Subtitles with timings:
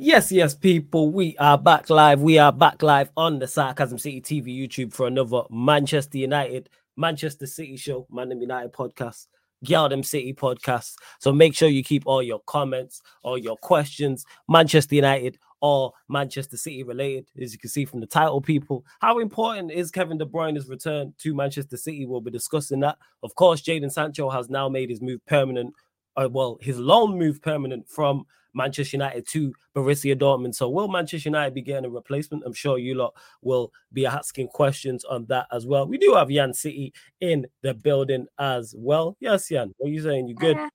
[0.00, 2.20] Yes, yes, people, we are back live.
[2.20, 7.48] We are back live on the Sarcasm City TV YouTube for another Manchester United, Manchester
[7.48, 9.26] City show, Man United podcast,
[9.66, 10.94] Galdem City podcast.
[11.18, 16.56] So make sure you keep all your comments, all your questions, Manchester United or Manchester
[16.56, 18.84] City related, as you can see from the title, people.
[19.00, 22.06] How important is Kevin De Bruyne's return to Manchester City?
[22.06, 22.98] We'll be discussing that.
[23.24, 25.74] Of course, Jadon Sancho has now made his move permanent.
[26.14, 30.54] Uh, well, his loan move permanent from Manchester United to Borussia Dortmund.
[30.54, 32.44] So will Manchester United be getting a replacement?
[32.46, 35.86] I'm sure you lot will be asking questions on that as well.
[35.86, 39.16] We do have Jan City in the building as well.
[39.20, 40.28] Yes, Jan, what are you saying?
[40.28, 40.56] You good?
[40.56, 40.70] Uh,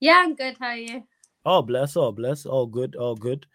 [0.00, 0.56] yeah, I'm good.
[0.58, 1.04] How are you?
[1.44, 3.46] Oh, bless, oh, bless, all good, all good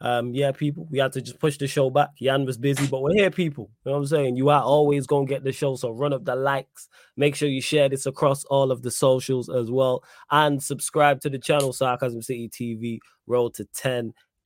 [0.00, 2.10] um, yeah, people, we had to just push the show back.
[2.20, 3.70] Jan was busy, but we're here, people.
[3.84, 4.36] You know what I'm saying?
[4.36, 6.88] You are always gonna get the show, so run up the likes.
[7.16, 11.30] Make sure you share this across all of the socials as well, and subscribe to
[11.30, 12.98] the channel Sarcasm City TV.
[13.26, 13.66] Roll to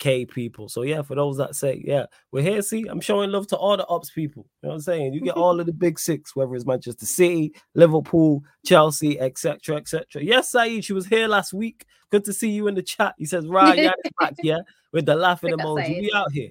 [0.01, 0.69] 10k people.
[0.69, 2.63] So yeah, for those that say, yeah, we're here.
[2.63, 4.47] See, I'm showing love to all the ops people.
[4.63, 5.15] You know what I'm saying?
[5.15, 10.23] You get all of the big six, whether it's Manchester City, Liverpool, Chelsea, etc., etc.
[10.23, 11.87] Yes, Saeed, she was here last week.
[12.11, 13.15] Good to see you in the chat.
[13.19, 14.59] He says, right, yeah, back, yeah
[14.93, 16.01] with the laughing emoji.
[16.01, 16.51] We out here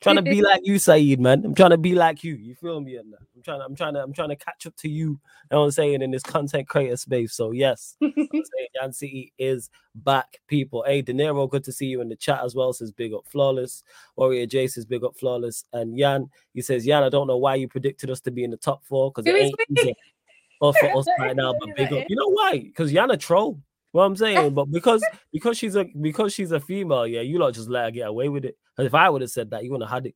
[0.00, 1.44] trying to be like you, Saeed, man.
[1.44, 2.34] I'm trying to be like you.
[2.34, 2.96] You feel me?
[2.96, 5.08] I'm trying to, I'm trying to, I'm trying to catch up to you.
[5.08, 5.18] You
[5.50, 7.34] know what I'm saying in this content creator space.
[7.34, 7.96] So yes,
[8.80, 10.84] Jan City is back, people.
[10.86, 12.72] Hey, De Niro, good to see you in the chat as well.
[12.72, 13.82] Says big up, flawless.
[14.16, 15.64] Warrior J says big up, flawless.
[15.72, 18.50] And Jan, he says, Jan, I don't know why you predicted us to be in
[18.50, 19.94] the top four because it ain't easy
[20.58, 21.54] for us right now.
[21.58, 22.04] But big up.
[22.08, 22.58] You know why?
[22.58, 23.60] Because Jan a troll.
[23.92, 27.54] What I'm saying, but because because she's a because she's a female, yeah, you lot
[27.54, 28.56] just let her get away with it.
[28.76, 30.14] Because if I would have said that, you wouldn't have had it.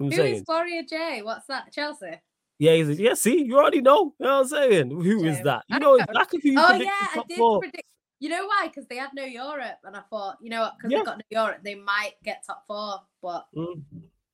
[0.00, 0.44] I'm Who saying.
[0.46, 1.22] is J?
[1.22, 1.72] What's that?
[1.72, 2.20] Chelsea.
[2.58, 3.14] Yeah, he's a, yeah.
[3.14, 4.14] See, you already know.
[4.18, 4.90] You know what I'm saying?
[4.90, 5.64] Who is that?
[5.68, 7.60] You know exactly who you Oh yeah, I did four.
[7.60, 7.84] predict.
[8.18, 8.68] You know why?
[8.68, 10.74] Because they had no Europe, and I thought, you know what?
[10.78, 10.98] Because yeah.
[10.98, 13.00] they got no Europe, they might get top four.
[13.22, 13.82] But mm.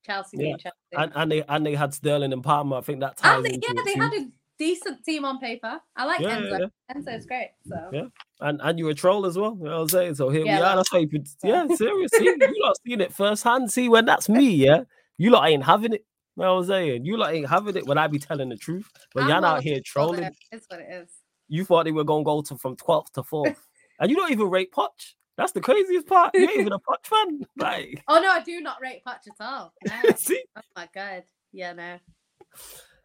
[0.06, 0.56] Chelsea, yeah.
[0.56, 2.76] Chelsea, and, and they and they had Sterling and Palmer.
[2.76, 3.36] I think that ties.
[3.36, 4.28] And they, yeah, they had a
[4.62, 5.80] decent team on paper.
[5.96, 6.60] I like yeah, Enzo.
[6.60, 6.94] Yeah.
[6.94, 7.50] Enzo's great.
[7.66, 8.06] So yeah,
[8.40, 9.56] and and you're a troll as well.
[9.58, 10.14] You know what I'm saying?
[10.14, 10.76] So here yeah, we are.
[10.76, 13.72] That's why you could, yeah, seriously, you lot seen it firsthand.
[13.72, 14.82] See when that's me, yeah.
[15.18, 16.04] You lot ain't having it.
[16.36, 17.04] You know what I'm saying?
[17.04, 18.88] You lot ain't having it when I be telling the truth.
[19.14, 20.30] But y'all out here trolling.
[20.52, 21.08] It's what it is.
[21.48, 23.56] You thought they were gonna go to from 12th to 4th.
[24.00, 25.14] and you don't even rate Poch.
[25.36, 26.34] That's the craziest part.
[26.34, 27.40] You ain't even a Poch fan.
[27.56, 29.72] Like Oh no, I do not rate Poch at all.
[29.86, 30.10] No.
[30.16, 30.42] See?
[30.56, 31.24] Oh my god.
[31.52, 31.98] Yeah, no.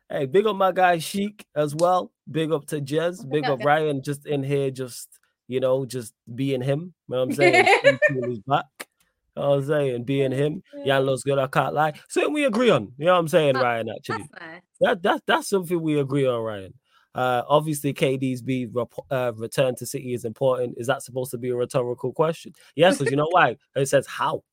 [0.09, 2.12] Hey, big up my guy Sheik as well.
[2.31, 3.28] Big up to Jez.
[3.29, 5.09] Big up Ryan just in here, just
[5.47, 6.94] you know, just being him.
[7.07, 7.66] You know what I'm saying?
[8.25, 8.66] He's back.
[8.79, 10.03] You know what I'm saying?
[10.03, 10.63] Being him.
[10.85, 11.38] Jan looks good.
[11.38, 11.94] I can't lie.
[12.09, 12.91] Something we agree on.
[12.97, 13.90] You know what I'm saying, Ryan?
[13.90, 14.29] Actually.
[14.40, 14.62] Nice.
[14.81, 16.73] That, that that's something we agree on, Ryan.
[17.13, 18.67] Uh, obviously, KD's be
[19.12, 20.75] uh, return to City is important.
[20.78, 22.53] Is that supposed to be a rhetorical question?
[22.75, 23.57] Yes, because you know why?
[23.75, 24.44] It says how.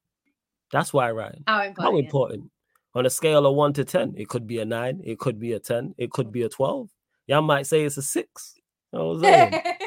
[0.72, 1.44] That's why, Ryan.
[1.46, 1.84] How important?
[1.84, 2.50] How important
[2.94, 5.52] on a scale of one to 10, it could be a nine, it could be
[5.52, 6.88] a 10, it could be a 12.
[7.26, 8.54] Y'all might say it's a six.
[8.92, 9.50] You know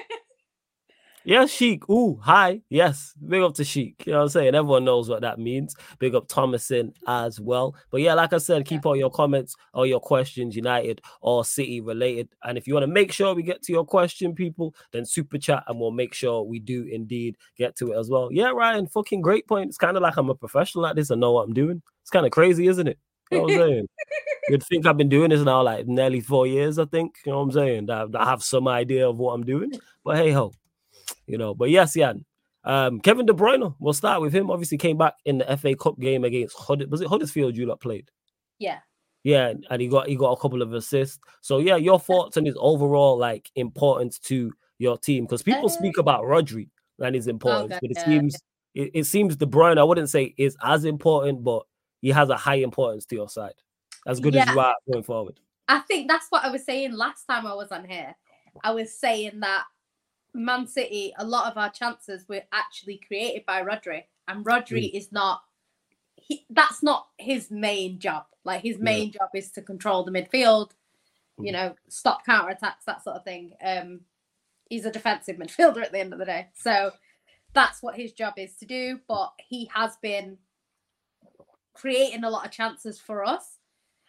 [1.28, 1.88] yes, Sheik.
[1.90, 2.62] Ooh, hi.
[2.70, 4.04] Yes, big up to Sheik.
[4.06, 4.56] You know what I'm saying?
[4.56, 5.76] Everyone knows what that means.
[6.00, 7.76] Big up Thomason as well.
[7.92, 11.82] But yeah, like I said, keep all your comments, all your questions, United or City
[11.82, 12.30] related.
[12.44, 15.38] And if you want to make sure we get to your question, people, then super
[15.38, 18.30] chat and we'll make sure we do indeed get to it as well.
[18.32, 19.68] Yeah, Ryan, fucking great point.
[19.68, 21.12] It's kind of like I'm a professional at this.
[21.12, 21.82] I know what I'm doing.
[22.02, 22.98] It's kind of crazy, isn't it?
[23.32, 23.88] You know what I'm saying?
[24.50, 27.18] You'd think I've been doing this now like nearly four years, I think.
[27.26, 27.86] You know what I'm saying?
[27.88, 29.74] That I have some idea of what I'm doing.
[30.06, 30.54] But hey ho,
[31.26, 31.54] you know.
[31.54, 32.26] But yes, Jan.
[32.64, 34.52] Um, Kevin De Bruyne, we'll start with him.
[34.52, 37.80] Obviously, came back in the FA Cup game against Hud- was it Huddersfield you lot
[37.80, 38.10] played?
[38.60, 38.80] Yeah.
[39.24, 41.20] Yeah, and he got he got a couple of assists.
[41.42, 45.70] So yeah, your thoughts on his overall like importance to your team because people uh,
[45.70, 46.70] speak about Rodri
[47.00, 48.38] and his importance, okay, but it yeah, seems
[48.74, 51.64] it, it seems De Bruyne, I wouldn't say is as important, but
[52.02, 53.56] he has a high importance to your side.
[54.06, 54.44] As good yeah.
[54.44, 55.40] as you are going forward.
[55.68, 58.16] I think that's what I was saying last time I was on here.
[58.64, 59.66] I was saying that
[60.38, 64.94] Man City, a lot of our chances were actually created by Rodri, and Rodri mm.
[64.94, 65.42] is not.
[66.16, 68.26] He, that's not his main job.
[68.44, 69.20] Like his main yeah.
[69.20, 70.72] job is to control the midfield,
[71.38, 71.54] you mm.
[71.54, 73.54] know, stop counter attacks, that sort of thing.
[73.64, 74.02] Um,
[74.70, 76.92] he's a defensive midfielder at the end of the day, so
[77.54, 79.00] that's what his job is to do.
[79.08, 80.38] But he has been
[81.74, 83.58] creating a lot of chances for us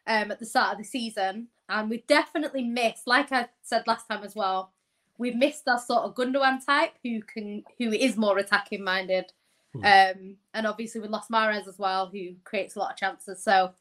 [0.06, 1.49] um, at the start of the season.
[1.69, 4.73] And we've definitely missed, like I said last time as well,
[5.19, 9.32] we've missed our sort of Gundogan type who can who is more attacking minded.
[9.75, 9.85] Hmm.
[9.85, 13.43] Um, and obviously we lost Mahrez as well, who creates a lot of chances.
[13.43, 13.73] So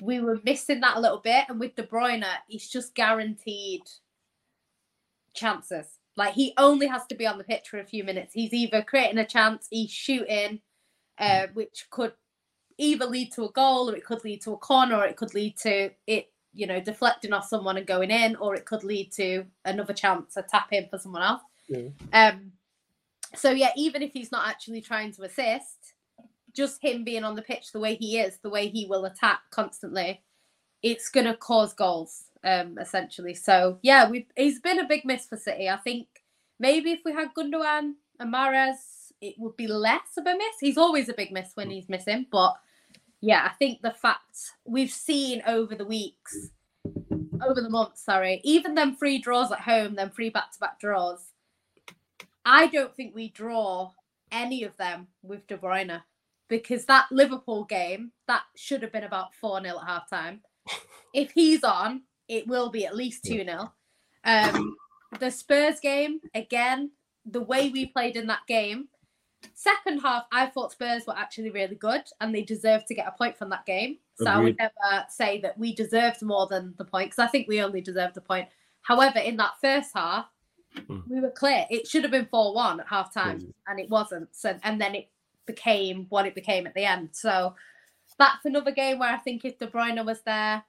[0.00, 1.46] we were missing that a little bit.
[1.48, 3.82] And with De Bruyne, he's just guaranteed
[5.34, 5.86] chances.
[6.16, 8.34] Like he only has to be on the pitch for a few minutes.
[8.34, 10.60] He's either creating a chance, he's shooting,
[11.18, 12.12] uh, which could
[12.78, 15.34] either lead to a goal or it could lead to a corner or it could
[15.34, 19.12] lead to it, you know, deflecting off someone and going in, or it could lead
[19.12, 21.42] to another chance, a tap in for someone else.
[21.68, 21.88] Yeah.
[22.12, 22.52] Um,
[23.34, 25.94] so yeah, even if he's not actually trying to assist,
[26.54, 29.40] just him being on the pitch the way he is, the way he will attack
[29.50, 30.22] constantly,
[30.82, 33.34] it's gonna cause goals, um, essentially.
[33.34, 35.68] So yeah, we he's been a big miss for City.
[35.68, 36.08] I think
[36.58, 40.56] maybe if we had Gundogan and Mahrez, it would be less of a miss.
[40.58, 42.56] He's always a big miss when he's missing, but
[43.20, 46.50] yeah, I think the fact we've seen over the weeks,
[47.42, 51.26] over the months, sorry, even them three draws at home, them three back-to-back draws.
[52.44, 53.92] I don't think we draw
[54.32, 56.02] any of them with De Bruyne
[56.48, 60.40] because that Liverpool game that should have been about four 0 at half time.
[61.12, 63.72] If he's on, it will be at least two 0
[64.24, 64.76] Um,
[65.18, 66.92] the Spurs game again,
[67.26, 68.88] the way we played in that game.
[69.54, 73.12] Second half, I thought Spurs were actually really good and they deserved to get a
[73.12, 73.98] point from that game.
[74.16, 77.48] So I would never say that we deserved more than the point because I think
[77.48, 78.48] we only deserved the point.
[78.82, 80.26] However, in that first half,
[80.76, 81.08] Mm.
[81.08, 81.66] we were clear.
[81.68, 83.54] It should have been 4 1 at half time Mm.
[83.66, 84.34] and it wasn't.
[84.36, 85.10] So and then it
[85.46, 87.08] became what it became at the end.
[87.12, 87.56] So
[88.18, 90.62] that's another game where I think if De Bruyne was there,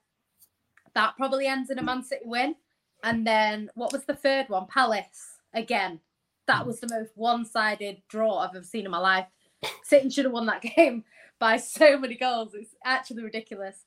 [0.93, 2.55] that probably ends in a Man City win.
[3.03, 4.65] And then what was the third one?
[4.67, 5.99] Palace again.
[6.51, 9.25] That was the most one-sided draw I've ever seen in my life.
[9.83, 11.03] City should have won that game
[11.39, 12.53] by so many goals.
[12.53, 13.85] It's actually ridiculous.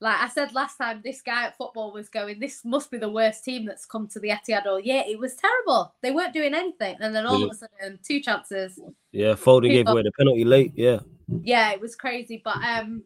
[0.00, 3.08] Like I said last time, this guy at football was going, This must be the
[3.08, 5.02] worst team that's come to the Etihad all year.
[5.06, 5.94] It was terrible.
[6.02, 6.96] They weren't doing anything.
[7.00, 8.78] And then all of a sudden, two chances,
[9.12, 10.72] Yeah, Foden gave away the penalty late.
[10.74, 11.00] Yeah.
[11.42, 12.42] yeah, it was crazy.
[12.44, 13.04] But um,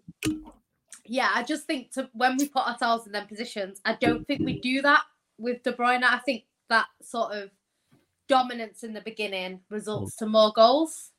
[1.04, 4.40] yeah, I just think to when we put ourselves in them positions, I don't think
[4.40, 5.02] we do that
[5.38, 6.02] with De Bruyne.
[6.02, 7.50] I think that sort of
[8.28, 10.18] dominance in the beginning results mm.
[10.18, 11.10] to more goals.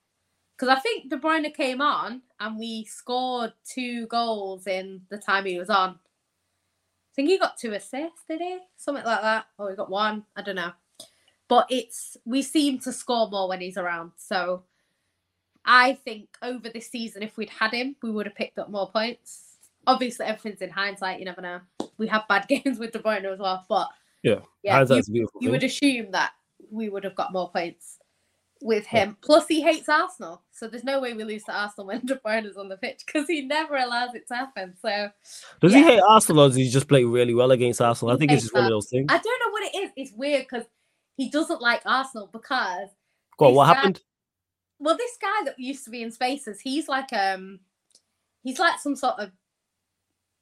[0.55, 5.45] Because I think De Bruyne came on and we scored two goals in the time
[5.45, 5.91] he was on.
[5.91, 8.59] I think he got two assists, did he?
[8.75, 9.45] Something like that.
[9.57, 10.25] Or he got one.
[10.35, 10.71] I don't know.
[11.47, 14.11] But it's we seem to score more when he's around.
[14.17, 14.63] So
[15.65, 18.89] I think over this season, if we'd had him, we would have picked up more
[18.89, 19.55] points.
[19.87, 21.19] Obviously, everything's in hindsight.
[21.19, 21.61] You never know.
[21.97, 23.89] We have bad games with De Bruyne as well, but
[24.23, 26.31] Yeah, yeah, you, Hindsight's a beautiful you would assume that
[26.71, 27.97] we would have got more points
[28.61, 29.17] with him.
[29.21, 32.45] Plus, he hates Arsenal, so there's no way we lose to Arsenal when De Bruyne
[32.45, 34.73] is on the pitch because he never allows it to happen.
[34.81, 35.09] So
[35.61, 38.13] Does he hate Arsenal or does he just play really well against Arsenal?
[38.13, 39.07] I think it's just one of those things.
[39.09, 39.91] I don't know what it is.
[39.95, 40.65] It's weird because
[41.15, 42.89] he doesn't like Arsenal because
[43.37, 44.01] what guy- happened?
[44.79, 47.59] well, this guy that used to be in Spaces, he's like um,
[48.43, 49.31] he's like some sort of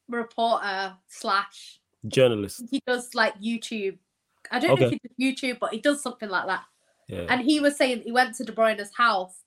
[0.07, 1.79] reporter slash.
[2.07, 2.63] Journalist.
[2.69, 3.97] He does like YouTube.
[4.51, 4.99] I don't know if Okay.
[5.17, 6.63] he does YouTube, but he does something like that.
[7.07, 7.25] Yeah.
[7.29, 9.43] And he was saying he went to De Bruyne's house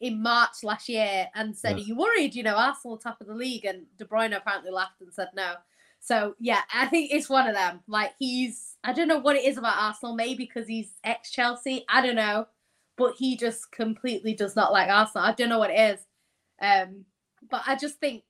[0.00, 1.84] in March last year and said, Yeah.
[1.84, 2.34] "Are you worried?
[2.34, 5.54] You know, Arsenal top of the league." And De Bruyne apparently laughed and said no.
[6.00, 7.80] So yeah, I think it's one of them.
[7.86, 10.14] Like he's, I don't know what it is about Arsenal.
[10.14, 11.84] Maybe because he's ex Chelsea.
[11.88, 12.46] I don't know,
[12.96, 15.26] but he just completely does not like Arsenal.
[15.26, 16.06] I don't know what it is.
[16.60, 17.04] Um,
[17.50, 18.22] but I just think.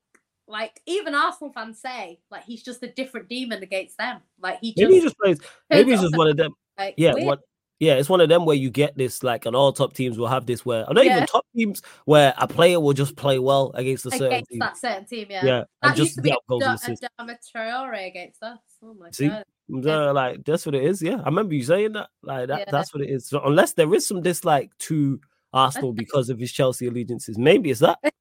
[0.46, 4.20] Like even Arsenal fans say, like he's just a different demon against them.
[4.40, 5.40] Like he just, Maybe he just plays.
[5.70, 6.52] Maybe he's just one of them.
[6.78, 7.26] like, Yeah, weird.
[7.26, 7.40] what?
[7.80, 10.28] Yeah, it's one of them where you get this like, and all top teams will
[10.28, 11.16] have this where, or not Yeah.
[11.16, 14.58] even top teams where a player will just play well against a certain against team.
[14.60, 15.26] that certain team.
[15.30, 17.06] Yeah, Yeah, That and just used to be a, goals Da- and a assists.
[17.18, 18.58] Dama Traore against us.
[18.82, 19.28] Oh my See?
[19.28, 19.44] god.
[19.86, 21.02] Uh, like that's what it is.
[21.02, 22.10] Yeah, I remember you saying that.
[22.22, 22.70] Like that, Yeah.
[22.70, 23.26] that's what it is.
[23.26, 25.20] So unless there is some dislike to
[25.52, 27.98] Arsenal because of his Chelsea allegiances, maybe it's that.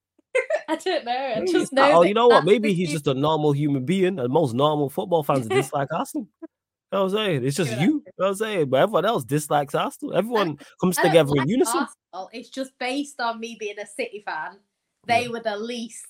[0.69, 1.33] I don't know.
[1.37, 1.99] I just uh, know.
[1.99, 2.45] Oh, you know what?
[2.45, 6.27] Maybe he's just a normal human being, and most normal football fans dislike Arsenal.
[6.41, 6.47] You
[6.91, 7.45] know what I'm saying?
[7.45, 7.77] It's just you.
[7.77, 8.69] You know what I'm saying?
[8.69, 10.15] But everyone else dislikes Arsenal.
[10.15, 11.87] Everyone comes together in unison.
[12.13, 12.29] Arsenal.
[12.33, 14.59] It's just based on me being a City fan.
[15.07, 16.05] They were the least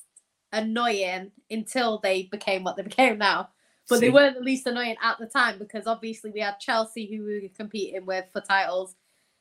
[0.51, 3.49] annoying until they became what they became now.
[3.89, 7.25] But they weren't the least annoying at the time because obviously we had Chelsea who
[7.25, 8.95] we were competing with for titles.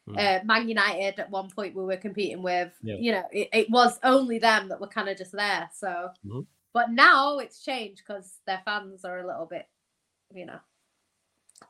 [0.08, 0.18] Mm.
[0.18, 2.72] Uh, Man United at one point we were competing with.
[2.82, 2.96] Yeah.
[2.98, 5.70] You know, it, it was only them that were kind of just there.
[5.72, 6.46] So, Mhm.
[6.72, 9.66] but now it's changed because their fans are a little bit,
[10.34, 10.58] you know,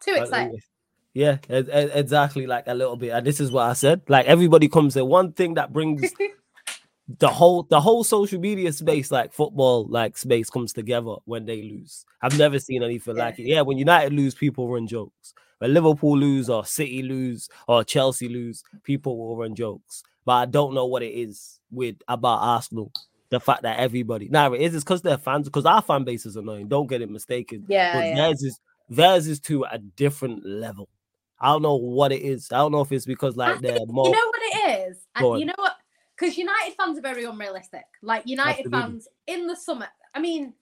[0.00, 0.60] too excited.
[1.14, 2.46] Yeah, exactly.
[2.46, 3.10] Like a little bit.
[3.10, 4.00] And this is what I said.
[4.08, 5.04] Like everybody comes there.
[5.04, 6.00] One thing that brings
[7.18, 11.60] the whole the whole social media space, like football, like space, comes together when they
[11.60, 12.06] lose.
[12.22, 13.24] I've never seen anything Yeah.
[13.24, 13.42] like it.
[13.42, 15.34] Yeah, when United lose, people run jokes.
[15.62, 20.02] When Liverpool lose, or City lose, or Chelsea lose, people will run jokes.
[20.24, 22.90] But I don't know what it is with about Arsenal.
[23.30, 26.26] The fact that everybody now it is it's because they're fans, because our fan base
[26.26, 26.66] is annoying.
[26.66, 27.64] Don't get it mistaken.
[27.68, 28.14] yeah, But yeah.
[28.16, 30.88] theirs is theirs is to a different level.
[31.40, 32.48] I don't know what it is.
[32.50, 34.88] I don't know if it's because I like they're think- more You know what it
[34.90, 34.96] is?
[35.14, 35.76] And you know what?
[36.18, 37.84] because United fans are very unrealistic.
[38.02, 38.80] Like United Absolutely.
[38.80, 39.88] fans in the summer.
[40.14, 40.54] I mean,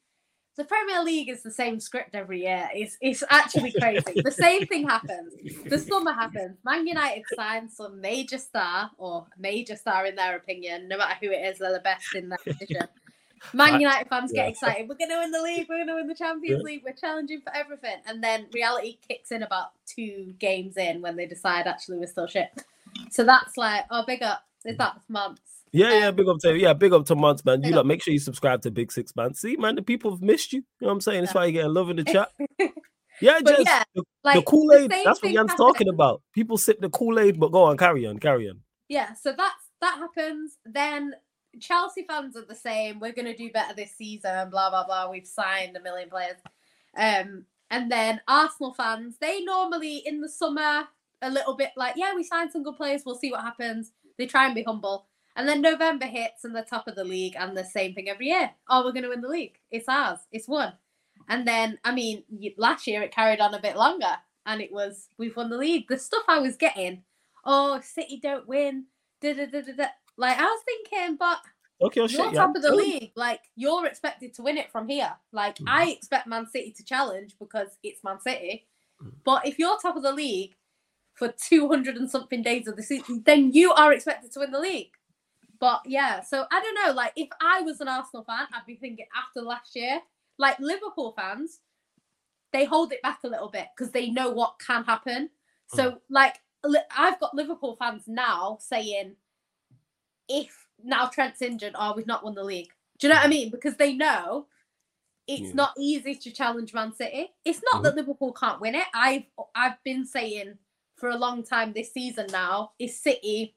[0.61, 2.69] the Premier League is the same script every year.
[2.75, 4.21] It's it's actually crazy.
[4.23, 5.33] the same thing happens.
[5.65, 6.59] The summer happens.
[6.67, 10.87] Man United signs some major star or major star in their opinion.
[10.87, 12.83] No matter who it is, they're the best in their position.
[13.55, 14.43] Man United fans yeah.
[14.43, 14.87] get excited.
[14.87, 15.67] We're going to win the league.
[15.67, 16.63] We're going to win the Champions.
[16.63, 16.83] League.
[16.85, 17.97] We're challenging for everything.
[18.07, 22.27] And then reality kicks in about two games in when they decide actually we're still
[22.27, 22.51] shit.
[23.11, 24.45] So that's like, oh, big up.
[24.67, 25.60] Is that months?
[25.73, 27.63] Yeah, yeah, Um, big up to yeah, big up to months, man.
[27.63, 27.87] You up.
[27.87, 29.35] make sure you subscribe to Big Six Man.
[29.35, 30.59] See, man, the people have missed you.
[30.61, 31.21] You know what I'm saying?
[31.23, 32.31] That's why you're getting love in the chat.
[33.23, 34.91] Yeah, just yeah, the, Like the Kool-Aid.
[34.91, 36.23] same That's what Jan's happened- talking about.
[36.35, 38.61] People sip the Kool-Aid, but go on, carry on, carry on.
[38.89, 40.57] Yeah, so that's that happens.
[40.65, 41.13] Then
[41.61, 42.99] Chelsea fans are the same.
[42.99, 44.49] We're gonna do better this season.
[44.49, 45.11] Blah blah blah.
[45.11, 46.37] We've signed a million players.
[46.97, 50.89] Um, and then Arsenal fans, they normally in the summer
[51.21, 53.03] a little bit like, yeah, we signed some good players.
[53.05, 53.93] We'll see what happens.
[54.17, 55.09] They try and be humble.
[55.37, 58.27] And then November hits and the top of the league, and the same thing every
[58.27, 58.51] year.
[58.69, 59.59] Oh, we're going to win the league.
[59.71, 60.19] It's ours.
[60.33, 60.73] It's won.
[61.29, 62.25] And then, I mean,
[62.57, 65.87] last year it carried on a bit longer, and it was we've won the league.
[65.89, 67.03] The stuff I was getting,
[67.45, 68.87] oh, City don't win.
[69.21, 69.87] Da, da, da, da, da.
[70.17, 71.41] Like I was thinking, but
[71.83, 73.13] Okay, oh, you're top of the league.
[73.17, 75.13] Like you're expected to win it from here.
[75.33, 75.65] Like Mhm.
[75.69, 78.67] I expect Man City to challenge because it's Man City.
[79.03, 79.13] Mhm.
[79.25, 80.57] But if you're top of the league
[81.15, 84.61] for 200 and something days of the season, then you are expected to win the
[84.61, 84.93] league.
[85.61, 86.93] But yeah, so I don't know.
[86.93, 90.01] Like if I was an Arsenal fan, I'd be thinking after last year,
[90.39, 91.61] like Liverpool fans,
[92.53, 95.29] they hold it back a little bit because they know what can happen.
[95.71, 95.77] Hmm.
[95.77, 99.17] So like li- I've got Liverpool fans now saying,
[100.29, 102.71] if now Trent's injured, oh, we've not won the league.
[102.99, 103.51] Do you know what I mean?
[103.51, 104.47] Because they know
[105.27, 105.55] it's Yeah.
[105.55, 107.35] not easy to challenge Man City.
[107.45, 107.99] It's not that mm-hmm.
[107.99, 108.87] Liverpool can't win it.
[108.95, 109.25] I've
[109.55, 110.59] I've been saying
[110.97, 113.55] for a long time this season now is City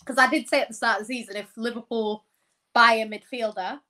[0.00, 2.24] because I did say at the start of the season if Liverpool
[2.72, 3.80] buy a midfielder,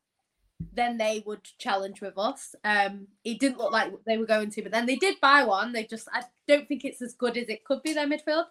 [0.72, 2.54] then they would challenge with us.
[2.64, 5.72] Um, it didn't look like they were going to, but then they did buy one.
[5.72, 8.44] They just I don't think it's as good as it could be their midfield,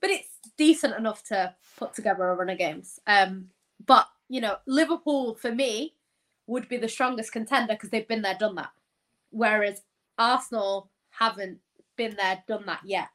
[0.00, 3.00] but it's decent enough to put together a run of games.
[3.06, 3.48] Um,
[3.84, 5.94] but you know, Liverpool for me
[6.46, 8.70] would be the strongest contender because they've been there, done that.
[9.30, 9.82] Whereas
[10.18, 11.58] Arsenal haven't
[11.96, 13.08] been there, done that yet.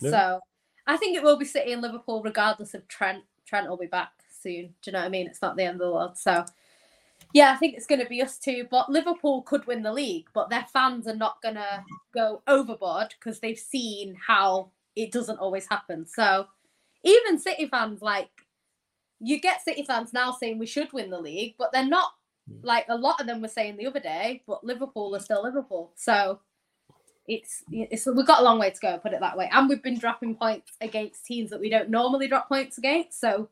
[0.00, 0.40] So
[0.88, 3.22] I think it will be City and Liverpool, regardless of Trent.
[3.46, 4.10] Trent will be back
[4.42, 4.74] soon.
[4.82, 5.26] Do you know what I mean?
[5.26, 6.16] It's not the end of the world.
[6.16, 6.44] So
[7.34, 8.66] yeah, I think it's going to be us two.
[8.70, 13.14] But Liverpool could win the league, but their fans are not going to go overboard
[13.18, 16.06] because they've seen how it doesn't always happen.
[16.06, 16.46] So
[17.04, 18.30] even City fans, like
[19.20, 22.12] you get City fans now saying we should win the league, but they're not
[22.62, 24.42] like a lot of them were saying the other day.
[24.46, 26.40] But Liverpool are still Liverpool, so
[27.28, 28.98] it's it's we've got a long way to go.
[28.98, 32.26] Put it that way, and we've been dropping points against teams that we don't normally
[32.26, 33.20] drop points against.
[33.20, 33.48] So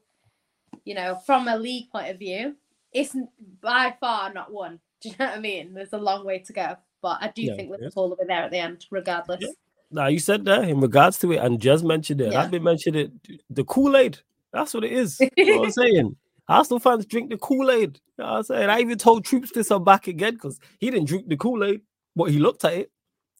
[0.84, 2.56] you know, from a league point of view,
[2.92, 3.14] it's
[3.60, 4.80] by far not one.
[5.02, 5.74] Do you know what I mean?
[5.74, 7.76] There's a long way to go, but I do Yeah, think yeah.
[7.76, 9.42] Liverpool will be there at the end, regardless.
[9.42, 9.50] Yeah.
[9.90, 12.32] Now you said that in regards to it, and just mentioned it.
[12.32, 12.40] Yeah.
[12.40, 13.12] I've been mentioned it.
[13.50, 14.18] The Kool Aid.
[14.52, 15.20] That's what it is.
[15.36, 16.16] You know what I'm saying?
[16.48, 18.00] Arsenal fans drink the Kool Aid.
[18.16, 18.70] You know what I'm saying?
[18.70, 21.82] I even told Troops this on back again because he didn't drink the Kool Aid,
[22.16, 22.90] but he looked at it.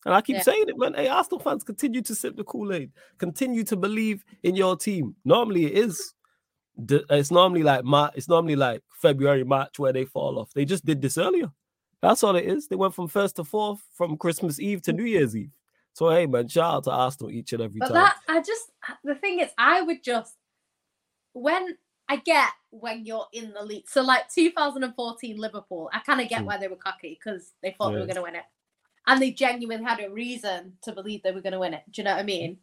[0.07, 0.43] And I keep Yeah.
[0.43, 0.95] saying it, man.
[0.95, 2.93] Hey, Arsenal fans, continue to sip the Kool Aid.
[3.19, 5.17] Continue to believe in your team.
[5.25, 6.15] Normally, it is.
[6.89, 10.53] It's normally like Mar- It's normally like February, March where they fall off.
[10.55, 11.51] They just did this earlier.
[12.03, 12.69] That's all it is.
[12.69, 15.51] They went from first to fourth, from Christmas Eve to New Year's Eve.
[15.95, 17.95] So hey, man, shout out to Arsenal each and every But time.
[17.95, 18.71] that I just
[19.03, 20.37] the thing is, I would just
[21.33, 21.77] when
[22.09, 23.89] I get when you're in the league.
[23.89, 26.47] So like 2014 Liverpool, I kind of get Mm.
[26.47, 28.45] why they were cocky because they thought they were going to win it,
[29.07, 31.83] and they genuinely had a reason to believe they were going to win it.
[31.91, 32.59] Do you know what I mean?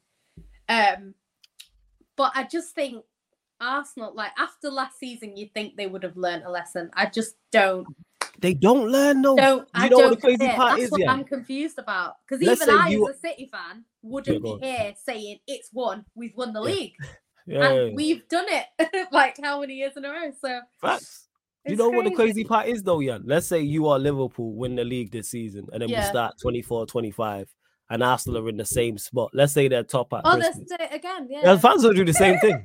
[0.69, 1.13] Um,
[2.15, 3.03] but I just think
[3.59, 6.91] Arsenal, like after last season, you think they would have learned a lesson.
[6.93, 7.87] I just don't.
[8.39, 9.35] They don't learn no.
[9.37, 10.55] Don't you I know don't what the crazy it.
[10.55, 11.11] part That's is, what yeah.
[11.11, 12.15] I'm confused about.
[12.27, 16.03] Because even I, you- as a City fan, wouldn't be here saying it's won.
[16.15, 16.65] We've won the Yeah.
[16.65, 16.95] league,
[17.45, 20.31] Yeah, and we've done it like how many years in a row?
[20.41, 21.27] So facts.
[21.65, 22.33] You know what the crazy.
[22.33, 23.23] crazy part is though, Jan?
[23.25, 26.85] Let's say you are Liverpool, win the league this season, and then we start 24,
[26.87, 27.47] 25,
[27.89, 29.31] and Arsenal are in the same spot.
[29.33, 30.69] Let's say they're top at Oh, let's Christmas.
[30.69, 31.27] do it again.
[31.29, 31.41] Yeah.
[31.43, 32.63] Yeah, fans will do the same thing.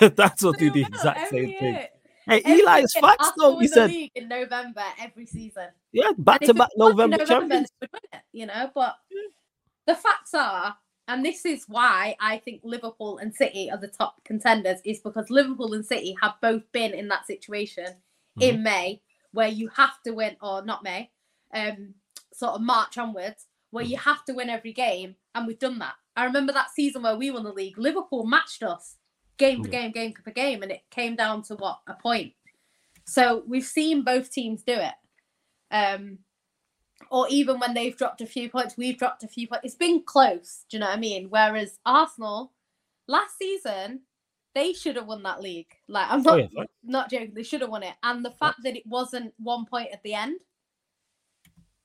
[0.16, 1.74] That's what do the exact same thing.
[1.74, 1.88] year.
[2.26, 3.58] Hey, Every Eli's facts though.
[3.58, 5.68] He the said, league in November every season.
[5.92, 7.68] yeah, back to back November champions.
[7.82, 7.90] it,
[8.32, 8.70] you know.
[8.74, 8.96] But
[9.86, 10.74] the facts are,
[11.06, 15.28] and this is why I think Liverpool and City are the top contenders, is because
[15.28, 17.88] Liverpool and City have both been in that situation
[18.40, 19.00] in May
[19.32, 21.10] where you have to win, or not May,
[21.52, 21.94] um,
[22.32, 25.94] sort of March onwards, where you have to win every game, and we've done that.
[26.16, 27.76] I remember that season where we won the league.
[27.78, 28.96] Liverpool matched us
[29.36, 29.88] game for Yeah.
[29.88, 32.34] game, game for game, and it came down to what a point.
[33.06, 34.94] So we've seen both teams do it.
[35.70, 36.20] Um,
[37.10, 39.64] or even when they've dropped a few points, we've dropped a few points.
[39.64, 40.64] It's been close.
[40.70, 41.28] Do you know what I mean?
[41.28, 42.52] Whereas Arsenal
[43.08, 44.02] last season,
[44.54, 45.74] they should have won that league.
[45.88, 46.66] Like I'm Oh, not yeah, fine.
[46.84, 47.94] not joking, they should have won it.
[48.02, 50.40] And the fact that it wasn't one point at the end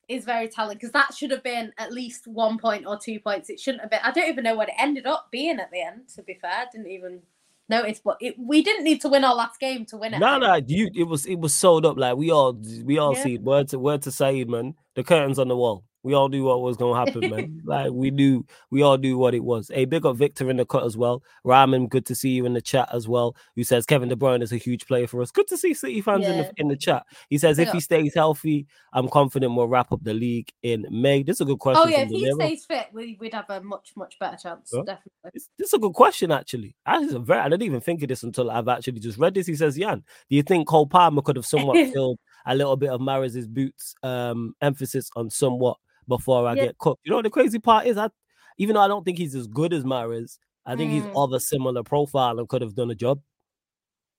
[0.07, 3.49] is very telling because that should have been at least one point or two points.
[3.49, 3.99] It shouldn't have been.
[4.03, 6.09] I don't even know what it ended up being at the end.
[6.15, 7.21] To be fair, I didn't even
[7.69, 8.01] notice.
[8.03, 10.19] But it, we didn't need to win our last game to win it.
[10.19, 13.23] No, no, you it was it was sold up like we all we all Yeah.
[13.23, 13.41] see it.
[13.43, 14.73] Word to word to man.
[14.95, 15.83] The curtains on the wall.
[16.03, 17.62] We all knew what was gonna happen, man.
[17.65, 19.70] like we knew we all knew what it was.
[19.74, 21.24] Hey, big up Victor in the cut as well.
[21.44, 23.36] Raman, good to see you in the chat as well.
[23.56, 25.32] Who says Kevin De Bruyne is a huge player for us.
[25.32, 27.03] Good to see City fans in the in the chat.
[27.29, 30.86] He says Big if he stays healthy, I'm confident we'll wrap up the league in
[30.89, 31.24] May.
[31.24, 31.84] This is a good question.
[31.86, 34.70] Oh yeah, if he stays fit, we, we'd have a much much better chance.
[34.74, 34.84] Yeah.
[34.86, 35.32] Definitely.
[35.34, 36.75] It's, this is a good question, actually.
[36.86, 39.48] I, very, I didn't even think of this until I've actually just read this.
[39.48, 42.89] He says, Jan, do you think Cole Palmer could have somewhat filled a little bit
[42.89, 45.77] of Mahrez's boots um, emphasis on somewhat
[46.09, 46.65] before I Yeah.
[46.65, 46.99] get cooked?
[47.05, 48.09] You know, the crazy part is, I,
[48.57, 51.23] even though I don't think he's as good as Mahrez, I think he's Mm.
[51.23, 53.21] of a similar profile and could have done a job.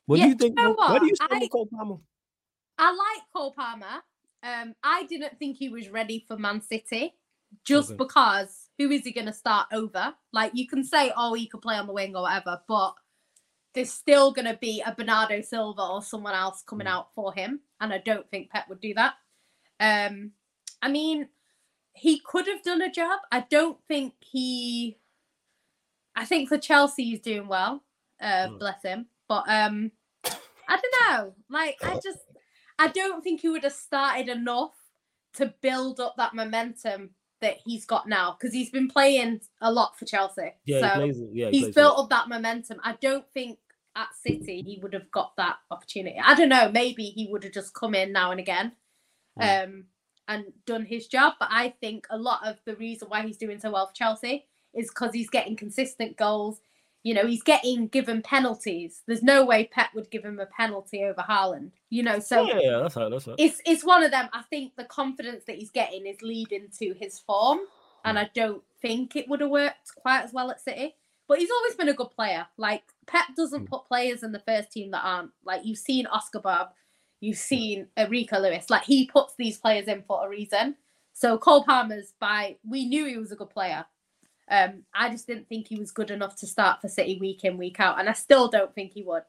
[0.07, 0.79] What Yeah, do you do you think?
[0.79, 0.91] what?
[0.91, 1.99] Where do you stand I- Cole Palmer?
[2.79, 4.03] I like Cole Palmer.
[4.43, 7.13] Um, I didn't think he was ready for Man City
[7.65, 7.99] just Okay.
[7.99, 10.15] because who is he going to start over?
[10.33, 12.95] Like you can say, oh, he could play on the wing or whatever, but
[13.75, 16.91] there's still going to be a Bernardo Silva or someone else coming Mm.
[16.91, 19.15] out for him, and I don't think Pep would do that.
[19.79, 20.33] Um,
[20.83, 21.29] I mean,
[22.01, 23.21] he could have done a job.
[23.31, 24.97] I don't think he.
[26.17, 27.83] I think for Chelsea he's doing well.
[28.21, 28.59] Uh, Mm.
[28.59, 29.07] bless him.
[29.29, 29.93] But um,
[30.25, 31.35] I don't know.
[31.49, 32.19] Like I just,
[32.79, 34.75] I don't think he would have started enough
[35.35, 39.99] to build up that momentum that he's got now because he's been playing a lot
[39.99, 40.53] for Chelsea.
[40.65, 42.79] Yeah, so he plays, yeah, he he's built up that momentum.
[42.83, 43.59] I don't think
[43.97, 46.19] at City he would have got that opportunity.
[46.23, 46.71] I don't know.
[46.71, 48.73] Maybe he would have just come in now and again,
[49.39, 49.65] Mm.
[49.65, 49.85] um,
[50.31, 51.35] and done his job.
[51.39, 54.47] But I think a lot of the reason why he's doing so well for Chelsea
[54.73, 56.61] is because he's getting consistent goals.
[57.03, 59.03] You know, he's getting given penalties.
[59.07, 61.73] There's no way Pep would give him a penalty over Haaland.
[61.89, 63.37] You know, so yeah, yeah, that's right, that's right.
[63.39, 64.29] it's it's one of them.
[64.33, 67.61] I think the confidence that he's getting is leading to his form,
[68.05, 68.19] and.
[68.19, 70.95] I don't think it would have worked quite as well at City.
[71.29, 72.47] But he's always been a good player.
[72.57, 73.69] Like Pep doesn't Mm.
[73.69, 76.69] put players in the first team that aren't like you've seen Oscar Bobb,
[77.21, 78.71] you've seen Enrico Lewis.
[78.71, 80.77] Like he puts these players in for a reason.
[81.13, 83.85] So Cole Palmer's by we knew he was a good player.
[84.51, 87.57] Um, I just didn't think he was good enough to start for City week in
[87.57, 89.23] week out, and I still don't think he would.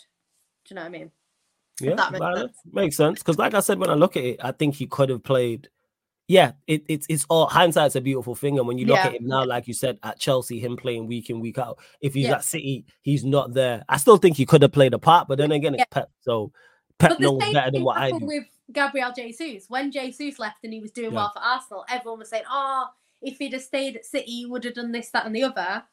[0.65, 1.11] Do you know what I mean?
[1.79, 2.57] Yeah, that makes sense.
[2.71, 3.19] makes sense.
[3.19, 5.69] Because, like I said, when I look at it, I think he could have played.
[6.27, 9.07] Yeah, it, it's it's all hindsight's a beautiful thing, and when you look Yeah.
[9.07, 11.77] at him now, like you said, at Chelsea, him playing week in week out.
[11.99, 12.35] If he's Yeah.
[12.35, 13.83] at City, he's not there.
[13.89, 15.85] I still think he could have played a part, but then again, it's Yeah.
[15.91, 16.51] Pep, so
[17.01, 18.25] But the same better than thing what I do.
[18.25, 19.65] with Gabriel Jesus.
[19.69, 21.15] When Jesus left and he was doing Yeah.
[21.17, 22.87] well for Arsenal, everyone was saying, "Oh,
[23.21, 25.83] if he'd have stayed at City, he would have done this, that, and the other."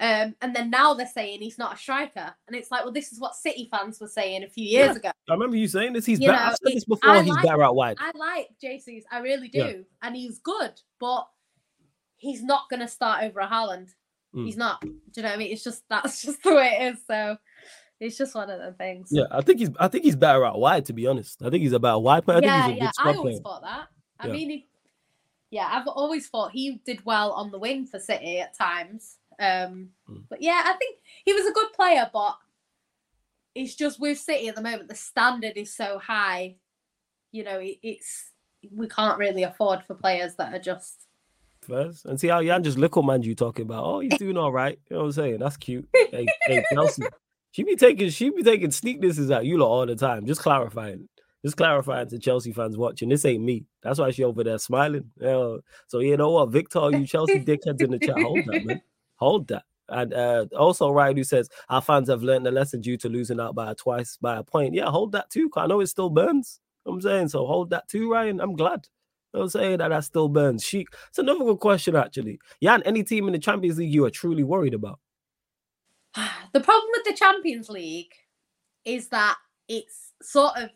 [0.00, 3.12] Um, and then now they're saying he's not a striker, and it's like, well, this
[3.12, 4.96] is what City fans were saying a few years Yeah.
[4.96, 5.10] ago.
[5.28, 6.04] I remember you saying this.
[6.06, 6.40] He's You better.
[6.40, 7.10] know, I've said it- this before.
[7.10, 7.98] I he's like- better out wide.
[8.00, 9.72] I like Jesus, I really do, Yeah.
[10.02, 11.28] and he's good, but
[12.16, 13.90] he's not going to start over a Haaland.
[14.34, 14.46] Mm.
[14.46, 14.80] He's not.
[14.80, 15.52] Do you know what I mean?
[15.52, 17.06] It's just that's just the way it is.
[17.06, 17.36] So
[18.02, 19.08] it's just one of the things.
[19.10, 19.70] Yeah, I think he's.
[19.78, 20.84] I think he's better out wide.
[20.86, 22.38] To be honest, I think he's a better wide player.
[22.38, 22.90] I yeah, think he's a yeah.
[22.98, 23.42] I always player.
[23.42, 23.88] thought that.
[24.18, 24.32] I Yeah.
[24.32, 24.66] mean, he,
[25.50, 29.18] yeah, I've always thought he did well on the wing for City at times.
[29.38, 30.24] Um, Mm.
[30.28, 32.36] but yeah, I think he was a good player, but
[33.54, 36.56] it's just with City at the moment, the standard is so high.
[37.30, 38.30] You know, it, it's
[38.74, 41.06] we can't really afford for players that are just.
[41.60, 43.84] First, and see how Jan just little man you talking about.
[43.84, 44.78] Oh, he's doing all right.
[44.90, 45.38] You know what I'm saying?
[45.38, 45.88] That's cute.
[45.94, 47.04] Hey, hey, Chelsea.
[47.52, 50.26] She be taking she be taking sneaknesses at you lot all the time.
[50.26, 51.08] Just clarifying.
[51.44, 53.08] Just clarifying to Chelsea fans watching.
[53.08, 53.66] This ain't me.
[53.82, 55.10] That's why she over there smiling.
[55.18, 58.18] Know, so you know what, Victor, you Chelsea dickheads in the chat.
[58.18, 58.82] Hold that, man.
[59.16, 59.64] Hold that.
[59.88, 63.40] And uh, also Ryan who says our fans have learned the lesson due to losing
[63.40, 64.74] out by a twice by a point.
[64.74, 65.50] Yeah, hold that too.
[65.56, 66.60] I know it still burns.
[66.86, 67.46] I'm saying so.
[67.46, 68.40] Hold that too, Ryan.
[68.40, 68.86] I'm glad.
[69.34, 70.64] I'm saying that that still burns.
[70.64, 70.88] Sheik.
[71.08, 72.38] It's another good question actually.
[72.62, 75.00] Jan, any team in the Champions League you are truly worried about?
[76.52, 78.12] The problem with the Champions League
[78.84, 79.36] is that
[79.68, 80.70] it's sort of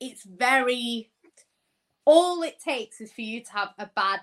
[0.00, 1.10] it's very
[2.04, 4.20] all it takes is for you to have a bad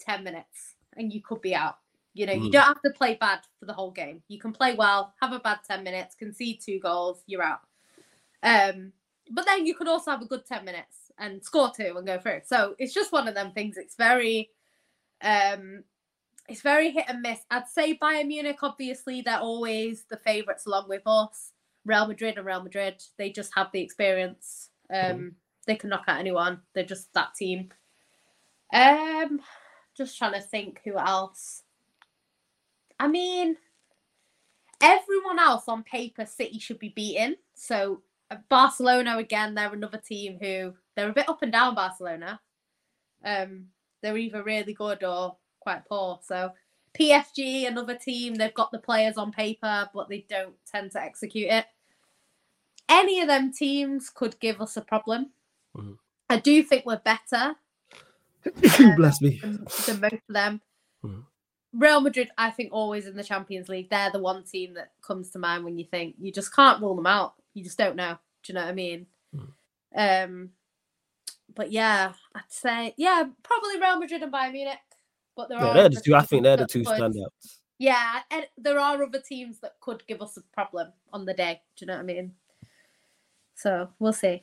[0.00, 1.76] 10 minutes and you could be out.
[2.12, 2.52] You know, you Mm.
[2.52, 4.22] don't have to play bad for the whole game.
[4.28, 7.60] You can play well, have a bad 10 minutes, concede two goals, you're out.
[8.42, 8.92] Um,
[9.30, 12.18] but then you could also have a good 10 minutes and score two and go
[12.18, 12.40] through.
[12.44, 13.76] So it's just one of them things.
[13.76, 14.50] It's very
[15.22, 15.84] um
[16.48, 17.40] it's very hit and miss.
[17.50, 21.52] I'd say Bayern Munich, obviously, they're always the favourites along with us.
[21.84, 24.70] Real Madrid and Real Madrid, they just have the experience.
[24.92, 26.60] Um, they can knock out anyone.
[26.74, 27.70] They're just that team.
[28.72, 29.40] Um,
[29.96, 31.62] just trying to think who else.
[32.98, 33.56] I mean,
[34.80, 37.36] everyone else on paper, City should be beaten.
[37.54, 41.74] So uh, Barcelona again, they're another team who they're a bit up and down.
[41.74, 42.40] Barcelona,
[43.24, 43.66] um,
[44.02, 46.18] they're either really good or quite poor.
[46.22, 46.52] So
[46.98, 51.48] PSG, another team, they've got the players on paper, but they don't tend to execute
[51.50, 51.66] it.
[52.88, 55.30] Any of them teams could give us a problem.
[55.76, 55.98] Mhm.
[56.28, 57.56] I do think we're better
[58.96, 59.38] Bless me.
[59.40, 60.60] than, than most of them.
[61.04, 61.24] Mhm.
[61.72, 63.90] Real Madrid, I think, always in the Champions League.
[63.90, 66.96] They're the one team that comes to mind when you think you just can't rule
[66.96, 67.34] them out.
[67.54, 68.18] You just don't know.
[68.42, 69.06] Do you know what I mean?
[69.34, 69.52] Mhm.
[69.94, 70.50] Um,
[71.54, 74.78] but yeah, I'd say yeah, probably Real Madrid and Bayern Munich.
[75.40, 76.14] But there Yeah, are they're the two.
[76.14, 77.60] I think they're the two could- standouts.
[77.78, 81.62] Yeah, and there are other teams that could give us a problem on the day.
[81.76, 82.34] Do you know what I mean?
[83.54, 84.42] So we'll see.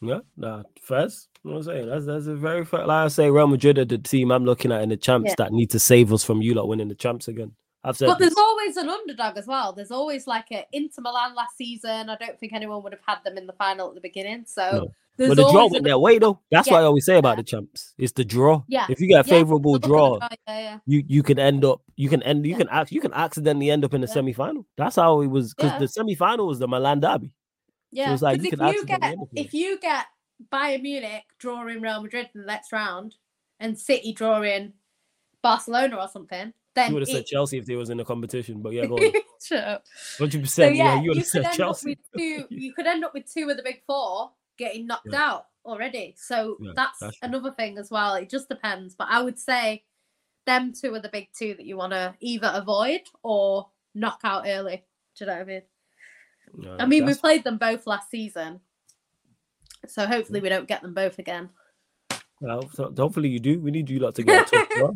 [0.00, 1.88] Yeah, nah, first, you know I'm saying?
[1.88, 2.84] That's that's a very fair.
[2.86, 5.34] Like I say, Real Madrid are the team I'm looking at in the champs Yeah.
[5.38, 7.54] that need to save us from you lot winning the champs again.
[7.84, 8.28] I've said But this.
[8.28, 9.72] there's always an underdog as well.
[9.72, 12.08] There's always like a Inter Milan last season.
[12.08, 14.44] I don't think anyone would have had them in the final at the beginning.
[14.46, 14.92] So No.
[15.16, 16.38] there's But the draw went their way though.
[16.50, 16.74] That's Yeah.
[16.74, 17.94] what I always say about the champs.
[17.98, 18.62] It's the draw.
[18.68, 18.86] Yeah.
[18.88, 20.78] If you get a Yeah, favorable Look at the draw, draw, Yeah, yeah.
[20.86, 23.84] you you can end up you can end you can act you can accidentally end
[23.84, 24.64] up in the semi final.
[24.76, 27.32] That's how it was because the semi final was the Milan derby.
[27.90, 30.06] Yeah, it's like you if you get end up in if you get
[30.52, 33.16] Bayern Munich drawing Real Madrid in the next round
[33.58, 34.72] and City drawing
[35.42, 38.72] Barcelona or something, You would have said Chelsea if they was in the competition, but
[38.72, 39.12] yeah, go on.
[39.44, 39.84] Shut up.
[40.18, 41.92] Hundred So yeah, Yeah, you would you could said end Chelsea.
[41.92, 42.44] up with two.
[42.50, 45.20] You could end up with two of the big four getting knocked Yeah.
[45.22, 46.14] out already.
[46.16, 48.14] So Yeah, that's, that's another thing as well.
[48.14, 49.84] It just depends, but I would say
[50.46, 54.44] them two are the big two that you want to either avoid or knock out
[54.46, 54.84] early.
[55.16, 55.62] Do you know what I mean?
[56.80, 58.60] I mean, we played them both last season,
[59.86, 61.48] so hopefully we don't get them both again.
[62.40, 63.60] well, so hopefully you do.
[63.60, 64.90] We need you lot to get a tough draw.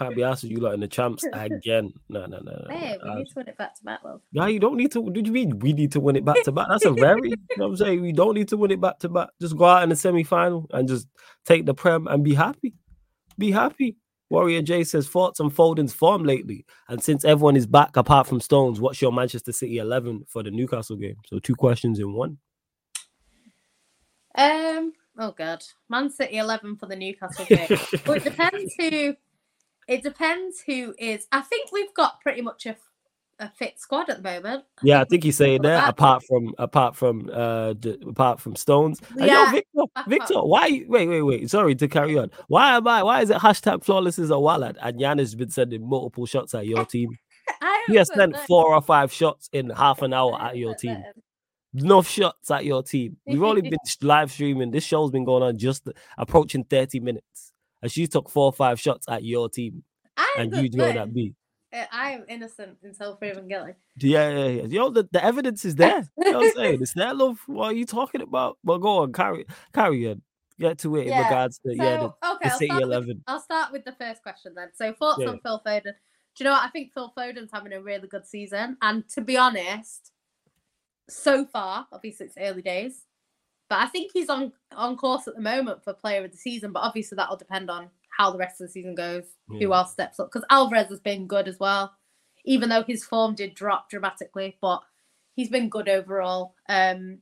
[0.00, 1.92] Can't be asked with you lot in the champs again.
[2.08, 2.74] No, no, no, no.
[2.74, 3.12] Hey, no.
[3.12, 4.22] we need to win it back to back, love.
[4.32, 5.10] Yeah, you don't need to.
[5.10, 6.68] Do you mean we need to win it back to back?
[6.70, 8.00] That's a very, you know what I'm saying?
[8.00, 9.28] We don't need to win it back to back.
[9.42, 11.06] Just go out in the semi final and just
[11.44, 12.72] take the Prem and be happy.
[13.36, 13.96] Be happy.
[14.30, 16.64] Warrior J says thoughts on Foden's form lately.
[16.88, 20.50] And since everyone is back apart from Stones, what's your Manchester City 11 for the
[20.50, 21.16] Newcastle game?
[21.26, 22.38] So two questions in one.
[24.36, 24.92] Um.
[25.18, 27.66] Oh God, Man City eleven for the Newcastle game.
[28.06, 29.14] well, it depends who.
[29.90, 31.26] It depends who is.
[31.32, 32.76] I think we've got pretty much a,
[33.40, 34.64] a fit squad at the moment.
[34.84, 39.00] Yeah, I think he's saying that, Apart from apart from uh the, apart from Stones.
[39.16, 40.84] Yeah, Victor, Victor, why?
[40.86, 41.50] Wait, wait, wait.
[41.50, 42.30] Sorry to carry on.
[42.46, 43.02] Why am I?
[43.02, 44.76] Why is it hashtag flawless is a wallet?
[44.80, 47.18] And Jan has been sending multiple shots at your team.
[47.60, 51.02] I He has sent four or five shots in half an hour at your team.
[51.74, 53.16] Enough shots at your team.
[53.26, 54.70] We've only been live streaming.
[54.70, 57.49] This show's been going on just approaching 30 minutes.
[57.82, 59.82] And she took four or five shots at your team.
[60.16, 61.34] I And you know put that beat.
[61.72, 63.74] I am innocent until proven guilty.
[63.96, 64.62] Yeah, yeah, yeah.
[64.64, 66.08] Yo, the, the evidence is there.
[66.18, 66.78] You know what I'm saying?
[66.82, 67.38] It's there, love.
[67.46, 68.58] What are you talking about?
[68.64, 70.22] Well, go on, carry carry on.
[70.58, 72.92] Get to it in regards to So yeah, the, okay, the I'll City start, with,
[72.92, 73.24] eleven.
[73.26, 74.68] I'll start with the first question then.
[74.74, 75.28] So thoughts Yeah.
[75.30, 75.84] on Phil Foden.
[75.84, 75.90] Do
[76.38, 76.64] you know what?
[76.64, 80.12] I think Phil Foden's having a really good season, and to be honest,
[81.08, 83.04] so far, obviously it's early days,
[83.70, 86.72] but I think he's on on course at the moment for Player of the Season.
[86.72, 90.18] But obviously that'll depend on how the rest of the season goes, who else steps
[90.18, 90.30] up.
[90.30, 91.94] Because Alvarez has been good as well,
[92.44, 94.82] even though his form did drop dramatically, but
[95.36, 96.54] he's been good overall.
[96.68, 97.18] Um,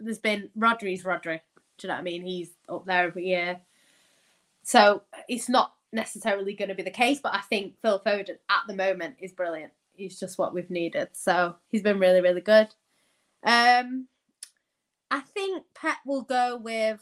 [0.00, 1.40] there's been Rodri's Rodri.
[1.76, 2.22] Do you know what I mean?
[2.22, 3.60] He's up there every year.
[4.64, 8.62] So it's not necessarily going to be the case, but I think Phil Foden at
[8.66, 9.72] the moment is brilliant.
[9.94, 11.08] He's just what we've needed.
[11.12, 12.68] So he's been really, really good.
[13.44, 14.08] Um,
[15.12, 17.00] I think Pep will go with.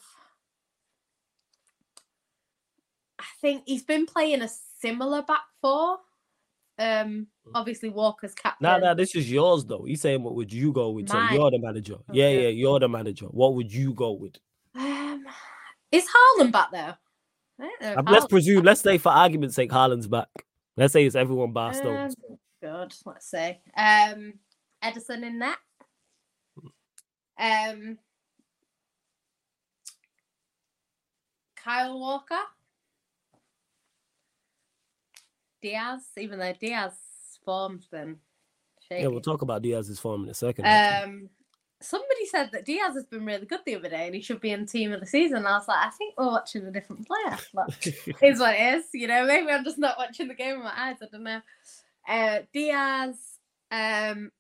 [3.21, 4.49] I think he's been playing a
[4.81, 5.99] similar back four.
[6.77, 8.67] Um, obviously Walker's captain.
[8.67, 9.85] Nah, nah, this is yours though.
[9.85, 11.09] He's saying what would you go with?
[11.09, 11.99] So you're the manager.
[12.11, 12.43] Yeah, Okay.
[12.43, 13.27] yeah, you're the manager.
[13.27, 14.37] What would you go with?
[14.75, 15.25] Um,
[15.93, 16.79] is Haaland back though?
[16.79, 16.97] I
[17.59, 20.29] don't know if Uh, let's presume, let's say for argument's sake, Haaland's back.
[20.77, 22.17] Let's say it's everyone bar Stones.
[22.29, 22.95] Um, good.
[23.05, 23.59] Let's see.
[23.77, 24.35] Um,
[24.83, 25.59] Ederson in net.
[27.41, 27.99] Um,
[31.57, 32.39] Kyle Walker.
[35.63, 36.95] Dias, even though Dias
[37.45, 38.17] form's been
[38.89, 39.03] shaky.
[39.03, 40.65] yeah, we'll talk about Dias's form in a second.
[40.67, 41.29] um,
[41.81, 44.51] somebody said that Dias has been really good the other day and he should be
[44.51, 45.47] in team of the season.
[45.47, 47.39] I was like, I think we're watching a different player.
[47.55, 47.87] But
[48.23, 48.85] is what it is.
[48.95, 50.97] You know, maybe I'm just not watching the game with my eyes.
[51.03, 51.41] I don't know.
[52.09, 53.39] Uh, Dias,
[53.71, 54.31] um,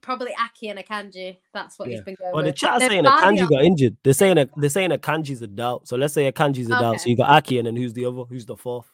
[0.00, 1.38] probably Aké and Akanji.
[1.52, 1.96] That's what Yeah.
[1.96, 2.56] he's been going Well, the with.
[2.56, 3.96] chat Then saying Akanji Mario- got injured.
[4.02, 5.88] They're saying a, they're saying Akanji's a doubt.
[5.88, 6.96] So let's say Akanji's a doubt.
[7.00, 7.10] So Okay.
[7.10, 8.22] you got Aké, and then who's the other?
[8.24, 8.90] Who's the fourth?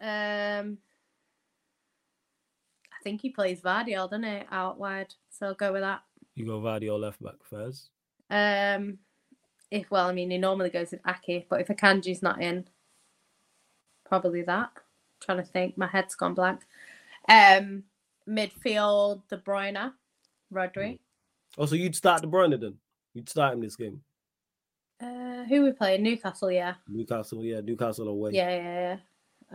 [0.00, 0.78] Um,
[2.92, 5.14] I think he plays Gvardiol, doesn't he, out wide?
[5.30, 6.02] So I'll go with that.
[6.34, 7.90] You go Vardy left back first.
[8.30, 8.98] Um,
[9.70, 12.68] if well, I mean, he normally goes with Aké, but if Akanji's not in,
[14.04, 14.70] probably that.
[15.20, 16.60] trying to think, my head's gone blank.
[17.28, 17.82] Um,
[18.28, 19.92] midfield, De Bruyne,
[20.52, 20.98] Rodri.
[21.56, 22.74] Oh, so you'd start De Bruyne then?
[23.14, 24.00] You'd start him this game.
[25.00, 26.02] Uh, who we playing?
[26.02, 28.32] Newcastle, yeah, Newcastle, yeah, Newcastle away.
[28.32, 28.96] yeah, yeah, yeah.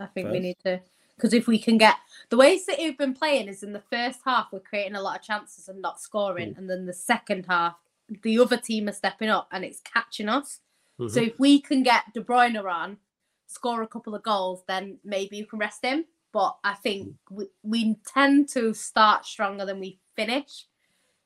[0.02, 0.80] I think we need to
[1.16, 1.94] because if we can get
[2.30, 5.16] the way City have been playing is in the first half we're creating a lot
[5.20, 6.58] of chances and not scoring, Mm.
[6.58, 7.76] and then the second half
[8.22, 10.60] the other team are stepping up and it's catching us.
[10.98, 11.10] Mhm.
[11.10, 12.98] So if we can get De Bruyne on,
[13.46, 16.04] score a couple of goals, then maybe you can rest him.
[16.32, 20.66] But I think we, we tend to start stronger than we finish.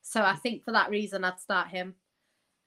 [0.09, 1.95] So I think for that reason, I'd start him.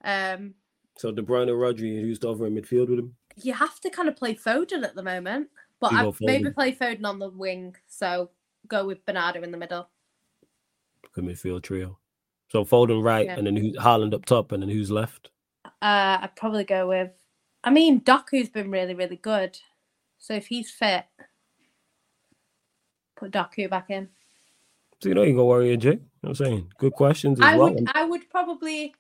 [0.04, 0.54] Um,
[0.96, 3.16] So De Bruyne, or Rodri, who's the other in midfield with him?
[3.42, 5.48] you have to kind of play Foden at the moment,
[5.80, 7.76] but I'd maybe play Foden on the wing.
[7.88, 8.30] So
[8.68, 9.90] go with Bernardo in the middle.
[11.14, 11.98] Good midfield trio.
[12.50, 13.38] So Foden right, Yeah.
[13.38, 15.32] and then who, Haaland up top, and then who's left?
[15.66, 17.10] Uh, I'd probably go with.
[17.64, 19.58] I mean, Doku's been really, really good.
[20.20, 21.06] So if he's fit,
[23.16, 24.10] put Doku back in.
[25.02, 25.90] So you know you go Warrior J.
[25.90, 26.72] You know what I'm saying?
[26.78, 27.74] Good questions I well.
[27.74, 28.94] would I would probably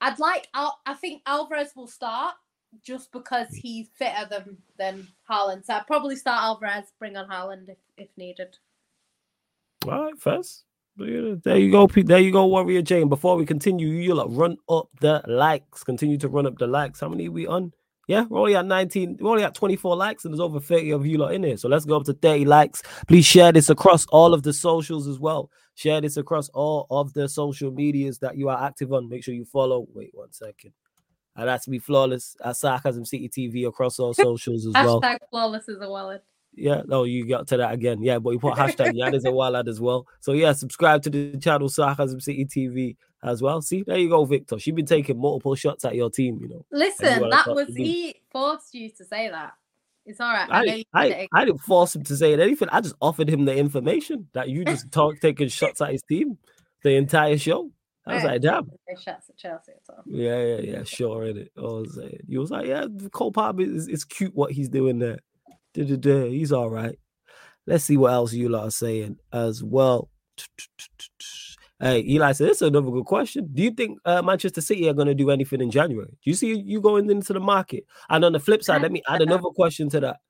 [0.00, 2.34] I'd like Al, I think Alvarez will start
[2.82, 5.64] just because he's fitter than than Haaland.
[5.64, 8.58] So I'd probably start Alvarez, bring on Haaland if, if needed.
[9.86, 10.64] All right, first.
[10.98, 12.06] There you go, Pete.
[12.06, 13.02] There you go, Warrior J.
[13.02, 15.84] And before we continue, you lot run up the likes.
[15.84, 17.00] Continue to run up the likes.
[17.00, 17.72] How many we on?
[18.06, 21.06] Yeah, we're only at 19, we're only at 24 likes, and there's over 30 of
[21.06, 21.56] you lot in here.
[21.56, 22.82] So let's go up to 30 likes.
[23.08, 25.50] Please share this across all of the socials as well.
[25.74, 29.08] Share this across all of the social medias that you are active on.
[29.08, 29.86] Make sure you follow.
[29.92, 30.72] Wait one second.
[31.34, 35.00] And that's me flawless at Sarcasm City TV across all socials as well.
[35.00, 36.22] Hashtag flawless is a wallet.
[36.56, 38.02] Yeah, no, you got to that again.
[38.02, 40.06] Yeah, but you put hashtag a wallet as well.
[40.20, 43.60] So yeah, subscribe to the channel Sarcasm City TV as well.
[43.60, 44.58] See, there you go, Victor.
[44.58, 46.64] She been taking multiple shots at your team, you know.
[46.72, 49.52] Listen, that was he forced you to say that.
[50.06, 50.48] It's all right.
[50.50, 51.28] I, I, you I, did it.
[51.34, 52.68] I didn't force him to say anything.
[52.70, 56.38] I just offered him the information that you just talk taking shots at his team
[56.82, 57.70] the entire show.
[58.06, 58.32] I was Right.
[58.34, 58.70] like, damn.
[59.00, 60.04] Shots at Chelsea all.
[60.06, 61.24] Yeah, yeah, yeah, sure.
[61.24, 64.52] In it, I was saying, you was like, yeah, Cole Palmer is, is cute what
[64.52, 65.18] he's doing there.
[65.76, 66.98] He's all right.
[67.66, 70.10] Let's see what else you lot are saying as well.
[71.78, 73.50] Hey, Eli said, "This is another good question.
[73.52, 76.08] Do you think uh, Manchester City are going to do anything in January?
[76.08, 77.84] Do you see you going into the market?
[78.08, 80.20] And on the flip side, let me add another question to that.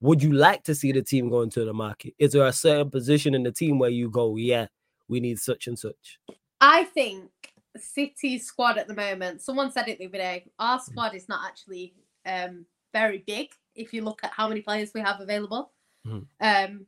[0.00, 2.14] Would you like to see the team go into the market?
[2.18, 4.68] Is there a certain position in the team where you go, yeah,
[5.08, 6.18] we need such and such?
[6.58, 7.30] I think
[7.76, 11.40] City's squad at the moment, someone said it the other day, our squad is not
[11.46, 12.64] actually um,
[12.94, 15.72] very big if you look at how many players we have available.
[16.06, 16.26] Mhm.
[16.40, 16.86] Um,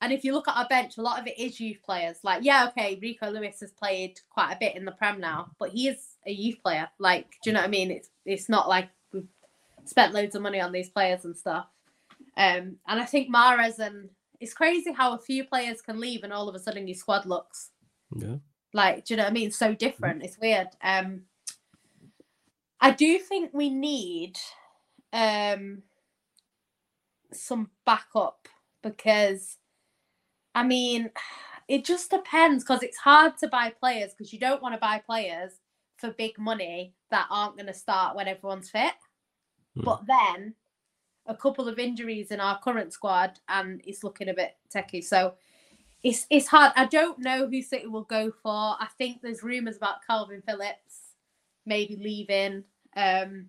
[0.00, 2.18] and if you look at our bench, a lot of it is youth players.
[2.22, 5.70] Like, yeah, okay, Rico Lewis has played quite a bit in the Prem now, but
[5.70, 6.88] he is a youth player.
[6.98, 7.90] Like, do you know what I mean?
[7.90, 9.28] It's it's not like we've
[9.84, 11.68] spent loads of money on these players and stuff.
[12.36, 16.32] Um, and I think Mahrez and it's crazy how a few players can leave and
[16.32, 17.70] all of a sudden your squad looks
[18.14, 18.36] Yeah.
[18.72, 19.52] like, do you know what I mean?
[19.52, 20.22] So different.
[20.22, 20.68] It's weird.
[20.82, 21.26] Um,
[22.80, 24.36] I do think we need
[25.12, 25.82] um
[27.36, 28.48] some backup
[28.82, 29.58] because,
[30.54, 31.10] I mean,
[31.68, 35.02] it just depends because it's hard to buy players because you don't want to buy
[35.04, 35.52] players
[35.96, 38.94] for big money that aren't going to start when everyone's fit.
[39.76, 39.84] Hmm.
[39.84, 40.54] But then
[41.26, 45.02] a couple of injuries in our current squad and it's looking a bit techie.
[45.02, 45.34] So
[46.02, 46.72] it's it's hard.
[46.76, 48.52] I don't know who City will go for.
[48.78, 51.04] I think there's rumours about Kalvin Phillips
[51.66, 52.64] maybe leaving.
[52.96, 53.48] Um,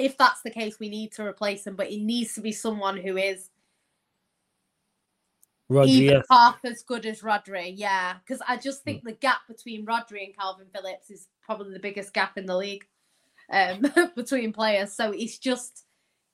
[0.00, 2.96] if that's the case, we need to replace him, but it needs to be someone
[2.96, 3.50] who is
[5.70, 6.26] Rodri, even yes.
[6.28, 7.72] half as good as Rodri.
[7.74, 11.80] Yeah, because I just think the gap between Rodri and Kalvin Phillips is probably the
[11.80, 12.86] biggest gap in the league
[13.52, 13.84] um,
[14.16, 14.92] between players.
[14.92, 15.84] So it's just,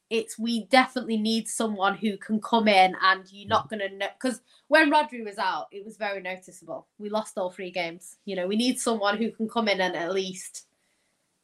[0.08, 4.08] it's we definitely need someone who can come in and you're not going to know
[4.18, 6.86] because when Rodri was out, it was very noticeable.
[6.98, 8.16] We lost all three games.
[8.24, 10.66] You know, we need someone who can come in and at least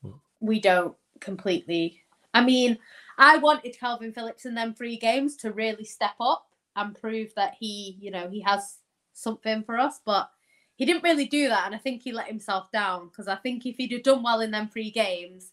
[0.04, 0.20] Mm.
[0.40, 2.01] we don't completely.
[2.34, 2.78] I mean,
[3.18, 7.54] I wanted Kalvin Phillips in them three games to really step up and prove that
[7.58, 8.78] he, you know, he has
[9.12, 10.00] something for us.
[10.04, 10.30] But
[10.76, 13.66] he didn't really do that, and I think he let himself down because I think
[13.66, 15.52] if he'd have done well in them three games,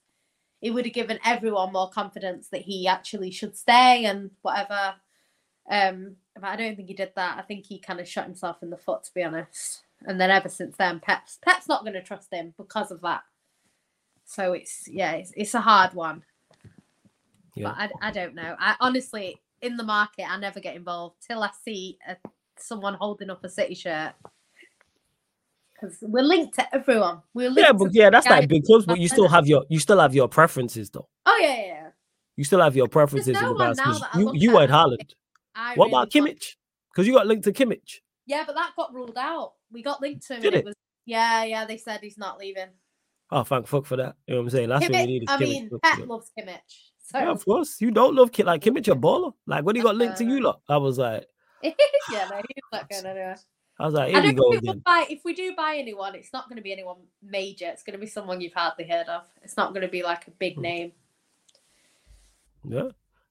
[0.61, 4.95] it would have given everyone more confidence that he actually should stay and whatever.
[5.69, 7.37] Um, but I don't think he did that.
[7.37, 9.83] I think he kind of shot himself in the foot, to be honest.
[10.05, 13.21] And then ever since then, Pep's Pep's not going to trust him because of that.
[14.25, 16.23] So it's yeah, it's, it's a hard one.
[17.59, 17.75] Yeah.
[17.77, 18.55] But I, I don't know.
[18.57, 22.15] I honestly, in the market, I never get involved till I see a,
[22.57, 24.13] someone holding up a City shirt
[25.73, 27.21] because we're linked to everyone.
[27.33, 29.99] We're yeah, but yeah, that's like big clubs, but you still have your you still
[29.99, 31.07] have your preferences though.
[31.25, 31.87] Oh yeah, yeah.
[32.35, 33.81] You still have your preferences no in regards
[34.15, 34.31] you.
[34.33, 35.13] You had Haaland.
[35.75, 36.55] what really about Kimmich?
[36.91, 37.99] Because you got linked to Kimmich.
[38.25, 39.53] Yeah, but that got ruled out.
[39.71, 40.41] We got linked to him.
[40.41, 40.59] Did it?
[40.59, 40.65] it?
[40.65, 41.65] was yeah, yeah.
[41.65, 42.69] They said he's not leaving.
[43.31, 44.15] Oh, thank fuck for that.
[44.25, 44.69] You know what I'm saying?
[44.69, 45.25] That's Kimmich, we need.
[45.27, 46.88] I mean, Pep loves Kimmich.
[47.11, 47.17] So.
[47.17, 47.81] Yeah, of course.
[47.81, 49.33] You don't love Kim like Kimmich a baller.
[49.47, 51.25] Like when he got linked to you lot, I was like,
[51.63, 51.73] yeah,
[52.29, 53.37] no, he's not going anywhere.
[53.79, 54.81] I was like, here we go again.
[54.85, 57.67] Buy, if we do buy anyone, it's not going to be anyone major.
[57.67, 59.23] It's going to be someone you've hardly heard of.
[59.41, 60.61] It's not going to be like a big hmm.
[60.61, 60.91] name.
[62.67, 62.89] Yeah.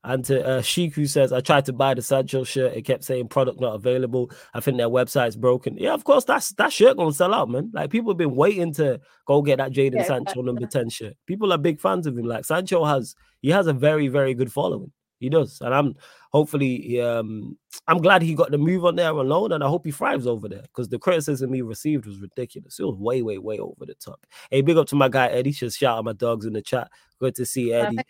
[0.08, 2.72] And to uh, Shiku says, I tried to buy the Sancho shirt.
[2.72, 4.30] It kept saying product not available.
[4.54, 5.76] I think their website's broken.
[5.76, 7.70] Yeah, of course, that's that shirt gonna sell out, man.
[7.74, 11.12] Like people have been waiting to go get that Jadon yeah, Sancho number 10 shirt.
[11.26, 12.24] People are big fans of him.
[12.24, 14.90] Like Sancho has he has a very, very good following.
[15.20, 15.60] He does.
[15.60, 15.94] And I'm
[16.32, 19.92] hopefully um I'm glad he got the move on there alone, and I hope he
[19.92, 22.80] thrives over there because the criticism he received was ridiculous.
[22.80, 24.24] It was way, way, way over the top.
[24.50, 25.50] Hey, big up to my guy Eddie.
[25.50, 26.90] Just shout out my dogs in the chat.
[27.20, 27.98] Good to see Eddie.
[27.98, 28.02] Uh,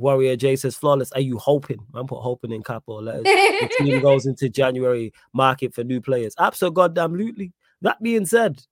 [0.00, 1.12] Warrior J says flawless.
[1.12, 1.78] Are you hoping?
[1.94, 3.24] I'm put hoping in capital letters.
[3.24, 6.34] the team goes into January market for new players.
[6.38, 6.74] Absolutely.
[6.74, 8.62] goddamn, That being said,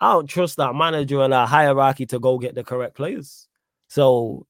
[0.00, 3.48] I don't trust our manager and our hierarchy to go get the correct players.
[3.88, 4.46] So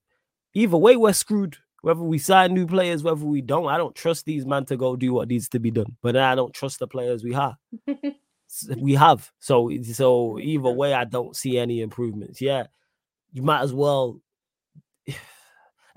[0.55, 4.25] either way, we're screwed whether we sign new players, whether we don't, I don't trust
[4.25, 5.97] these men to go do what needs to be done.
[6.03, 7.57] But I don't trust the players we have.
[8.79, 9.31] we have.
[9.39, 12.41] So so either way, I don't see any improvements.
[12.41, 12.69] Yeah,
[13.33, 14.21] you might as well.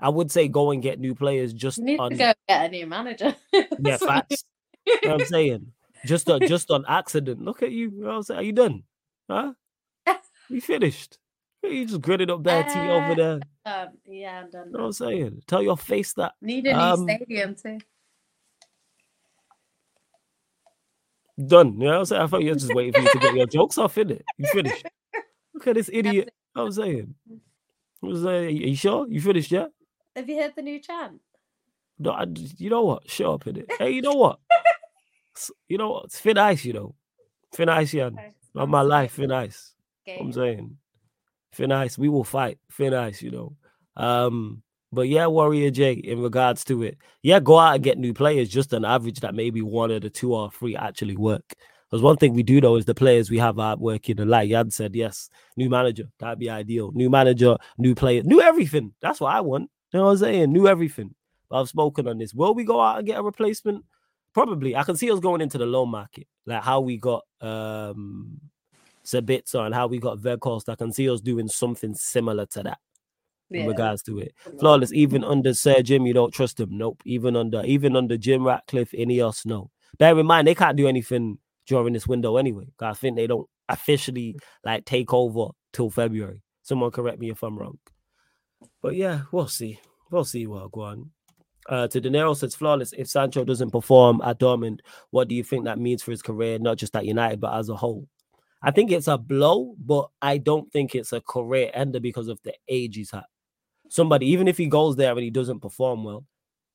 [0.00, 1.52] I would say go and get new players.
[1.52, 3.34] Just you need on, to go get a new manager.
[3.52, 4.44] yeah, facts.
[4.86, 5.72] you know what I'm saying?
[6.06, 7.42] Just on just on accident.
[7.42, 7.90] Look at you.
[7.90, 8.40] you know I'm saying?
[8.40, 8.84] Are you done?
[9.28, 9.52] Huh?
[10.50, 11.18] You finished.
[11.62, 13.40] You just gritted up that uh, tea over there.
[13.66, 14.68] Um, yeah, I'm done.
[14.68, 15.42] You know what I'm saying?
[15.46, 16.32] Tell your face that.
[16.40, 17.78] Need a new um, stadium too.
[21.46, 21.74] Done.
[21.74, 22.22] You know what I'm saying?
[22.22, 24.22] I thought you were just waiting for you to get your jokes off, innit?
[24.38, 24.86] You finished.
[25.52, 26.14] Look at this idiot.
[26.14, 26.22] You
[26.56, 27.14] know what I'm saying?
[28.02, 29.06] I was like, are you sure?
[29.06, 29.68] You finished yet?
[30.18, 31.20] Have you heard the new chant?
[32.00, 32.26] No, I,
[32.56, 33.08] you know what?
[33.08, 33.70] Shut up, in it.
[33.78, 34.40] hey, you know what?
[35.68, 36.06] you know what?
[36.06, 36.96] It's thin ice, you know.
[37.54, 38.10] Thin ice, yeah.
[38.52, 39.74] Not my life, thin ice.
[40.08, 40.18] Okay.
[40.20, 40.76] I'm saying.
[41.52, 42.58] Thin Ice, we will fight.
[42.72, 43.56] Thin Ice, you know.
[43.96, 48.12] Um, but yeah, Warrior J, in regards to it, yeah, go out and get new
[48.12, 51.54] players, just an average that maybe one of the two or three actually work.
[51.88, 54.20] Because one thing we do know is the players we have out working.
[54.20, 56.92] And like Yan said, yes, new manager, that'd be ideal.
[56.92, 58.92] New manager, new player, new everything.
[59.00, 59.70] That's what I want.
[59.92, 60.52] You know what I'm saying?
[60.52, 61.14] Knew everything.
[61.48, 62.34] But I've spoken on this.
[62.34, 63.84] Will we go out and get a replacement?
[64.34, 64.76] Probably.
[64.76, 68.40] I can see us going into the loan market, like how we got um
[69.08, 72.78] Sabitzer and how we got Weghorst, I can see us doing something similar to that
[73.50, 73.62] yeah.
[73.62, 74.34] in regards to it.
[74.60, 76.68] Flawless, even under Sir Jim, you don't trust him.
[76.72, 77.02] Nope.
[77.04, 79.70] Even under even under Jim Ratcliffe, any Ineos, no.
[79.98, 82.66] Bear in mind, they can't do anything during this window anyway.
[82.80, 86.42] I think they don't officially like take over till February.
[86.62, 87.78] Someone correct me if I'm wrong.
[88.82, 89.80] But yeah, we'll see.
[90.10, 91.10] We'll see what go on.
[91.68, 92.94] Uh, to De Niro says flawless.
[92.96, 96.58] If Sancho doesn't perform at Dortmund, what do you think that means for his career,
[96.58, 98.08] not just at United but as a whole?
[98.62, 102.40] I think it's a blow, but I don't think it's a career ender because of
[102.42, 103.26] the age he's at.
[103.88, 106.24] Somebody, even if he goes there and he doesn't perform well,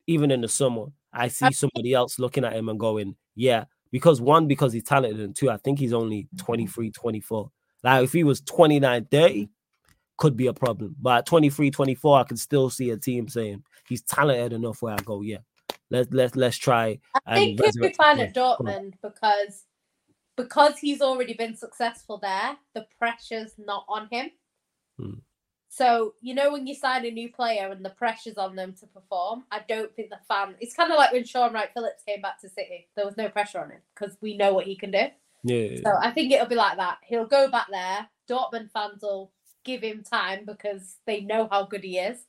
[0.07, 4.21] even in the summer, I see somebody else looking at him and going, yeah, because
[4.21, 7.51] one, because he's talented, and two, I think he's only 23, 24.
[7.83, 9.49] Like if he was 29, 30,
[10.17, 10.95] could be a problem.
[11.01, 14.93] But at 23, 24, I can still see a team saying he's talented enough where
[14.93, 15.39] I go, yeah,
[15.89, 16.99] let's let's let's try.
[17.25, 19.63] I think he'll be fine at Dortmund because
[20.35, 24.31] because he's already been successful there, the pressure's not on him.
[24.99, 25.19] Hmm.
[25.69, 28.85] So, you know, when you sign a new player and the pressure's on them to
[28.85, 30.53] perform, I don't think the fan.
[30.59, 32.87] It's kind of like when Shaun Wright-Phillips came back to City.
[32.95, 35.07] There was no pressure on him because we know what he can do.
[35.43, 35.77] Yeah.
[35.83, 36.99] So I think it'll be like that.
[37.03, 38.07] He'll go back there.
[38.29, 39.31] Dortmund fans will
[39.63, 42.19] give him time because they know how good he is.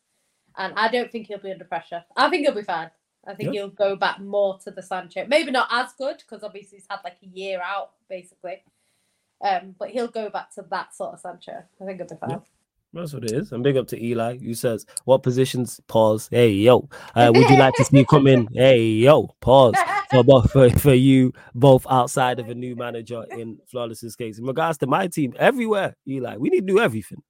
[0.56, 2.04] And I don't think he'll be under pressure.
[2.16, 2.90] I think he'll be fine.
[3.26, 5.26] I think he'll go back more to the Sancho.
[5.26, 8.62] Maybe not as good because obviously he's had like a year out basically.
[9.42, 11.64] Um, but he'll go back to that sort of Sancho.
[11.80, 12.42] I think it'll be fine.
[12.92, 13.50] That's what it is.
[13.50, 15.80] And big up to Eli, who says, What positions?
[15.88, 16.28] Pause.
[16.30, 16.88] Hey, yo.
[17.14, 18.48] Uh, would you like to see come in?
[18.54, 19.34] Hey, yo.
[19.40, 19.74] Pause.
[20.10, 24.38] For both for, for you both outside of a new manager in Flawless's case.
[24.38, 27.22] In regards to my team, everywhere, Eli, we need to do everything.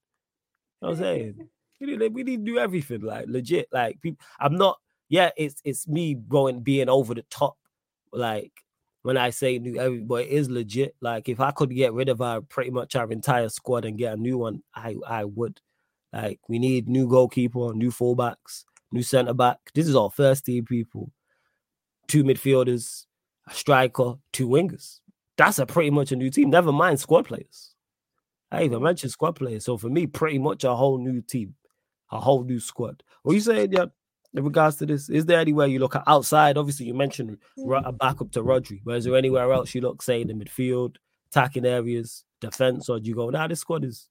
[0.82, 1.48] You know I'm saying?
[1.80, 3.68] We need, we need to do everything, like legit.
[3.72, 4.78] Like people, I'm not.
[5.08, 7.56] Yeah, it's it's me going being over the top,
[8.12, 8.52] like
[9.02, 10.96] when I say new everybody is legit.
[11.00, 14.14] Like if I could get rid of our pretty much our entire squad and get
[14.14, 15.60] a new one, I I would.
[16.12, 19.58] Like we need new goalkeeper, new fullbacks, new centre back.
[19.74, 21.10] This is all first team people.
[22.06, 23.04] Two midfielders,
[23.48, 25.00] a striker, two wingers.
[25.36, 26.50] That's a pretty much a new team.
[26.50, 27.74] Never mind squad players.
[28.50, 29.64] I even mentioned squad players.
[29.64, 31.54] So for me, pretty much a whole new team,
[32.12, 33.02] a whole new squad.
[33.22, 33.86] What you saying, yeah?
[34.34, 35.08] in regards to this?
[35.08, 36.58] Is there anywhere you look at outside?
[36.58, 37.82] Obviously, you mentioned mm.
[37.84, 40.96] a backup to Rodri, but is there anywhere else you look, say, in the midfield,
[41.30, 44.08] attacking areas, defense, or do you go, nah, this squad is?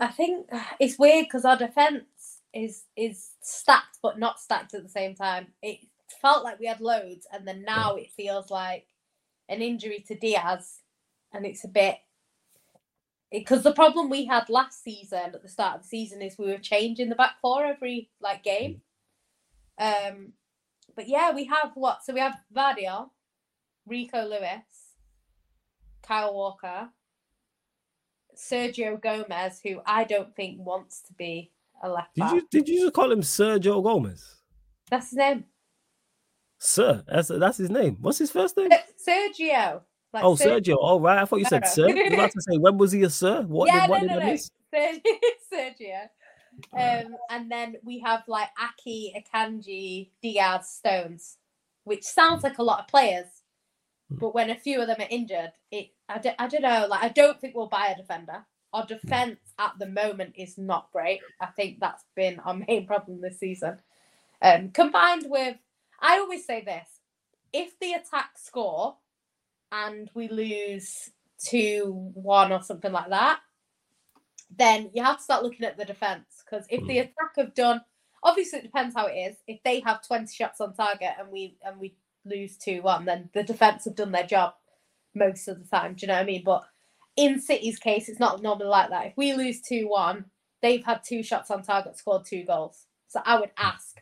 [0.00, 0.48] I think
[0.80, 2.04] it's weird because our defense
[2.52, 5.48] is is stacked, but not stacked at the same time.
[5.62, 5.78] It
[6.20, 8.86] felt like we had loads, and then now it feels like
[9.48, 10.80] an injury to Dias,
[11.32, 11.98] and it's a bit
[13.30, 16.46] because the problem we had last season at the start of the season is we
[16.46, 18.80] were changing the back four every like game.
[19.80, 20.08] Mm.
[20.10, 20.32] Um,
[20.96, 22.02] but yeah, we have what?
[22.04, 23.10] So we have Gvardiol,
[23.86, 24.94] Rico Lewis,
[26.02, 26.88] Kyle Walker,
[28.36, 31.52] Sergio Gomez, who I don't think wants to be
[31.82, 32.32] a left back.
[32.32, 34.36] Did you did you just call him Sergio Gomez?
[34.90, 35.44] That's his name.
[36.58, 37.96] Sir, that's that's his name.
[38.00, 38.70] What's his first name?
[39.06, 39.82] Sergio.
[40.12, 40.60] Like oh, Sergio.
[40.60, 40.76] Sergio.
[40.80, 41.18] Oh, right.
[41.18, 41.86] I thought you said sir.
[41.86, 43.42] Was about to say, when was he a sir?
[43.42, 44.50] What yeah, did, what no, did no, I miss?
[45.52, 46.08] Sergio.
[46.72, 51.38] Um, and then we have like Aké, Akanji, Dias, Stones,
[51.84, 53.26] which sounds like a lot of players.
[54.10, 54.18] Hmm.
[54.18, 56.86] But when a few of them are injured, it I don't, I don't know.
[56.88, 58.44] Like I don't think we'll buy a defender.
[58.72, 58.94] Our hmm.
[58.94, 61.20] defense at the moment is not great.
[61.40, 63.80] I think that's been our main problem this season.
[64.40, 65.56] Um, combined with,
[66.00, 66.88] I always say this:
[67.52, 68.96] if the attack score
[69.72, 71.10] and we lose
[71.44, 73.40] two one or something like that,
[74.56, 77.00] then you have to start looking at the defense because if the mm.
[77.00, 77.80] attack have done,
[78.22, 79.36] obviously it depends how it is.
[79.46, 83.30] If they have twenty shots on target and we and we lose two one, then
[83.34, 84.54] the defense have done their job
[85.14, 85.94] most of the time.
[85.94, 86.42] Do you know what I mean?
[86.44, 86.64] But
[87.16, 89.06] in City's case, it's not normally like that.
[89.06, 90.26] If we lose two one,
[90.62, 92.86] they've had two shots on target, scored two goals.
[93.08, 93.97] So I would ask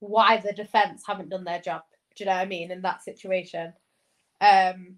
[0.00, 1.82] why the defense haven't done their job.
[2.16, 2.70] Do you know what I mean?
[2.70, 3.72] In that situation.
[4.40, 4.96] Um,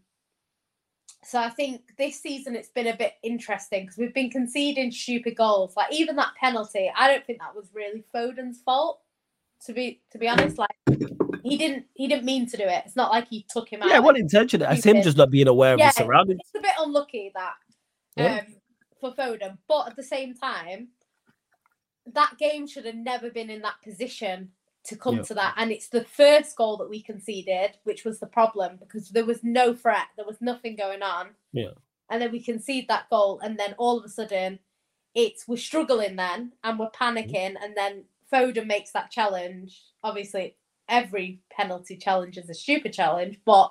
[1.22, 5.36] so I think this season it's been a bit interesting because we've been conceding stupid
[5.36, 5.74] goals.
[5.76, 9.00] Like even that penalty, I don't think that was really Foden's fault.
[9.66, 10.70] To be to be honest, like
[11.42, 12.82] he didn't he didn't mean to do it.
[12.86, 13.90] It's not like he took him out.
[13.90, 14.62] Yeah, what intention?
[14.62, 16.40] It's him just not being aware yeah, of his surroundings.
[16.40, 17.54] It's a bit unlucky that
[18.16, 18.38] yeah.
[18.38, 18.54] um,
[18.98, 20.88] for Foden, but at the same time,
[22.14, 24.50] that game should have never been in that position
[24.84, 25.22] to come yeah.
[25.22, 25.54] to that.
[25.56, 29.42] And it's the first goal that we conceded, which was the problem because there was
[29.42, 31.30] no threat, there was nothing going on.
[31.52, 31.72] Yeah.
[32.08, 34.58] And then we concede that goal, and then all of a sudden,
[35.14, 37.16] it's we're struggling then, and we're mm-hmm.
[37.16, 37.62] panicking, mm-hmm.
[37.62, 39.80] and then Foden makes that challenge.
[40.02, 40.56] Obviously,
[40.88, 43.70] every penalty challenge is a stupid challenge, but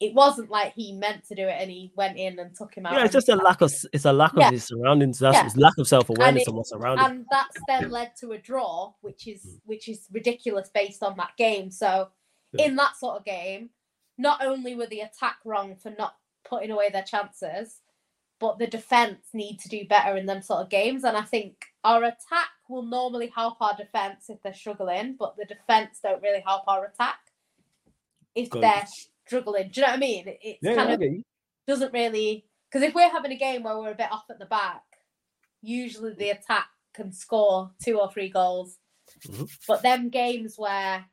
[0.00, 2.86] it wasn't like he meant to do it and he went in and took him
[2.86, 2.94] out.
[2.94, 4.50] Yeah, it's just a lack of it's a lack of yeah.
[4.50, 5.18] his surroundings.
[5.18, 5.62] That's yeah.
[5.62, 9.26] lack of self awareness of what's around and that's then led to a draw, which
[9.26, 9.60] is mm.
[9.64, 11.70] which is ridiculous based on that game.
[11.70, 12.10] So
[12.52, 12.66] yeah.
[12.66, 13.70] in that sort of game,
[14.16, 16.14] not only were the attack wrong for not
[16.48, 17.80] putting away their chances,
[18.38, 21.02] but the defense need to do better in them sort of games.
[21.02, 25.44] And I think our attack will normally help our defense if they're struggling, but the
[25.44, 27.18] defense don't really help our attack
[28.34, 28.62] if Good.
[28.62, 28.86] they're
[29.28, 29.70] struggling.
[29.70, 30.24] Do you know what I mean?
[30.26, 31.02] It's yeah, kind of
[31.66, 34.46] doesn't really because if we're having a game where we're a bit off at the
[34.46, 34.82] back,
[35.62, 38.78] usually the attack can score two or three goals.
[39.26, 39.44] Mm-hmm.
[39.66, 41.04] But them games where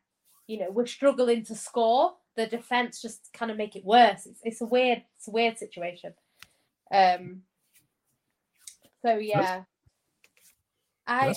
[0.48, 4.26] you know we're struggling to score, the defense just kind of make it worse.
[4.26, 6.14] It's, it's a weird, it's a weird situation.
[6.92, 7.42] Um.
[9.02, 9.64] So yeah,
[11.06, 11.34] I.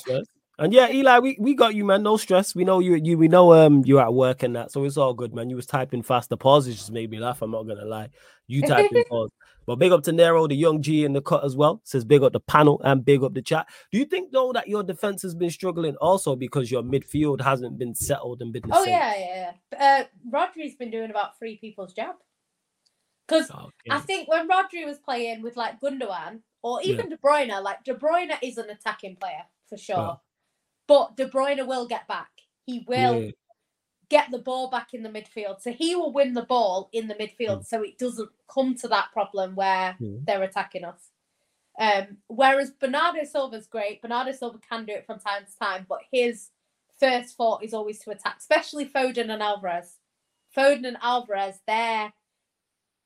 [0.61, 2.03] And yeah, Eli, we, we got you, man.
[2.03, 2.55] No stress.
[2.55, 5.15] We know you you we know um you're at work and that, so it's all
[5.15, 5.51] good, man.
[5.51, 6.31] You was typing fast.
[6.31, 7.43] The pauses just made me laugh.
[7.43, 8.09] I'm not gonna lie.
[8.49, 9.31] You typing pause.
[9.67, 11.81] But big up to Nero, the young G in the cut as well.
[11.85, 13.69] Says big up the panel and big up the chat.
[13.93, 17.79] Do you think though that your defense has been struggling also because your midfield hasn't
[17.79, 18.95] been settled and been the oh, same?
[18.95, 19.53] yeah, yeah.
[19.73, 20.05] yeah.
[20.33, 22.17] Uh, Rodri's been doing about three people's job.
[23.29, 23.91] Because okay.
[23.91, 27.17] I think when Rodri was playing with like Gundogan or even yeah.
[27.17, 30.19] De Bruyne, like De Bruyne is an attacking player for sure.
[30.89, 32.31] But De Bruyne will get back.
[32.67, 33.31] He will yeah.
[34.09, 35.61] get the ball back in the midfield.
[35.61, 37.61] So he will win the ball in the midfield.
[37.61, 37.67] Mm.
[37.67, 40.25] So it doesn't come to that problem where mm.
[40.27, 41.11] they're attacking us.
[41.79, 44.03] Um, whereas Bernardo Silva's great.
[44.03, 46.49] Bernardo Silva can do it from time to time, but his
[46.99, 49.97] first thought is always to attack, especially Foden and Alvarez.
[50.57, 52.13] Foden and Alvarez, they're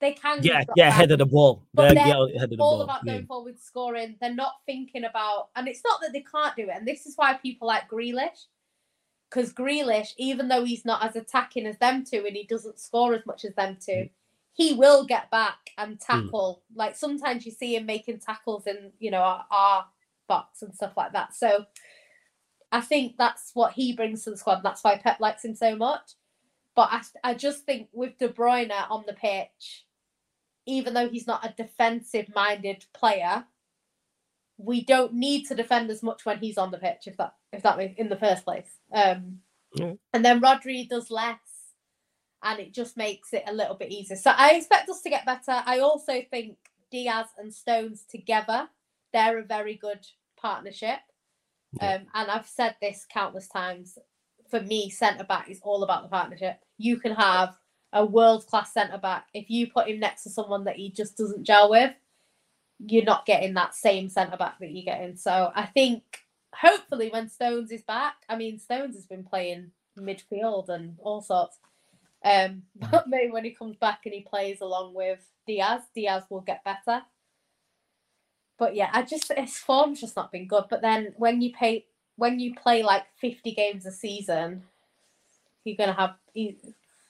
[0.03, 1.63] they can yeah yeah head of the ball.
[1.73, 2.83] But They're, they're yeah, ahead of the all ball.
[2.83, 3.13] about yeah.
[3.15, 4.17] going forward, with scoring.
[4.21, 6.75] They're not thinking about, and it's not that they can't do it.
[6.75, 8.47] And this is why people like Grealish,
[9.31, 13.15] because Grealish, even though he's not as attacking as them two, and he doesn't score
[13.15, 14.11] as much as them two, Mm.
[14.53, 16.63] he will get back and tackle.
[16.75, 19.87] Like sometimes you see him making tackles in, you know, our, our
[20.29, 21.35] box and stuff like that.
[21.35, 21.65] So
[22.71, 24.63] I think that's what he brings to the squad.
[24.63, 26.13] That's why Pep likes him so much.
[26.75, 29.85] But I, I just think with De Bruyne on the pitch,
[30.67, 33.45] even though he's not a defensive minded player,
[34.59, 37.63] we don't need to defend as much when he's on the pitch, if that if
[37.63, 38.79] that makes in the first place.
[38.93, 39.41] Um,
[39.75, 39.95] Yeah.
[40.13, 41.39] And then Rodri does less,
[42.43, 44.17] and it just makes it a little bit easier.
[44.17, 45.63] So I expect us to get better.
[45.65, 46.57] I also think
[46.91, 48.69] Dias and Stones together,
[49.13, 50.07] they're a very good
[50.37, 51.01] partnership.
[51.81, 51.95] Yeah.
[51.95, 53.99] Um, and I've said this countless times.
[54.51, 56.59] For me, centre back is all about the partnership.
[56.77, 57.55] You can have
[57.93, 59.27] a world class centre back.
[59.35, 61.93] If you put him next to someone that he just doesn't gel with,
[62.79, 65.17] you're not getting that same centre back that you're getting.
[65.17, 66.03] So I think
[66.55, 71.59] hopefully when Stones is back, I mean Stones has been playing midfield and all sorts.
[72.25, 76.41] Um, but maybe when he comes back and he plays along with Dias, Dias will
[76.41, 77.03] get better.
[78.59, 80.65] But yeah, I just his form's just not been good.
[80.71, 81.87] But then when you pay
[82.17, 84.63] when you play like 50 games a season,
[85.65, 86.15] you're gonna have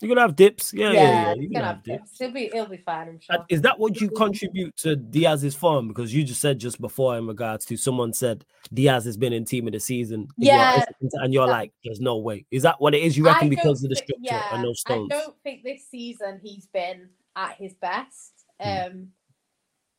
[0.03, 0.73] You're gonna have dips.
[0.75, 1.03] Yeah, yeah, yeah.
[1.29, 2.11] yeah, You're gonna have dips.
[2.11, 2.19] dips.
[2.19, 3.47] He'll be he'll be fine, I'm sure.
[3.49, 5.89] Is that what you contribute to Dias's form?
[5.89, 8.45] Because you just said just before in regards to someone said
[8.75, 10.23] Dias has been in team of the season.
[10.23, 10.85] and you're- Yeah.
[11.15, 12.45] and you're like, there's no way.
[12.51, 13.17] Is that what it is?
[13.17, 15.11] You reckon because of the structure and no stones?
[15.13, 18.33] I don't think this season he's been at his best.
[18.61, 18.87] Mm.
[18.91, 19.09] Um,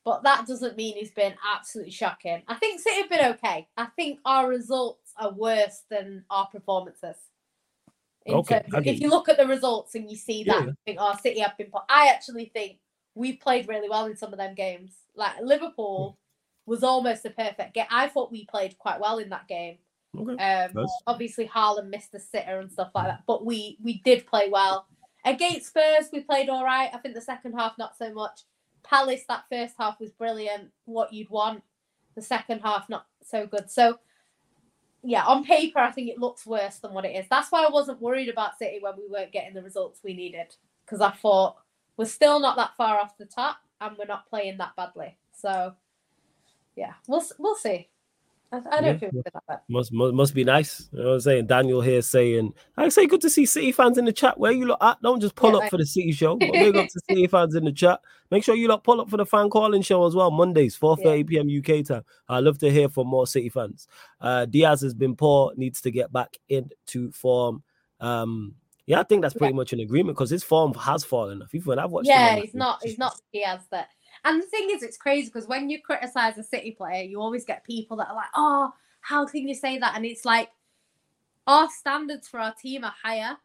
[0.06, 2.42] but that doesn't mean he's been absolutely shocking.
[2.50, 3.70] I think City have been okay.
[3.78, 7.16] I think our results are worse than our performances.
[8.26, 9.10] In Okay, terms of- if you.
[9.10, 10.66] look at the results and you see that, yeah.
[10.68, 11.70] you think, oh, City have been.
[11.72, 12.80] po-" I actually think
[13.16, 14.96] we've played really well in some of them games.
[15.16, 16.18] Like Liverpool
[16.66, 17.86] was almost a perfect game.
[17.92, 19.78] I thought we played quite well in that game.
[20.18, 20.32] Okay.
[20.32, 20.90] Um, Nice.
[21.08, 24.88] obviously Haaland missed the sitter and stuff like that, but we we did play well
[25.26, 26.10] against Spurs.
[26.14, 26.90] We played all right.
[26.94, 28.42] I think the second half not so much.
[28.84, 30.72] Palace that first half was brilliant.
[30.86, 31.64] What you'd want.
[32.16, 33.70] The second half not so good.
[33.72, 34.00] So
[35.04, 37.26] yeah, on paper I think it looks worse than what it is.
[37.30, 40.56] That's why I wasn't worried about City when we weren't getting the results we needed
[40.86, 41.58] because I thought
[41.98, 45.18] we're still not that far off the top and we're not playing that badly.
[45.34, 45.74] So
[46.76, 47.90] yeah, we'll we'll see.
[48.54, 49.64] I, I don't Yeah, think we're that.
[49.70, 50.90] Must, must must be nice.
[50.92, 51.48] You know what I'm saying?
[51.48, 54.38] Daniel here saying, I say good to see City fans in the chat.
[54.40, 56.36] Where you look at, don't just pull Yeah, up I- for the City show.
[56.38, 58.00] Big up to City fans in the chat.
[58.30, 60.30] Make sure you lot pull up for the fan calling show as well.
[60.32, 61.48] Mondays, 4:30 p.m.
[61.50, 62.04] UK time.
[62.30, 63.88] I love to hear from more City fans.
[64.22, 67.64] Uh Dias has been poor, needs to get back into form.
[68.00, 71.56] Um yeah, I think that's pretty much an agreement because his form has fallen off.
[71.56, 72.84] Even when I've watched him Yeah, the he's not.
[72.84, 73.88] He's not Dias that.
[74.26, 77.46] And the thing is, it's crazy because when you criticize a City player, you always
[77.46, 80.50] get people that are like, "Oh, how can you say that?" And it's like
[81.48, 83.38] our standards for our team are higher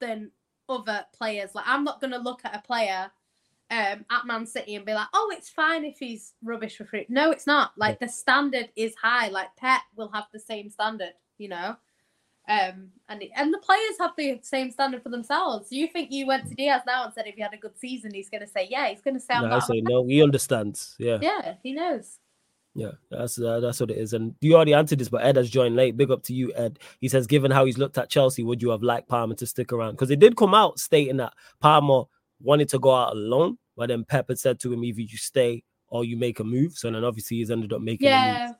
[0.00, 0.32] than
[0.68, 1.54] other players.
[1.54, 3.10] Like, I'm not gonna look at a player
[3.70, 7.06] um, at Man City and be like, "Oh, it's fine if he's rubbish for free."
[7.08, 7.72] No, it's not.
[7.76, 9.28] Like the standard is high.
[9.28, 11.76] Like Pep will have the same standard, you know.
[12.46, 15.68] Um, and and the players have the same standard for themselves.
[15.70, 18.12] You think you went to Dias now and said if he had a good season,
[18.12, 18.88] he's going to say yeah.
[18.88, 20.94] He's going to No, I say no, he understands.
[20.98, 21.18] Yeah.
[21.22, 22.18] Yeah, he knows.
[22.74, 24.12] Yeah, that's uh, that's what it is.
[24.14, 25.96] And you already answered this, but Ed has joined late.
[25.96, 26.80] Big up to you, Ed.
[27.00, 29.72] He says, given how he's looked at Chelsea, would you have liked Palmer to stick
[29.72, 29.92] around?
[29.92, 32.02] Because it did come out stating that Palmer
[32.40, 35.62] wanted to go out alone, but then Pep had said to him, either you stay
[35.86, 36.76] or you make a move.
[36.76, 38.08] So then obviously he's ended up making.
[38.08, 38.52] Yeah.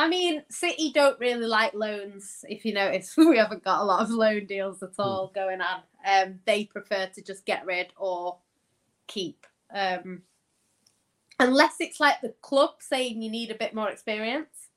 [0.00, 2.42] I mean, City don't really like loans.
[2.48, 5.82] If you notice, we haven't got a lot of loan deals at all going on.
[6.06, 8.38] Um, they prefer to just get rid or
[9.06, 9.46] keep.
[9.74, 10.22] Um,
[11.38, 14.68] unless it's like the club saying you need a bit more experience.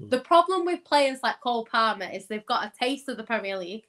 [0.00, 0.08] Hmm.
[0.08, 3.56] The problem with players like Cole Palmer is they've got a taste of the Premier
[3.56, 3.86] League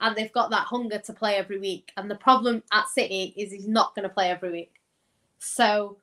[0.00, 1.92] and they've got that hunger to play every week.
[1.98, 4.76] And the problem at City is he's not going to play every week.
[5.38, 5.98] So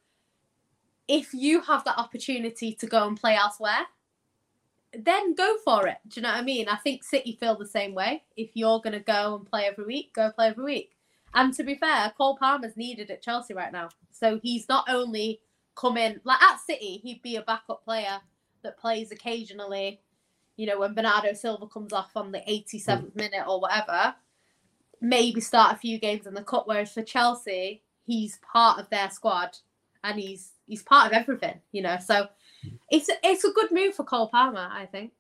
[1.08, 3.88] if you have that opportunity to go and play elsewhere,
[5.04, 5.98] then go for it.
[6.08, 6.68] Do you know what I mean?
[6.70, 8.24] I think City feel the same way.
[8.38, 10.92] If you're going to go and play every week, go play every week.
[11.34, 13.90] And to be fair, Cole Palmer's needed at Chelsea right now.
[14.12, 15.42] So he's not only
[15.76, 18.20] come in, like at City, he'd be a backup player
[18.64, 20.02] that plays occasionally,
[20.56, 23.16] you know, when Bernardo Silva comes off on the 87th mm.
[23.16, 24.16] minute or whatever,
[25.02, 26.68] maybe start a few games in the cup.
[26.68, 29.58] Whereas for Chelsea, he's part of their squad
[30.04, 31.98] and he's he's part of everything, you know.
[32.04, 32.28] So
[32.92, 35.12] it's it's a good move for Cole Palmer, I think.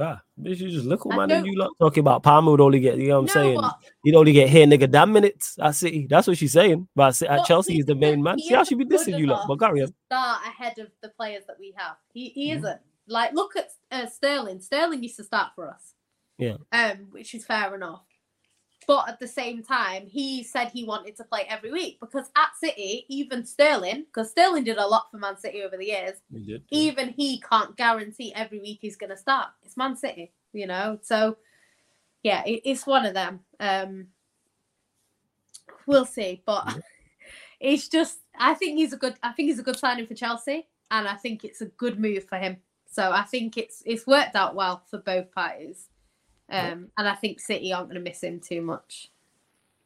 [0.00, 2.78] Ah, bitch, you just look I man and you lot talking about Palmer would only
[2.78, 3.60] get, you know what I'm No, saying?
[3.60, 6.06] but- He'd only get here, nigga, damn minutes at City.
[6.08, 6.86] That's what she's saying.
[6.94, 8.38] But at at Chelsea, he he's the main man.
[8.38, 9.92] See how she be dissing you lot, enough but carry on.
[10.06, 11.96] Start ahead of the players that we have.
[12.12, 12.58] He he Mhm.
[12.58, 12.80] isn't.
[13.08, 14.60] Like look at uh, Sterling.
[14.60, 15.94] Sterling used to start for us.
[16.38, 16.58] Yeah.
[16.70, 18.02] Um, which is fair enough.
[18.88, 22.56] But at the same time, he said he wanted to play every week because at
[22.58, 26.40] City, even Sterling, because Sterling did a lot for Man City over the years, He
[26.40, 26.62] did.
[26.70, 29.48] even he can't guarantee every week he's going to start.
[29.62, 30.98] It's Man City, you know.
[31.02, 31.36] So,
[32.22, 33.40] yeah, it, it's one of them.
[33.60, 34.06] Um,
[35.86, 36.78] we'll see, but
[37.60, 39.16] it's just I think he's a good.
[39.22, 42.24] I think he's a good signing for Chelsea, and I think it's a good move
[42.24, 42.56] for him.
[42.90, 45.88] So I think it's it's worked out well for both parties,
[46.50, 49.08] um, and I think City aren't going to miss him too much.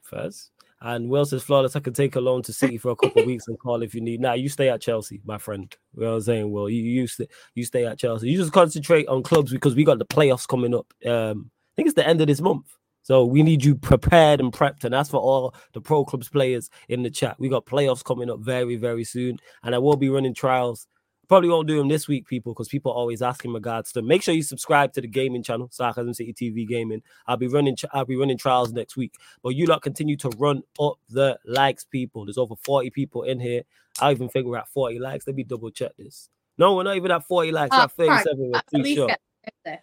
[0.02, 0.50] Fez.
[0.84, 3.26] And Will says, Flawless, I can take a loan to City for a couple of
[3.26, 4.20] weeks and call if you need.
[4.20, 5.72] Now you stay at Chelsea, my friend.
[5.94, 6.50] You know what I'm saying?
[6.50, 8.28] Well, you you stay, you stay at Chelsea.
[8.28, 10.92] You just concentrate on clubs because we got the playoffs coming up.
[11.06, 12.66] Um, I think it's the end of this month.
[13.04, 14.82] So we need you prepared and prepped.
[14.84, 17.38] And that's for all the pro clubs players in the chat.
[17.38, 19.38] We got playoffs coming up very, very soon.
[19.62, 20.88] And I will be running trials.
[21.32, 24.06] Probably won't do them this week, people, because people always ask in regards to them.
[24.06, 27.02] Make sure you subscribe to the gaming channel, Sarcasm City TV Gaming.
[27.26, 29.14] I'll be running I'll be running trials next week.
[29.42, 32.26] But you lot continue to run up the likes, people.
[32.26, 33.62] There's over 40 people in here.
[33.98, 35.26] I even think we're at 40 likes.
[35.26, 36.28] Let me double check this.
[36.58, 37.74] No, we're not even at 40 likes.
[37.78, 38.50] Oh, at 37.
[38.52, 39.08] We're too least short.
[39.08, 39.20] get
[39.64, 39.82] there.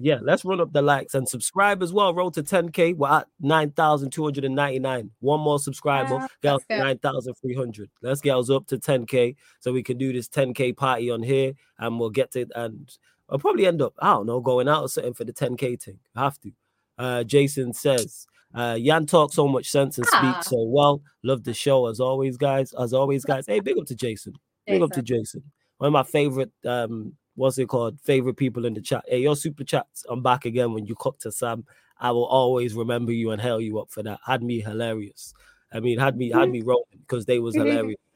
[0.00, 2.14] Yeah, let's run up the likes and subscribe as well.
[2.14, 2.96] Roll to 10k.
[2.96, 5.10] We're at 9,299.
[5.20, 7.02] One more subscriber, Ah, get us that's to good.
[7.02, 7.90] 9,300.
[8.02, 11.52] Let's get us up to 10k so we can do this 10k party on here
[11.78, 12.88] and we'll get to and
[13.28, 15.98] I'll probably end up, I don't know, going out or something for the 10k thing.
[16.16, 16.52] I have to.
[16.96, 20.32] Uh, Jason says, uh, Jan talks so much sense and Ah.
[20.32, 21.02] speaks so well.
[21.22, 22.72] Love the show as always, guys.
[22.72, 23.46] As always, guys.
[23.46, 24.34] Hey, big up to Jason.
[24.66, 25.42] Big up to Jason.
[25.78, 28.00] One of my favorite, um, what's it called?
[28.00, 29.04] Favorite people in the chat.
[29.06, 30.04] Hey, your super chats.
[30.08, 31.64] I'm back again when you cook to Sam.
[32.00, 34.20] I will always remember you and hail you up for that.
[34.26, 35.32] Had me hilarious.
[35.72, 37.98] I mean, had me had me rolling because they was hilarious.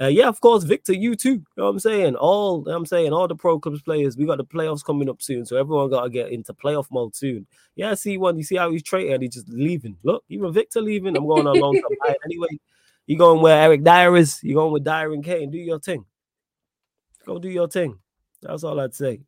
[0.00, 1.32] Uh, yeah, of course, Victor, you too.
[1.32, 2.14] You know what I'm saying?
[2.14, 5.44] All I'm saying, all the pro clubs players, we got the playoffs coming up soon.
[5.44, 7.48] So everyone gotta get into playoff mode soon.
[7.74, 9.96] Yeah, see one, you see how he's trading and he's just leaving.
[10.04, 11.16] Look, even Victor leaving.
[11.16, 11.90] I'm going on long term
[12.24, 12.60] anyway.
[13.06, 15.50] You going where Eric Dier is, you going with Dier and Kane.
[15.50, 16.04] Do your thing.
[17.26, 17.98] Go do your thing.
[18.42, 19.20] That's all I'd say.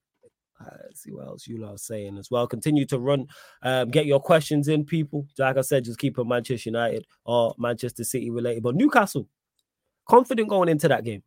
[0.85, 2.47] Let's see what else you lot are saying as well.
[2.47, 3.27] Continue to run,
[3.63, 5.27] um, get your questions in, people.
[5.39, 8.63] Like I said, just keep it Manchester United or Manchester City related.
[8.63, 9.27] But Newcastle,
[10.07, 11.23] confident going into that game.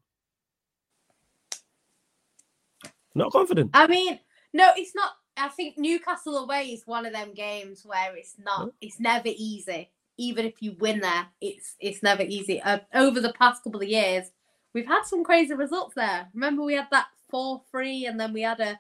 [3.16, 3.72] Not confident.
[3.74, 4.20] I mean,
[4.54, 5.12] no, it's not.
[5.36, 8.72] I think Newcastle away is one of them games where it's not.
[8.82, 9.90] It's never easy.
[10.18, 12.62] Even if you win there, it's it's never easy.
[12.62, 14.32] Uh, over the past couple of years,
[14.74, 16.28] we've had some crazy results there.
[16.34, 18.80] Remember, we had that four three, and then we had a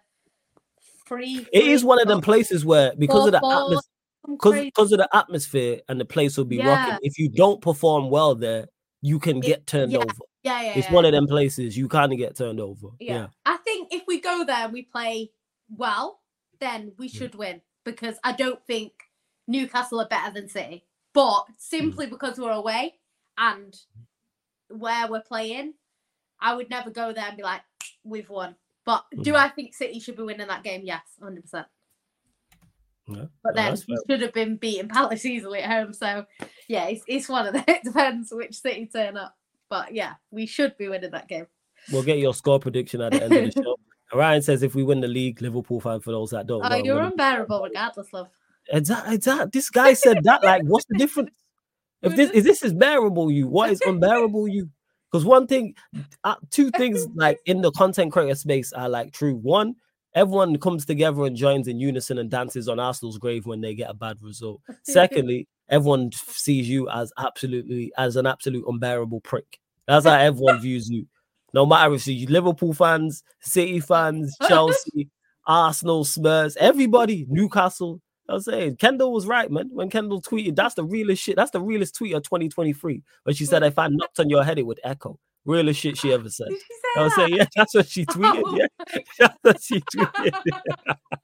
[1.07, 1.45] three.
[1.51, 5.81] It is one of them places where because of the atmosphere, because of the atmosphere
[5.89, 6.67] and the place will be Yeah.
[6.69, 6.99] rocking.
[7.01, 8.67] If you don't perform well there,
[9.01, 10.13] you can It- get turned yeah, over.
[10.43, 10.73] Yeah, yeah.
[10.77, 10.93] It's yeah.
[10.93, 12.89] one of them places you kind of get turned over.
[12.99, 13.13] Yeah.
[13.15, 13.27] Yeah.
[13.45, 15.31] I think if we go there and we play
[15.69, 16.21] well,
[16.59, 18.93] then we should win because I don't think
[19.47, 20.85] Newcastle are better than City.
[21.13, 21.53] But Mm.
[21.57, 22.99] simply because we're away
[23.37, 23.77] and
[24.69, 25.73] where we're playing,
[26.43, 27.61] I would never go there and be like,
[28.03, 28.55] we've won.
[28.85, 29.37] But do Mhm.
[29.37, 30.81] I think City should be winning that game?
[30.83, 31.65] Yes, 100%.
[33.07, 33.25] Yeah.
[33.43, 33.75] But then
[34.09, 35.93] should have been beating Palace easily at home.
[35.93, 36.25] So,
[36.67, 37.63] yeah, it's, it's one of them.
[37.67, 39.35] It depends which City turn up.
[39.69, 41.47] But yeah, we should be winning that game.
[41.91, 43.77] We'll get your score prediction at the end of the show.
[44.13, 46.75] Ryan says if we win the league, Liverpool fan for those that don't Oh, know.
[46.75, 48.29] you're unbearable regardless, love.
[48.69, 49.49] Exactly, exactly.
[49.51, 50.43] This guy said that.
[50.43, 51.31] Like, what's the difference?
[52.01, 54.69] If this is this is bearable, you what is unbearable, you?
[55.13, 55.75] Because one thing,
[56.23, 59.35] uh, two things like in the content creator space are like true.
[59.35, 59.75] One,
[60.15, 63.91] everyone comes together and joins in unison and dances on Arsenal's grave when they get
[63.91, 64.61] a bad result.
[64.83, 69.59] Secondly, everyone sees you as absolutely as an absolute unbearable prick.
[69.87, 71.05] That's how everyone views you.
[71.53, 75.11] No matter if you Liverpool fans, City fans, Chelsea,
[75.45, 78.01] Arsenal, Spurs, everybody, Newcastle.
[78.29, 79.69] I was saying Kendall was right, man.
[79.71, 81.35] When Kendall tweeted, that's the realest shit.
[81.35, 83.03] That's the realest tweet of 2023.
[83.23, 86.13] When she said, "If I knocked on your head, it would echo." Realest shit she
[86.13, 86.47] ever said.
[86.49, 87.27] She say I was that?
[87.27, 88.43] saying, yeah, oh that's what she tweeted.
[88.45, 88.67] Oh Yeah,
[89.19, 90.33] that's what she tweeted.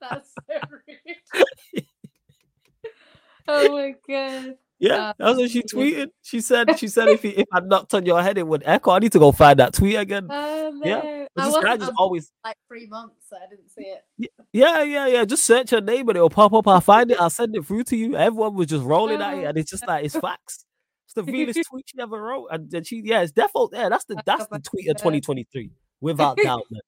[0.00, 1.86] That's so rude.
[3.48, 4.56] oh my god.
[4.80, 6.08] Yeah, Uh, that's what she tweeted.
[6.22, 8.92] She said, she said, if, he, if I knocked on your head, it would echo.
[8.92, 10.26] I need to go find that tweet again.
[10.30, 10.86] Oh, no.
[10.88, 14.30] Yeah, I this guy just always, like three months, so I didn't see it.
[14.52, 15.24] yeah, yeah, yeah.
[15.26, 16.66] Just search her name and it'll pop up.
[16.66, 17.20] I'll find it.
[17.20, 18.16] I'll send it through to you.
[18.16, 19.48] Everyone was just rolling at it, Oh.
[19.50, 20.64] and it's just like it's facts.
[21.06, 23.72] It's the realest tweet she ever wrote, and then she, yeah, it's default.
[23.74, 25.70] Yeah, that's the that's the tweet of 2023,
[26.00, 26.80] without doubt, man.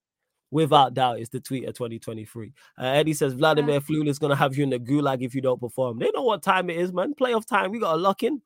[0.53, 2.53] Without doubt, it's the tweet of 2023.
[2.79, 5.61] Uh, Eddie says Vladimir Flula is gonna have you in the gulag if you don't
[5.61, 5.99] perform.
[5.99, 7.15] They know what time it is, man.
[7.15, 7.73] Playoff time.
[7.73, 8.41] We got to lock in.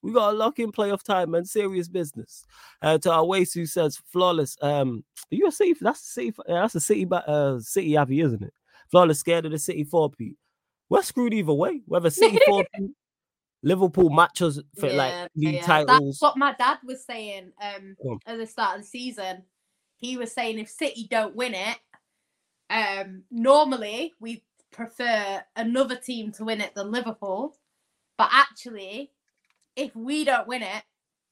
[0.00, 1.44] We got to lock in playoff time, man.
[1.44, 2.46] Serious business.
[2.80, 4.56] Uh, to our waist who says flawless.
[4.62, 5.74] Um, are you a city?
[5.80, 6.32] That's a city.
[6.46, 7.06] that's a city.
[7.10, 8.54] Uh, city happy, isn't it?
[8.90, 10.36] Flawless scared of the city four P.
[10.88, 11.82] We're screwed either way.
[11.86, 12.90] Whether City four P,
[13.62, 15.66] Liverpool matches for yeah, like league yeah.
[15.66, 16.18] titles.
[16.20, 17.52] That's what my dad was saying.
[17.60, 19.42] Um, at the start of the season,
[19.98, 21.78] he was saying if City don't win it,
[22.70, 27.56] um, normally we prefer another team to win it than Liverpool,
[28.16, 29.10] but actually
[29.76, 30.82] if we don't win it,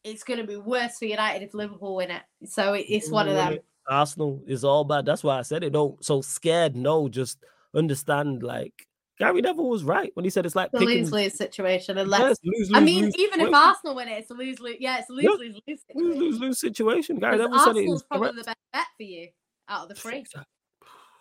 [0.04, 2.22] it's going to be worse for United if Liverpool win it.
[2.46, 3.58] So it's one of them.
[3.88, 5.04] Arsenal is all bad.
[5.04, 5.72] That's why I said it.
[5.72, 6.76] Don't so scared.
[6.76, 7.38] No, just
[7.74, 8.42] understand.
[8.42, 8.85] Like
[9.18, 11.98] Gary Neville was right when he said it's like a lose lose situation.
[11.98, 14.60] Unless yeah, lose, lose, I mean, lose, even if Arsenal win it, it's a lose
[14.60, 14.76] lose.
[14.78, 15.30] Yeah, it's a lose yeah.
[15.30, 16.20] lose lose situation.
[16.20, 17.18] Lose lose situation.
[17.18, 17.80] Gary Neville Arsenal's said it.
[17.80, 18.38] Arsenal's probably correct.
[18.38, 19.28] the best bet for you
[19.68, 20.24] out of the three,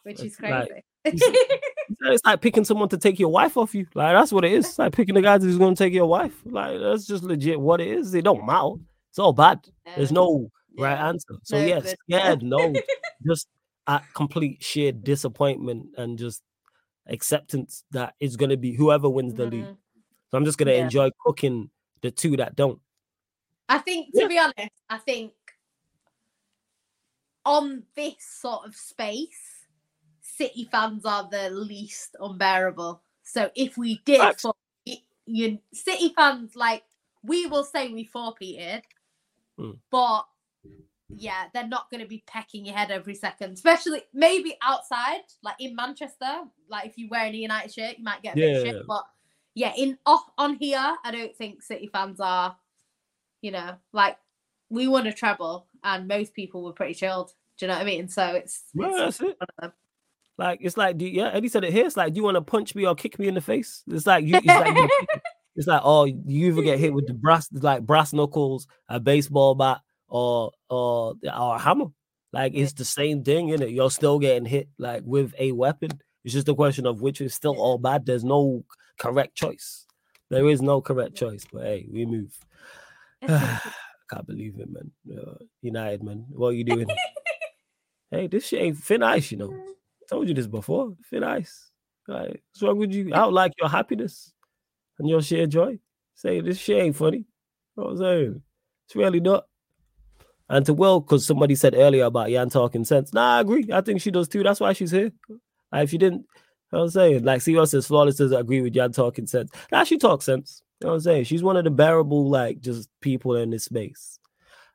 [0.03, 0.53] which is crazy.
[0.53, 3.87] Like, it's like picking someone to take your wife off you.
[3.93, 4.65] Like that's what it is.
[4.65, 6.35] It's like picking the guy who's going to take your wife.
[6.45, 8.13] Like that's just legit what it is.
[8.13, 8.71] It don't matter.
[9.11, 9.65] It's all bad.
[9.95, 10.85] There's no yeah.
[10.85, 11.35] right answer.
[11.43, 12.73] So no, yes, scared, no,
[13.25, 13.47] just
[13.87, 16.41] at complete sheer disappointment and just
[17.07, 19.65] acceptance that it's going to be whoever wins the mm-hmm.
[19.65, 19.75] league.
[20.31, 20.83] So I'm just going to yeah.
[20.83, 21.69] enjoy cooking
[22.01, 22.79] the two that don't.
[23.67, 24.27] I think, to yeah.
[24.27, 25.33] be honest, I think
[27.45, 29.39] on this sort of space,
[30.21, 33.01] City fans are the least unbearable.
[33.23, 34.53] So if we did, for,
[35.25, 36.83] you City fans like
[37.23, 38.83] we will say we forfeited,
[39.57, 39.77] mm.
[39.89, 40.25] but
[41.09, 45.55] yeah, they're not going to be pecking your head every second, especially maybe outside, like
[45.59, 46.43] in Manchester.
[46.69, 48.87] Like if you wear a United shirt, you might get a yeah, bit shit.
[48.87, 49.03] But
[49.53, 52.55] yeah, in off on here, I don't think City fans are,
[53.41, 54.17] you know, like
[54.69, 57.31] we won a treble and most people were pretty chilled.
[57.57, 58.09] Do you know what I mean?
[58.09, 59.37] So it's, it's that's it.
[60.37, 61.85] Like it's like, do you, yeah, Eddie said it here.
[61.85, 63.83] It's like, do you want to punch me or kick me in the face?
[63.87, 64.35] It's like you.
[64.35, 64.75] It's like,
[65.55, 69.55] it's like oh, you either get hit with the brass, like brass knuckles, a baseball
[69.55, 71.87] bat, or or or a hammer.
[72.33, 73.69] Like it's the same thing, in it.
[73.69, 75.91] You're still getting hit like with a weapon.
[76.23, 78.05] It's just a question of which is still all bad.
[78.05, 78.65] There's no
[78.97, 79.85] correct choice.
[80.29, 81.45] There is no correct choice.
[81.51, 82.37] But hey, we move.
[83.27, 83.61] I
[84.11, 84.91] can't believe it, man.
[85.17, 86.25] Uh, United, man.
[86.29, 86.87] What are you doing?
[88.11, 89.53] hey, this shit ain't thin ice, you know
[90.07, 90.95] told you this before.
[91.03, 91.71] Fit ice.
[92.07, 93.13] Like, what's wrong with you?
[93.13, 94.31] I would like your happiness
[94.99, 95.79] and your shared joy.
[96.15, 97.17] Say this shit ain't funny.
[97.17, 97.25] You
[97.77, 98.41] know what I'm saying?
[98.87, 99.45] It's really not.
[100.49, 103.13] And to Will, because somebody said earlier about Yan talking sense.
[103.13, 103.67] Nah, I agree.
[103.73, 104.43] I think she does too.
[104.43, 105.11] That's why she's here.
[105.71, 106.27] Like, if she didn't, you
[106.71, 107.23] know what I'm saying?
[107.23, 109.51] Like, see what says flawless doesn't agree with Yan talking sense.
[109.71, 110.61] Nah, she talks sense.
[110.81, 111.23] You know what I'm saying?
[111.23, 114.19] She's one of the bearable, like, just people in this space.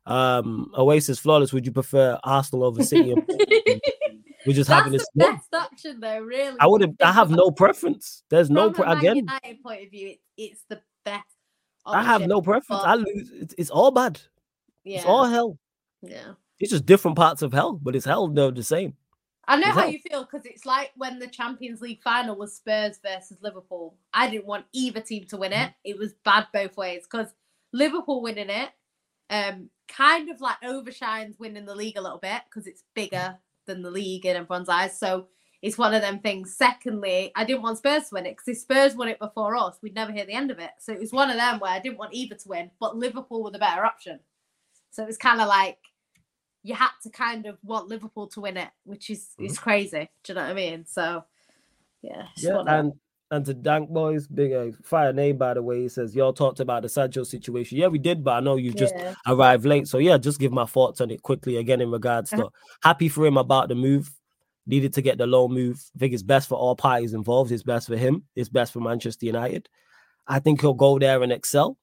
[0.07, 1.53] Um, Oasis flawless.
[1.53, 3.15] Would you prefer Arsenal over City?
[4.47, 5.07] We're just That's having this.
[5.15, 6.21] The best option, though.
[6.21, 6.95] Really, I would have.
[7.03, 8.23] I have no preference.
[8.31, 9.17] There's From no pre- again.
[9.17, 11.25] United point of view, it, it's the best.
[11.85, 12.83] I have no preference.
[12.83, 12.89] But...
[12.89, 13.31] I lose.
[13.33, 14.21] It's, it's, all bad.
[14.85, 14.99] Yeah.
[14.99, 15.59] It's all hell.
[16.03, 16.33] Yeah.
[16.59, 18.29] It's just different parts of hell, but it's hell.
[18.29, 18.95] No, the same.
[19.47, 19.91] I know it's how hell.
[19.91, 23.97] you feel because it's like when the Champions League final was Spurs versus Liverpool.
[24.13, 25.57] I didn't want either team to win it.
[25.57, 25.71] Mm-hmm.
[25.85, 27.33] It was bad both ways because
[27.73, 28.71] Liverpool winning it,
[29.31, 33.83] um, kind of like overshines winning the league a little bit because it's bigger than
[33.83, 34.99] the league in everyone's eyes.
[34.99, 35.27] So
[35.63, 36.55] it's one of them things.
[36.57, 39.79] Secondly, I didn't want Spurs to win it because if Spurs won it before us,
[39.83, 40.71] we'd never hear the end of it.
[40.79, 43.43] So it was one of them where I didn't want either to win, but Liverpool
[43.43, 44.21] were the better option.
[44.91, 45.79] So it was kind of like
[46.63, 49.47] you had to kind of want Liverpool to win it, which is mm-hmm.
[49.47, 50.11] is crazy.
[50.25, 50.85] Do you know what I mean?
[50.87, 51.25] So
[52.03, 52.93] yeah, yeah, and
[53.31, 55.83] and to Dank Boys, big uh, fire name by the way.
[55.83, 57.79] He says y'all talked about the Sancho situation.
[57.79, 59.15] Yeah, we did, but I know you just yeah.
[59.27, 59.89] arrived late.
[59.89, 62.51] So yeah, just give my thoughts on it quickly again in regards to
[62.83, 64.11] happy for him about the move.
[64.67, 65.83] Needed to get the low move.
[65.97, 67.51] I think it's best for all parties involved.
[67.51, 68.25] It's best for him.
[68.37, 69.69] It's best for Manchester United.
[70.29, 71.77] I think he'll go there and excel.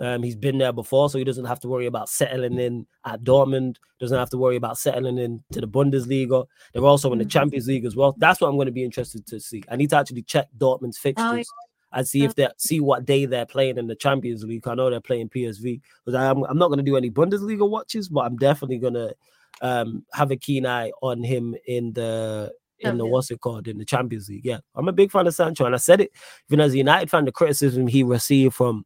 [0.00, 3.22] Um, he's been there before, so he doesn't have to worry about settling in at
[3.22, 3.76] Dortmund.
[4.00, 6.46] Doesn't have to worry about settling in to the Bundesliga.
[6.72, 7.30] They're also in the mm-hmm.
[7.30, 8.14] Champions League as well.
[8.18, 9.62] That's what I'm going to be interested to see.
[9.68, 11.48] I need to actually check Dortmund's fixtures.
[11.48, 11.60] Oh.
[11.96, 14.66] And see if they see what day they're playing in the Champions League.
[14.66, 18.08] I know they're playing PSV, but I'm, I'm not going to do any Bundesliga watches,
[18.08, 19.14] but I'm definitely going to
[19.62, 23.78] um, have a keen eye on him in the in the what's it called in
[23.78, 24.44] the Champions League.
[24.44, 26.12] Yeah, I'm a big fan of Sancho, and I said it
[26.48, 27.24] even as a United fan.
[27.24, 28.84] The criticism he received from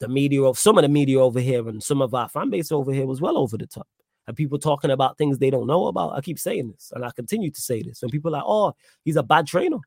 [0.00, 2.72] the media of some of the media over here and some of our fan base
[2.72, 3.86] over here was well over the top.
[4.26, 6.16] And people talking about things they don't know about.
[6.16, 8.02] I keep saying this and I continue to say this.
[8.02, 8.74] And people are like, oh,
[9.04, 9.78] he's a bad trainer.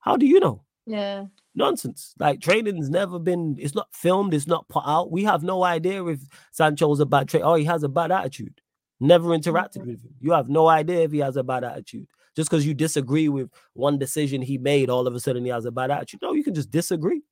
[0.00, 0.64] How do you know?
[0.86, 1.24] Yeah.
[1.54, 2.14] Nonsense.
[2.18, 5.10] Like training's never been, it's not filmed, it's not put out.
[5.10, 6.20] We have no idea if
[6.52, 7.46] Sancho's a bad trainer.
[7.46, 8.60] Oh, he has a bad attitude.
[9.00, 9.90] Never interacted mm-hmm.
[9.90, 10.14] with him.
[10.20, 12.06] You have no idea if he has a bad attitude.
[12.36, 15.64] Just because you disagree with one decision he made, all of a sudden he has
[15.64, 16.20] a bad attitude.
[16.22, 17.22] No, you can just disagree.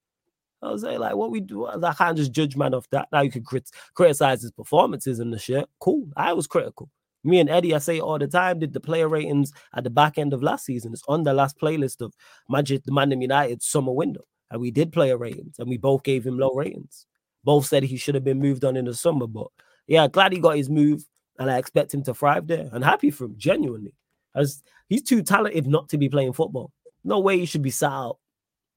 [0.64, 3.08] I was like, like what we do, I can't just judge man off that.
[3.12, 5.68] Now you can crit- criticize his performances and the shit.
[5.80, 6.08] Cool.
[6.16, 6.90] I was critical.
[7.22, 10.18] Me and Eddie, I say all the time, did the player ratings at the back
[10.18, 10.92] end of last season.
[10.92, 12.14] It's on the last playlist of
[12.48, 14.24] Magic the Man United summer window.
[14.50, 17.06] And we did player ratings and we both gave him low ratings.
[17.42, 19.26] Both said he should have been moved on in the summer.
[19.26, 19.48] But
[19.86, 21.04] yeah, glad he got his move
[21.38, 22.68] and I expect him to thrive there.
[22.72, 23.94] And happy for him, genuinely.
[24.34, 26.72] As he's too talented not to be playing football.
[27.04, 28.18] No way he should be sat out.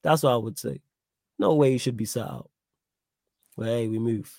[0.04, 0.82] That's what I would say.
[1.40, 2.50] No way he should be sat out.
[3.58, 4.32] But hey, we move.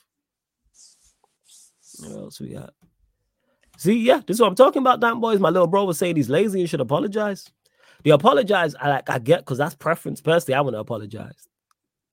[2.01, 2.75] What else we got?
[3.77, 5.39] See, yeah, this is what I'm talking about, damn boys.
[5.39, 7.49] My little bro was saying he's lazy and should apologize.
[8.05, 10.21] The apologize, I like I get because that's preference.
[10.21, 11.49] Personally, I want to apologize.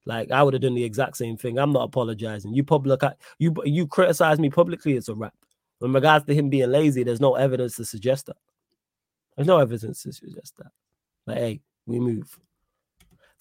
[0.06, 1.58] Like I would have done the exact same thing.
[1.58, 2.54] I'm not apologizing.
[2.54, 3.02] You public
[3.40, 5.34] you you criticize me publicly, it's a wrap.
[5.82, 8.38] In regards to him being lazy, there's no evidence to suggest that.
[9.36, 10.72] There's no evidence to suggest that.
[11.26, 12.40] But hey, we move.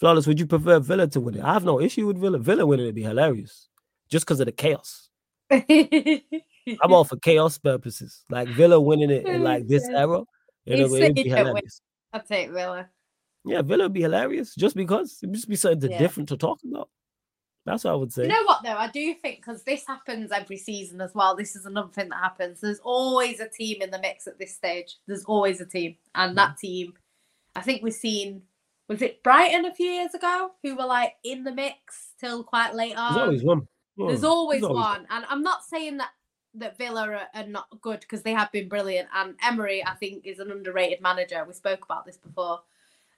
[0.00, 1.44] Flawless, would you prefer Villa to win it?
[1.44, 2.38] I have no issue with Villa.
[2.38, 3.68] Villa winning would be hilarious.
[4.10, 5.08] Just because of the chaos.
[5.50, 8.24] I'm all for chaos purposes.
[8.28, 10.22] Like Villa winning it in like this era.
[10.64, 11.80] You know, it'd be hilarious.
[12.12, 12.88] I'll take Villa.
[13.44, 15.98] Yeah, Villa would be hilarious just because it'd just be something yeah.
[15.98, 16.88] different to talk about.
[17.66, 18.22] That's what I would say.
[18.22, 18.76] You know what though?
[18.76, 21.34] I do think because this happens every season as well.
[21.34, 22.60] This is another thing that happens.
[22.60, 24.96] There's always a team in the mix at this stage.
[25.06, 26.94] There's always a team, and that team,
[27.56, 28.42] I think we've seen.
[28.88, 32.74] Was it Brighton a few years ago who were like in the mix till quite
[32.74, 33.14] late on?
[33.14, 33.68] There's always one.
[33.96, 36.10] There's always, always one, and I'm not saying that
[36.56, 40.26] that Villa are, are not good because they have been brilliant, and Emery I think
[40.26, 41.44] is an underrated manager.
[41.46, 42.60] We spoke about this before,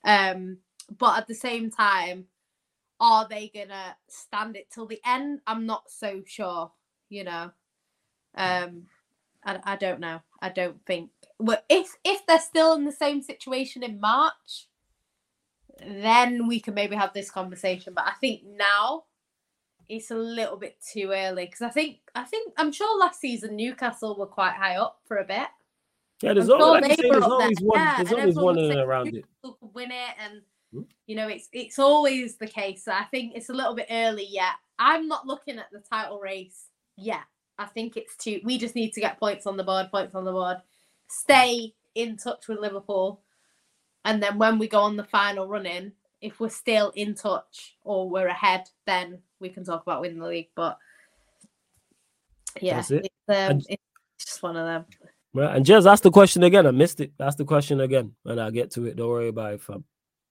[0.04, 0.58] um,
[0.98, 2.26] but at the same time
[3.00, 5.40] are they gonna stand it till the end?
[5.46, 6.70] I'm not so sure.
[7.08, 7.50] You know,
[8.34, 8.84] um,
[9.44, 10.20] I, I don't know.
[10.40, 11.10] I don't think.
[11.38, 14.66] Well, if if they're still in the same situation in March,
[15.84, 17.94] then we can maybe have this conversation.
[17.94, 19.04] But I think now
[19.88, 23.56] it's a little bit too early because I think I think I'm sure last season
[23.56, 25.48] Newcastle were quite high up for a bit.
[26.22, 27.78] Yeah, there's, always, like say, there's always one.
[27.78, 29.26] Yeah, there's always one around it.
[29.42, 30.40] Could Win it and
[30.72, 30.82] Hmm?
[31.06, 32.84] You know, it's it's always the case.
[32.84, 34.54] So I think it's a little bit early yet.
[34.78, 36.66] I'm not looking at the title race
[36.96, 37.22] yet.
[37.58, 38.40] I think it's too.
[38.44, 40.58] We just need to get points on the board, points on the board,
[41.08, 43.22] stay in touch with Liverpool,
[44.06, 48.08] and then when we go on the final running, if we're still in touch or
[48.08, 50.48] we're ahead, then we can talk about winning the league.
[50.54, 50.78] But
[52.60, 53.10] yeah, it.
[53.28, 53.82] it's, um, it's
[54.24, 54.84] just one of them.
[55.34, 56.66] Right, and just ask the question again.
[56.66, 57.12] I missed it.
[57.20, 58.96] Ask the question again, and I'll get to it.
[58.96, 59.84] Don't worry about it, fam.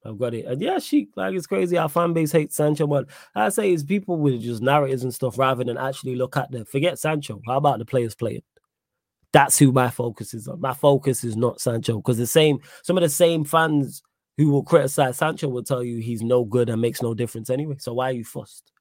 [0.05, 0.45] I've got it.
[0.45, 1.77] And yeah, she like it's crazy.
[1.77, 5.37] Our fan base hates Sancho, but I say it's people with just narratives and stuff
[5.37, 7.41] rather than actually look at the forget Sancho.
[7.45, 8.43] How about the players playing?
[9.35, 10.61] That's who my focus is on.
[10.61, 14.01] My focus is not Sancho because the same some of the same fans
[14.37, 17.75] who will criticize Sancho will tell you he's no good and makes no difference anyway.
[17.77, 18.71] So why are you fussed?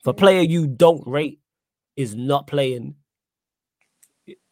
[0.00, 1.40] If a player you don't rate
[1.96, 2.94] is not playing,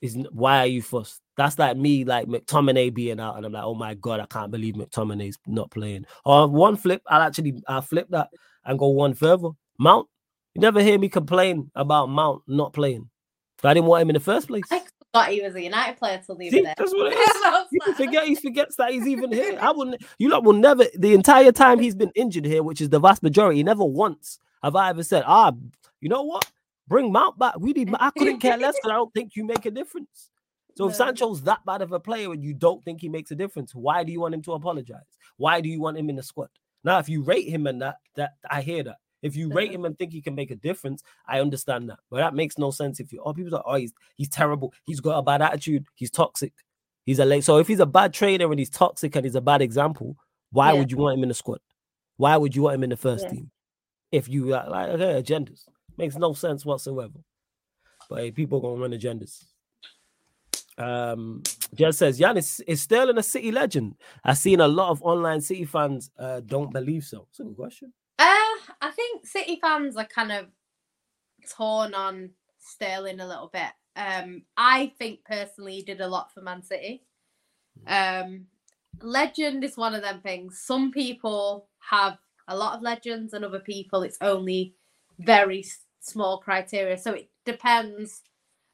[0.03, 1.23] is why are you fussed?
[1.39, 4.51] That's like me, like McTominay being out, and I'm like, oh my god, I can't
[4.51, 6.05] believe McTominay's not playing.
[6.27, 8.29] Or one flip, I'll actually I'll flip that
[8.67, 9.49] and go one further.
[9.79, 10.09] Mount,
[10.53, 13.09] you never hear me complain about Mount not playing.
[13.65, 14.65] I didn't want him in the first place.
[14.71, 14.83] I
[15.13, 16.75] thought he was a United player till the other day.
[16.77, 17.17] That's what it
[17.73, 17.79] is.
[17.87, 19.59] you forget he forgets that he's even here.
[19.61, 20.03] I wouldn't.
[20.19, 20.85] You lot will never.
[20.97, 24.77] The entire time he's been injured here, which is the vast majority, never once have
[24.77, 25.53] I ever said, ah,
[26.01, 26.51] you know what?
[26.87, 27.59] Bring Mount back.
[27.59, 27.95] We need.
[27.99, 30.31] I couldn't care less because I don't think you make a difference.
[30.77, 33.35] So if Sancho's that bad of a player and you don't think he makes a
[33.35, 35.03] difference, why do you want him to apologize?
[35.37, 36.51] Why do you want him in the squad?
[36.85, 38.99] Now, if you rate him and that, that I hear that.
[39.23, 41.99] If you rate him and think he can make a difference, I understand that.
[42.11, 45.01] But that makes no sense if you oh people are oh he's he's terrible, he's
[45.01, 46.53] got a bad attitude, he's toxic,
[47.05, 47.45] he's a late.
[47.45, 50.17] So if he's a bad trainer and he's toxic and he's a bad example,
[50.53, 50.79] why yeah.
[50.79, 51.61] would you want him in the squad?
[52.17, 53.31] Why would you want him in the first yeah.
[53.31, 53.51] team?
[54.13, 55.65] If you uh, like okay, agendas
[55.97, 57.19] makes no sense whatsoever.
[58.09, 59.45] But hey, people gonna run agendas.
[60.79, 61.43] Um,
[61.75, 63.97] Jez says Giannis is Sterling a City legend.
[64.25, 67.27] I've seen a lot of online City fans uh, don't believe so.
[67.31, 67.93] It's a good question.
[68.81, 70.47] I think City fans are kind of
[71.49, 73.71] torn on Sterling a little bit.
[73.97, 77.03] Um, I think personally he did a lot for Man City.
[77.87, 78.47] Um,
[79.03, 80.61] legend is one of them things.
[80.65, 84.75] Some people have a lot of legends, and other people it's only
[85.19, 85.65] very
[86.01, 86.97] small criteria.
[86.99, 88.23] So it depends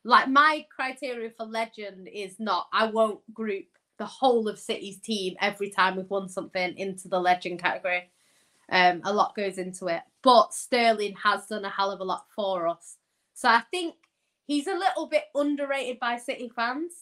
[0.04, 3.66] like my criteria for legend is not I won't group
[3.98, 8.10] the whole of City's team every time we've won something into the legend category.
[8.70, 12.26] Um, a lot goes into it, but Sterling has done a hell of a lot
[12.34, 12.96] for us.
[13.34, 13.94] So I think
[14.46, 16.92] he's a little bit underrated by City fans.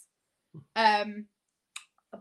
[0.76, 1.26] Um,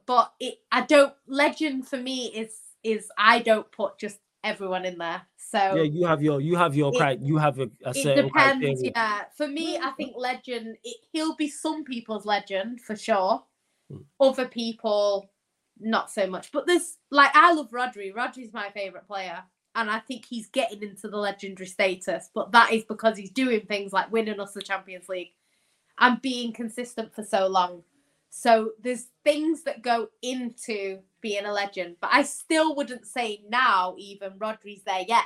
[0.06, 1.14] but it, I don't.
[1.28, 5.22] Legend for me is is I don't put just everyone in there.
[5.38, 8.26] So yeah, you have your you have your It- you have a, a it certain
[8.28, 8.64] depends.
[8.64, 8.92] criteria.
[8.96, 10.78] Yeah, for me, I think legend.
[10.84, 13.44] It, he'll be some people's legend for sure.
[13.92, 14.04] Mm.
[14.20, 15.30] Other people,
[15.82, 16.52] not so much.
[16.52, 18.14] But there's like I love Rodri.
[18.14, 19.44] Rodri's my favorite player,
[19.76, 22.30] and I think he's getting into the legendary status.
[22.34, 25.32] But that is because he's doing things like winning us the Champions League
[26.00, 27.84] and being consistent for so long.
[28.30, 33.96] So there's things that go into being a legend, but I still wouldn't say now
[33.98, 35.26] even Rodri's there yet.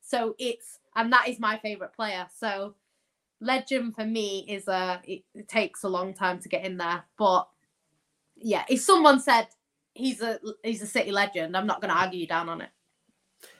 [0.00, 2.26] So it's and that is my favorite player.
[2.34, 2.74] So
[3.40, 7.04] legend for me is a it, it takes a long time to get in there,
[7.18, 7.48] but
[8.36, 9.48] yeah, if someone said
[9.96, 12.70] he's a he's a city legend, I'm not going to argue you down on it.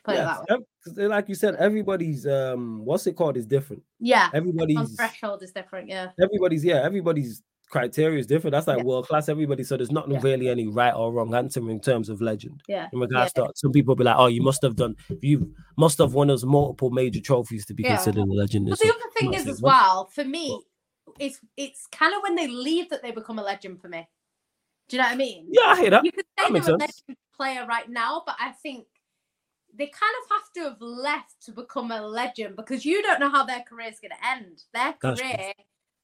[0.04, 0.46] Put Yeah, that way.
[0.50, 3.82] ev- 'cause like you said, everybody's um, what's it called is different.
[3.98, 5.88] Yeah, Everybody's threshold is different.
[5.88, 8.52] Yeah, everybody's yeah, everybody's criteria is different.
[8.52, 8.84] That's like Yeah.
[8.84, 9.28] world class.
[9.28, 10.20] Everybody, so there's not Yeah.
[10.22, 12.62] really any right or wrong answer in terms of legend.
[12.68, 15.98] yeah, In regards to some people be like, oh, you must have done, you must
[15.98, 17.96] have won us multiple major trophies to be Yeah.
[17.96, 18.68] considered a legend.
[18.70, 20.62] But the other thing is as well for me,
[21.18, 24.08] it's it's kind of when they leave that they become a legend for me.
[24.88, 25.46] Do you know what I mean?
[25.50, 26.04] yeah, I hear that.
[26.04, 28.86] you could say makes they're a legend player right now, but I think
[29.76, 33.30] they kind of have to have left to become a legend because you don't know
[33.30, 34.62] how their career is going to end.
[34.72, 35.52] Their That's career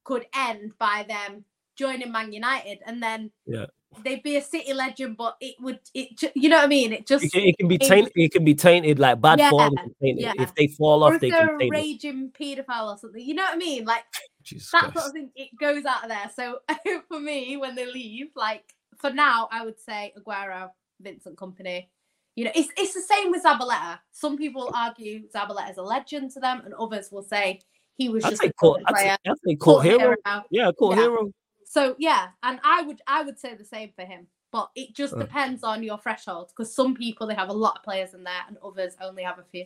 [0.03, 3.65] could end by them joining Man United, and then Yeah.
[4.03, 5.17] they'd be a City legend.
[5.17, 6.93] But it would, it you know what I mean?
[6.93, 8.11] It just It can, it can be tainted.
[8.15, 9.77] It can be tainted like bad Yeah, form.
[10.01, 10.33] yeah.
[10.37, 13.21] If they fall or off, if they they're can a raging paedophile or something.
[13.23, 13.85] You know what I mean?
[13.85, 14.03] Like
[14.43, 14.95] Jesus that Christ.
[14.97, 16.59] sort of thing it goes out of there so
[17.07, 18.63] for me when they leave like
[18.99, 20.69] for now i would say aguero
[21.01, 21.87] vincent Kompany
[22.35, 26.31] you know it's, it's the same with zabaleta some people argue Zabaleta is a legend
[26.31, 27.59] to them and others will say
[27.95, 28.81] he was I'd just a court.
[28.85, 30.15] cult I'd say, player I'd say court cult hero.
[30.25, 30.43] hero.
[30.49, 31.01] Yeah, court Yeah.
[31.03, 31.31] hero.
[31.65, 35.13] so yeah and i would i would say the same for him but it just
[35.13, 35.17] Uh.
[35.17, 38.43] depends on your threshold because some people they have a lot of players in there
[38.47, 39.65] and others only have a few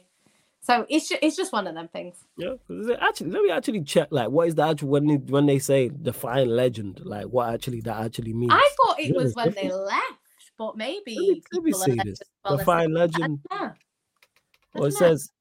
[0.68, 2.55] so it's just, it's just one of them things Yeah,
[2.99, 4.09] actually, let me actually check.
[4.11, 7.01] Like, what is the actual when they, when they say define legend?
[7.03, 8.51] Like, what actually that actually means?
[8.51, 10.03] i thought it Yeah, was when they left
[10.57, 12.20] but maybe Let me, let me see this.
[12.49, 13.39] Define legend.
[13.49, 13.72] don't know.
[14.76, 14.97] I Or it know.
[14.99, 15.32] says,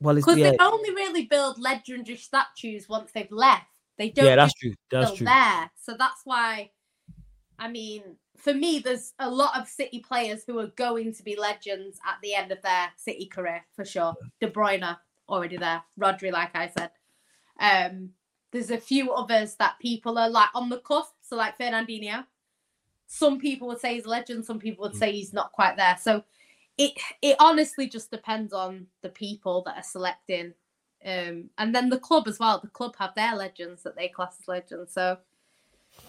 [0.00, 3.66] well, it's Because yeah, they only really build legendary statues once they've left.
[3.96, 4.74] They don't yeah, that's true.
[4.90, 5.26] That's true.
[5.26, 5.70] there.
[5.80, 6.70] So that's why,
[7.58, 8.02] I mean,
[8.44, 12.18] for me, there's a lot of City players who are going to be legends at
[12.22, 14.14] the end of their City career for sure.
[14.38, 14.96] De Bruyne
[15.30, 15.82] already there.
[15.98, 16.90] Rodri, like I said.
[17.58, 18.10] Um,
[18.52, 21.14] there's a few others that people are like on the cusp.
[21.22, 22.26] So like Fernandinho.
[23.06, 24.44] Some people would say he's a legend.
[24.44, 24.98] Some people would Mm.
[24.98, 25.96] say he's not quite there.
[25.98, 26.22] So
[26.76, 26.92] it
[27.22, 30.52] it honestly just depends on the people that are selecting.
[31.02, 32.60] Um, and then the club as well.
[32.60, 34.92] The club have their legends that they class as legends.
[34.92, 35.18] So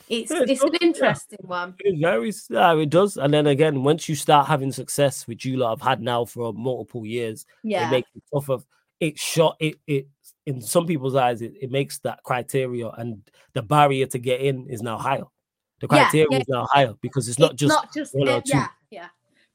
[0.10, 0.88] it's Yeah, it's an yeah.
[0.88, 1.76] interesting one.
[1.80, 2.48] It varies.
[2.50, 3.18] Yeah, it does.
[3.18, 6.54] And then again, once you start having success, which you lot have had now for
[6.54, 7.90] multiple years, it Yeah.
[7.92, 8.66] makes it tough of
[9.02, 10.08] it shot it it
[10.46, 13.22] in some people's eyes it, it makes that criteria and
[13.52, 15.26] the barrier to get in is now higher
[15.82, 16.38] the criteria yeah.
[16.38, 18.52] is now higher because it's not It's just not just one or two.
[18.54, 19.08] yeah, yeah.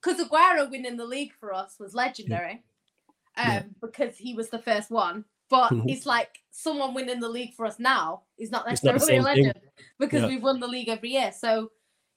[0.02, 2.62] Because Aguero winning the league for us was legendary,
[3.36, 5.24] um, because he was the first one.
[5.50, 5.90] But Mhm.
[5.90, 9.34] it's like someone winning the league for us now is not It's not necessarily a
[9.34, 9.44] thing.
[9.46, 9.60] legend
[9.98, 10.28] because Yeah.
[10.28, 11.32] we've won the league every year.
[11.32, 11.72] So,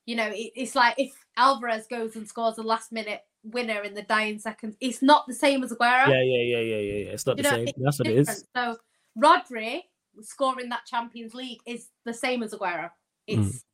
[0.05, 3.93] you know, it, it's like if Alvarez goes and scores a last minute winner in
[3.95, 6.07] the dying seconds, it's not the same as Aguero.
[6.07, 8.17] yeah yeah yeah yeah yeah yeah it's not You the know, same that's what it
[8.17, 8.77] is So
[9.17, 9.81] Rodri
[10.21, 12.91] scoring that Champions League is the same as Aguero.
[13.29, 13.47] Mm.
[13.47, 13.65] It's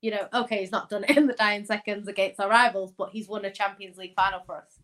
[0.00, 3.10] you know, okay, he's not done it in the dying seconds against our rivals, but
[3.10, 4.78] he's won a Champions League final for us.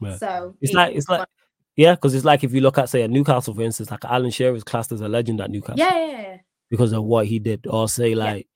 [0.00, 0.16] Yeah.
[0.16, 1.28] So it's like it's like
[1.76, 4.30] yeah because it's like if you look at say a newcastle for instance like alan
[4.30, 5.78] shearer is classed as a legend at newcastle.
[5.78, 6.36] Yeah, yeah, yeah.
[6.70, 8.46] because of what he did or say like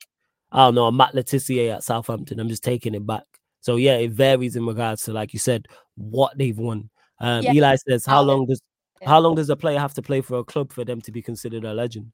[0.53, 3.25] i don't know matt Le Tissier at southampton i'm just taking it back.
[3.61, 5.66] So yeah it varies in regards to like you said
[5.97, 6.91] what they've won.
[7.21, 8.62] Um eli says how long does
[9.05, 11.23] how long does a player have to play for a club for them to be
[11.23, 12.12] considered a legend?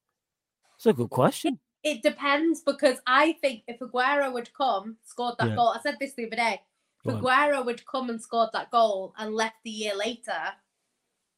[0.76, 1.58] It's a good question.
[1.82, 6.14] It depends because I think if Aguero would come, scored that goal, I said this
[6.14, 6.60] the other day.
[7.04, 10.38] If Aguero would come and scored that goal and left the year later,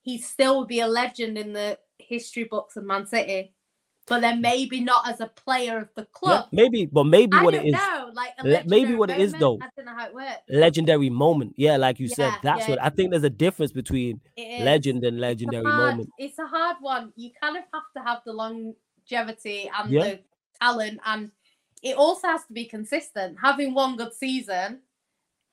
[0.06, 3.52] he still would be a legend in the history books of Man City.
[4.06, 6.44] But then maybe not as a player of the Yeah, club.
[6.52, 8.10] maybe but maybe I what it is know.
[8.14, 10.42] Like Le- maybe what it is, though, I don't know how it works.
[10.48, 14.20] legendary moment yeah like you said that's yeah, what i think there's a difference between
[14.70, 17.12] legend and It's legendary hard- moment It's a hard one.
[17.16, 20.04] You kind of have to have the longevity and Yeah.
[20.04, 20.20] the
[20.60, 21.32] talent, and
[21.82, 23.38] it also has to be consistent.
[23.42, 24.82] Having one good season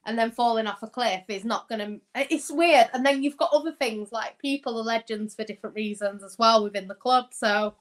[0.06, 2.26] and then falling off a cliff is not going to.
[2.30, 2.89] It's weird.
[2.93, 6.64] And then you've got other things like people are legends for different reasons as well
[6.64, 7.28] within the club.
[7.32, 7.76] So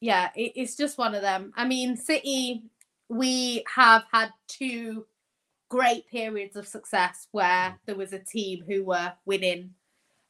[0.00, 1.52] yeah, it, it's just one of them.
[1.56, 2.64] I mean, City,
[3.08, 5.06] we have had two
[5.68, 9.70] great periods of success where there was a team who were winning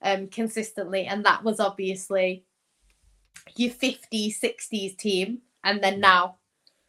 [0.00, 2.44] um, consistently, and that was obviously
[3.56, 6.36] your 50s, 60s team, and then now.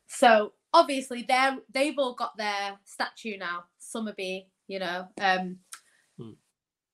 [0.07, 3.63] So obviously they're they've all got their statue now.
[3.79, 5.07] Summerbee, you know.
[5.19, 5.59] Um
[6.19, 6.31] hmm.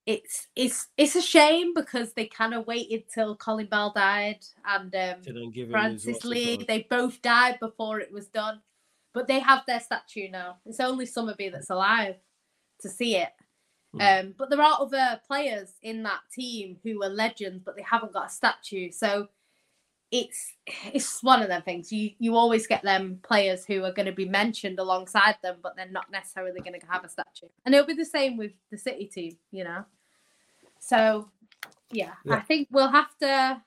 [0.05, 4.95] it's it's it's a shame because they kind of waited till Colin Bell died and
[4.95, 6.63] um Francis Lee.
[6.65, 8.61] They both died before it was done.
[9.13, 10.59] But they have their statue now.
[10.65, 12.15] It's only Summerbee that's alive
[12.81, 13.29] to see it.
[13.93, 14.01] Hmm.
[14.01, 18.13] Um, but there are other players in that team who are legends, but they haven't
[18.13, 18.89] got a statue.
[18.91, 19.27] So
[20.11, 20.53] it's
[20.93, 21.91] it's one of them things.
[21.91, 25.75] You you always get them players who are going to be mentioned alongside them, but
[25.75, 27.47] they're not necessarily going to have a statue.
[27.65, 29.85] And it'll be the same with the City team, you know.
[30.79, 31.29] So
[31.91, 32.35] yeah, yeah.
[32.35, 33.61] I think we'll have to.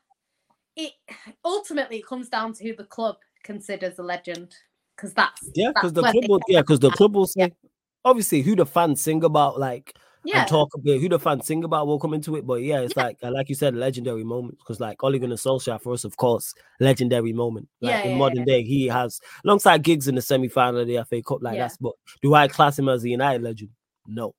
[0.76, 0.92] It
[1.44, 4.54] ultimately it comes down to who the club considers a legend,
[4.96, 7.48] because that's yeah, because the club will, yeah, because the club will say yeah.
[8.04, 10.40] obviously who the fans sing about, like yeah.
[10.40, 11.86] and talk a bit who the fans sing about.
[11.86, 13.04] We'll come into it, but yeah, it's yeah.
[13.04, 16.54] like like you said, legendary moment because like Ole Gunnar Solskjaer for us, of course,
[16.80, 17.68] legendary moment.
[17.80, 20.86] Like yeah, in yeah, modern day, he has alongside Giggs in the semi final of
[20.86, 21.42] the FA Cup.
[21.42, 23.70] Like that's but do I class him as a United legend?
[24.06, 24.34] No.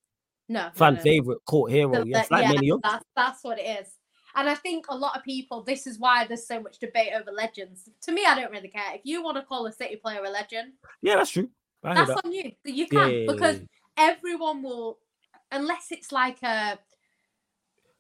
[0.48, 0.70] No.
[0.76, 1.04] Fan no, no.
[1.04, 1.94] favorite, court hero.
[1.94, 2.82] So yes, like many others.
[2.84, 3.88] That's, that's what it is.
[4.36, 7.32] And I think a lot of people, this is why there's so much debate over
[7.32, 7.90] legends.
[8.02, 8.94] To me, I don't really care.
[8.94, 11.50] If you want to call a City player a legend, yeah, that's true.
[11.82, 12.22] that's that.
[12.24, 12.52] on you.
[12.66, 13.62] You can because
[13.98, 15.00] everyone will
[15.52, 16.80] unless it's like a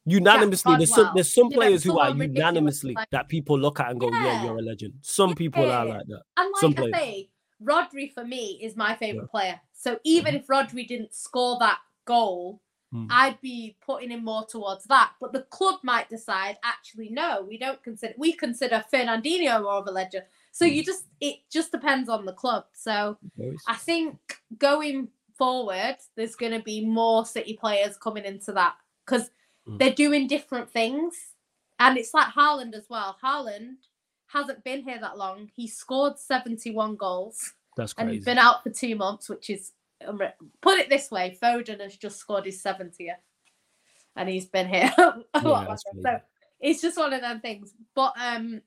[0.05, 3.99] unanimously there's some there's some players who are unanimously like, that people look at and
[3.99, 4.93] go, yeah, yeah you're a legend.
[5.01, 5.35] Some yeah.
[5.35, 6.21] people are like that.
[6.37, 6.95] And like some I players.
[6.95, 7.29] say,
[7.63, 9.31] Rodri for me is my favorite yeah.
[9.31, 9.61] player.
[9.73, 10.41] So even mm-hmm.
[10.41, 12.61] if Rodri didn't score that goal,
[12.93, 13.07] mm.
[13.09, 15.13] I'd be putting him more towards that.
[15.19, 19.87] But the club might decide, actually, no, we don't consider we consider Fernandinho more of
[19.87, 20.25] a legend.
[20.51, 20.75] So mm.
[20.75, 22.65] you just it just depends on the club.
[22.73, 23.17] So
[23.67, 24.17] I think
[24.57, 28.75] going forward, there's going to be more City players coming into that
[29.05, 29.29] because
[29.67, 29.77] mm.
[29.79, 31.15] they're doing different things.
[31.79, 33.17] And it's like Haaland as well.
[33.23, 33.75] Haaland
[34.27, 35.49] hasn't been here that long.
[35.55, 37.53] He scored 71 goals.
[37.75, 38.07] That's crazy.
[38.07, 39.71] And he's been out for two months, which is,
[40.61, 43.15] put it this way, Foden has just scored his 70th.
[44.15, 46.21] And he's been here a yeah, So
[46.61, 47.73] it's just one of them things.
[47.93, 48.61] But um,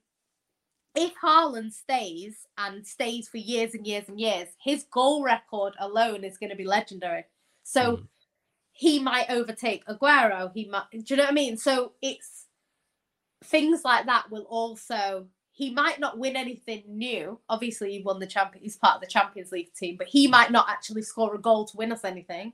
[0.99, 6.25] if Haaland stays and stays for years and years and years, his goal record alone
[6.25, 7.25] is going to be legendary.
[7.63, 8.07] So mm.
[8.73, 10.51] he might overtake Aguero.
[10.53, 11.57] He might, do you know what I mean?
[11.57, 12.47] So it's
[13.45, 15.27] things like that will also.
[15.53, 17.41] He might not win anything new.
[17.49, 18.63] Obviously, he won the champion.
[18.63, 21.65] He's part of the Champions League team, but he might not actually score a goal
[21.65, 22.53] to win us anything.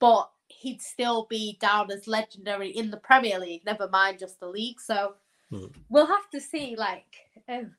[0.00, 3.64] But he'd still be down as legendary in the Premier League.
[3.64, 4.80] Never mind just the league.
[4.80, 5.14] So
[5.50, 5.66] Hmm.
[5.88, 6.76] We'll have to see.
[6.76, 7.14] Like,
[7.48, 7.72] um,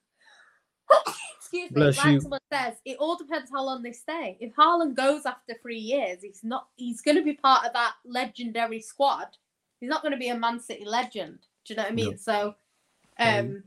[1.38, 1.76] excuse me.
[1.76, 2.22] Bless like you.
[2.22, 4.38] someone says, it all depends how long they stay.
[4.40, 6.68] If Haaland goes after three years, he's not.
[6.76, 9.38] He's going to be part of that legendary squad.
[9.80, 11.40] He's not going to be a Man City legend.
[11.66, 12.12] Do you know what I mean?
[12.12, 12.16] No.
[12.18, 12.56] So,
[13.20, 13.64] um,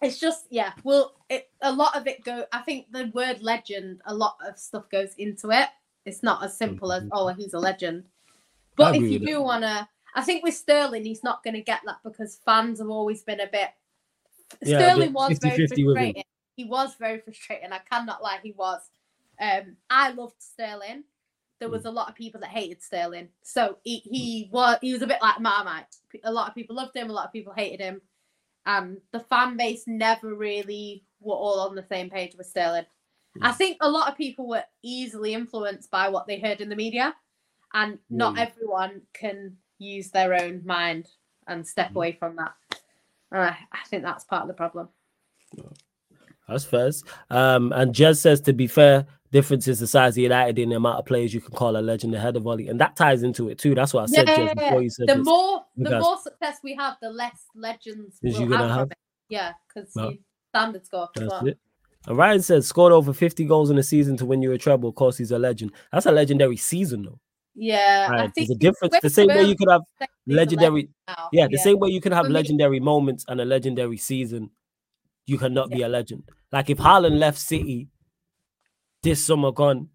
[0.00, 0.72] it's just yeah.
[0.84, 2.44] Well, it a lot of it go.
[2.52, 5.68] I think the word legend, a lot of stuff goes into it.
[6.06, 7.12] It's not as simple as mm-hmm.
[7.12, 8.04] oh, he's a legend.
[8.76, 9.88] But if you do want to
[10.18, 13.38] I think with Sterling, he's not going to get that because fans have always been
[13.38, 13.68] a bit.
[14.60, 16.24] Yeah, Sterling was very frustrating.
[16.56, 17.72] He was very frustrating.
[17.72, 18.80] I cannot lie, he was.
[19.40, 21.04] Um, I loved Sterling.
[21.60, 21.86] There was mm.
[21.86, 25.22] a lot of people that hated Sterling, so he, he was he was a bit
[25.22, 25.86] like Marmite.
[26.24, 28.00] A lot of people loved him, a lot of people hated him,
[28.66, 32.86] and the fan base never really were all on the same page with Sterling.
[33.38, 33.46] Mm.
[33.46, 36.76] I think a lot of people were easily influenced by what they heard in the
[36.76, 37.14] media,
[37.72, 38.40] and not mm.
[38.40, 41.06] everyone can use their own mind
[41.46, 41.96] and step mm.
[41.96, 42.54] away from that.
[43.30, 44.88] Uh, I think that's part of the problem.
[46.48, 46.90] That's fair.
[47.30, 50.76] Um, and Jez says, to be fair, difference is the size of United in the
[50.76, 53.50] amount of players you can call a legend ahead of Ollie, and that ties into
[53.50, 53.74] it too.
[53.74, 55.26] That's what I said, yeah, Jez, before you said the this.
[55.26, 58.78] more the more success we have, the less legends we'll you gonna have.
[58.78, 58.92] have?
[59.28, 60.14] Yeah, because well,
[60.50, 61.46] standards go up as well.
[61.46, 61.58] It.
[62.06, 64.88] And Ryan says scored over 50 goals in a season to win you a treble.
[64.88, 65.72] Of course, he's a legend.
[65.92, 67.20] That's a legendary season, though.
[67.60, 68.30] Yeah, right.
[68.36, 68.94] There's a difference.
[69.02, 69.82] The same way you could have
[70.28, 70.90] legendary,
[71.32, 71.62] yeah, the yeah.
[71.62, 74.50] same way you can have legendary moments and a legendary season,
[75.26, 75.76] you cannot yeah.
[75.76, 76.22] be a legend.
[76.52, 77.88] Like if Haaland left City
[79.02, 79.88] this summer gone,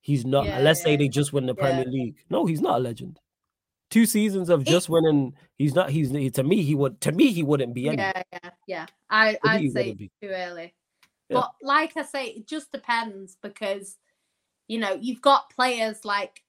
[0.00, 0.46] he's not.
[0.46, 2.16] Yeah, let's say they just win the Premier League.
[2.30, 3.20] No, he's not a legend.
[3.90, 5.90] Two seasons of just winning, he's not.
[5.90, 6.62] He's he, to me.
[6.62, 7.32] He would to me.
[7.32, 7.98] He wouldn't be any.
[7.98, 8.86] Yeah, yeah, yeah.
[9.10, 10.74] I I'd say too early.
[11.28, 13.98] But like I say, it just depends because
[14.68, 16.40] you know you've got players like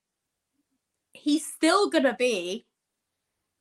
[1.16, 2.66] he's still going to be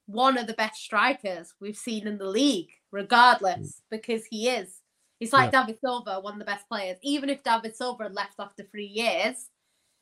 [0.07, 3.83] one of the best strikers we've seen in the league, regardless, mm.
[3.91, 4.81] because he is.
[5.21, 5.63] It's like yeah.
[5.63, 6.99] David Silva, one of the best players.
[7.03, 9.49] Even if David Silva had left after three years,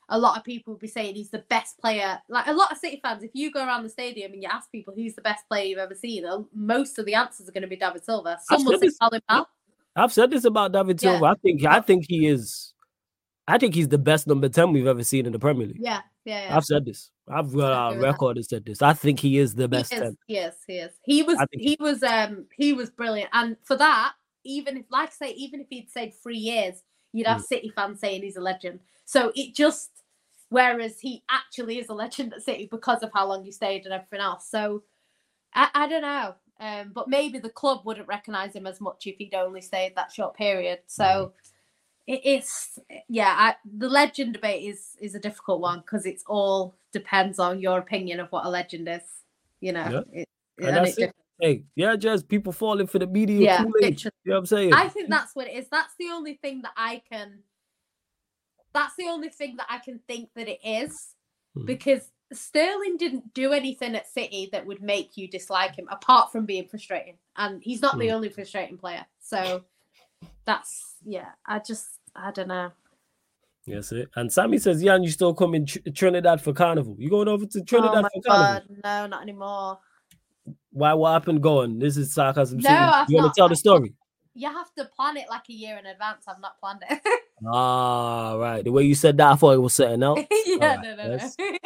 [0.09, 2.19] a lot of people would be saying he's the best player.
[2.29, 4.71] Like a lot of City fans, if you go around the stadium and you ask
[4.73, 6.25] people who's the best player you've ever seen,
[6.55, 8.39] most of the answers are going to be David Silva.
[8.43, 9.49] Some will say Colin Bell.
[9.95, 11.25] I've said this about David Silva.
[11.25, 11.31] Yeah.
[11.31, 12.73] I think I think he is.
[13.47, 15.79] I think he's the best number ten we've ever seen in the Premier League.
[15.81, 16.49] Yeah, yeah.
[16.49, 16.57] yeah.
[16.57, 17.11] I've said this.
[17.29, 18.83] I've got a record and said this.
[18.83, 19.93] I think he is the best.
[19.93, 20.03] He is.
[20.03, 20.17] 10.
[20.27, 20.55] He is.
[20.67, 20.93] He is.
[21.05, 21.47] He was.
[21.53, 22.03] He was.
[22.03, 22.47] Um.
[22.57, 23.31] He was brilliant.
[23.33, 26.83] And for that, even if, like I say, even if he'd said three years,
[27.13, 27.47] you'd have mm.
[27.47, 28.81] City fans saying he's a legend.
[29.05, 29.91] So it just.
[30.49, 33.95] Whereas he actually is a legend at City because of how long he stayed and
[33.95, 34.47] everything else.
[34.51, 34.83] So
[35.55, 36.35] I, I don't know.
[36.61, 40.13] Um, but maybe the club wouldn't recognise him as much if he'd only stayed that
[40.13, 40.81] short period.
[40.87, 41.33] So mm.
[42.07, 43.35] It is, yeah.
[43.37, 47.79] I, the legend debate is is a difficult one because it's all depends on your
[47.79, 49.03] opinion of what a legend is.
[49.61, 50.23] You know, yeah.
[50.23, 53.41] it, and and it Hey, yeah, just people falling for the media.
[53.41, 54.73] Yeah, you know what I'm saying?
[54.73, 55.67] I think that's what it is.
[55.73, 57.41] That's the only thing that I can.
[58.73, 61.15] That's the only thing that I can think that it is,
[61.55, 61.67] hmm.
[61.67, 66.47] because Sterling didn't do anything at City that would make you dislike him, apart from
[66.47, 67.19] being frustrating.
[67.37, 68.15] And he's not the hmm.
[68.15, 69.05] only frustrating player.
[69.19, 69.65] So
[70.45, 71.31] that's yeah.
[71.47, 72.73] I just I don't know.
[73.65, 74.09] Yes, it.
[74.17, 76.97] And Sammy says, "Yeah, and you still coming Tr- Trinidad for Carnival?
[76.99, 78.77] You going over to Trinidad oh for Carnival?
[78.83, 79.79] No, not anymore.
[80.73, 80.95] Why?
[80.95, 81.43] What happened?
[81.43, 81.79] Going?
[81.79, 82.59] This is sarcasm.
[82.59, 83.95] No, you want to tell the story?
[84.35, 86.25] You have to plan it like a year in advance.
[86.27, 87.01] I've not planned it.
[87.53, 88.65] ah, right.
[88.65, 90.19] The way you said that, I thought it was setting out.
[90.47, 90.83] yeah, right.
[90.83, 91.59] no, no, no.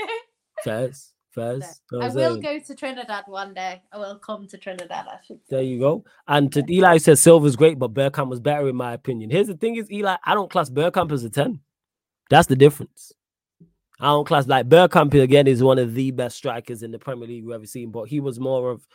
[0.65, 2.01] Fast, No.
[2.01, 3.83] I will go to Trinidad one day.
[3.93, 5.07] I will come to Trinidad.
[5.07, 5.39] I should.
[5.49, 6.05] There you go.
[6.27, 9.31] And to Eli says Silva's great, but Bergkamp was better in my opinion.
[9.31, 11.61] Here's the thing: is Eli, I don't class Bergkamp as a ten.
[12.31, 13.13] That's the difference.
[14.01, 17.29] I don't class like Bergkamp again is one of the best strikers in the Premier
[17.29, 18.87] League we've ever seen, but he was more of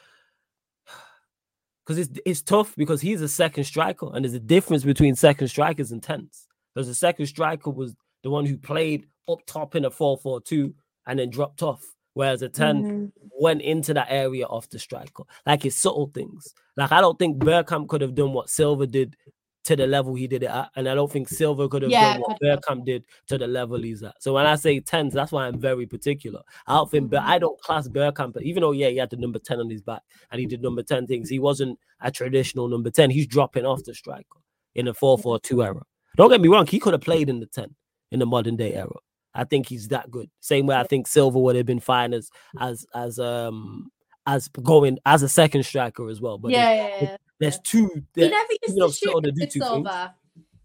[1.86, 5.48] because it's it's tough because he's a second striker, and there's a difference between second
[5.48, 6.48] strikers and tens.
[6.74, 10.74] Because the second striker was the one who played up top in a 4-4-2
[11.06, 11.84] and then dropped off.
[12.14, 13.06] Whereas a 10 mm-hmm.
[13.40, 15.24] went into that area of the striker.
[15.46, 16.54] Like it's subtle things.
[16.76, 19.16] Like I don't think Bergkamp could have done what Silva did
[19.64, 20.70] to the level he did it at.
[20.76, 23.78] And I don't think Silva could have yeah, done what Bergkamp did to the level
[23.78, 24.16] he's at.
[24.20, 26.42] So when I say tens, that's why I'm very particular.
[26.68, 29.40] I don't think, but I don't class Bergkamp, even though, yeah, he had the number
[29.40, 30.02] 10 on his back
[30.32, 33.12] and he did number 10 things, he wasn't a traditional number 10.
[33.12, 34.40] He's dropping off the striker
[34.76, 35.82] in a 4 4 2 era.
[36.18, 37.76] Don't get me wrong, he could have played in the 10
[38.12, 38.96] in the modern day era.
[39.34, 40.30] I think he's that good.
[40.40, 42.30] Same way I think Silva would have been fine as
[42.60, 43.92] as as um
[44.28, 46.38] as going as a second striker as well.
[46.38, 47.18] But yeah, yeah, yeah.
[47.40, 47.90] There's two.
[48.14, 50.16] He never used to shoot to do Silva.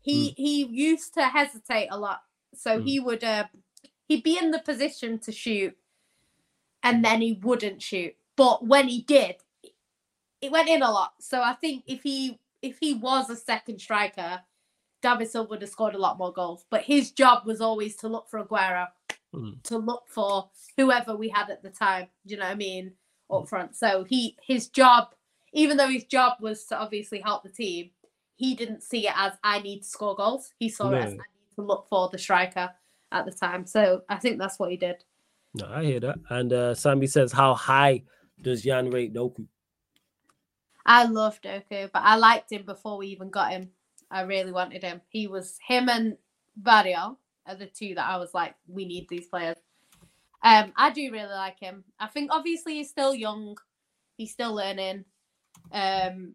[0.03, 0.35] He mm.
[0.37, 2.21] he used to hesitate a lot,
[2.55, 2.85] so mm.
[2.85, 3.45] he would uh,
[4.09, 5.77] he'd be in the position to shoot,
[6.83, 8.15] and then he wouldn't shoot.
[8.37, 9.37] But when he did,
[10.41, 11.15] it went in a lot.
[11.21, 14.41] So I think if he if he was a second striker,
[15.07, 16.65] David Silva would have scored a lot more goals.
[16.71, 18.89] But his job was always to look for Aguero,
[19.35, 19.63] mm.
[19.65, 22.09] to look for whoever we had at the time.
[22.25, 22.93] You know what I mean?
[23.31, 23.47] Up hmm.
[23.47, 23.77] front.
[23.77, 25.09] So he his job
[25.57, 27.91] even though his job was to obviously help the team,
[28.37, 30.53] he didn't see it as I need to score goals.
[30.59, 30.99] He saw no.
[30.99, 32.71] it as I need to look for the striker
[33.11, 33.67] at the time.
[33.67, 34.97] So I think that's what he did.
[35.55, 36.19] No, I hear that.
[36.29, 38.03] And uh, Sammy says, How high
[38.43, 39.47] does Jan rate Doku?
[40.85, 43.71] I love Doku, but I liked him before we even got him.
[44.11, 45.01] I really wanted him.
[45.09, 46.17] He was him and
[46.57, 49.57] Barrio are the two that I was like, we need these players.
[50.43, 51.85] Um, I do really like him.
[51.99, 53.57] I think obviously he's still young,
[54.17, 55.05] he's still learning.
[55.73, 56.35] Um,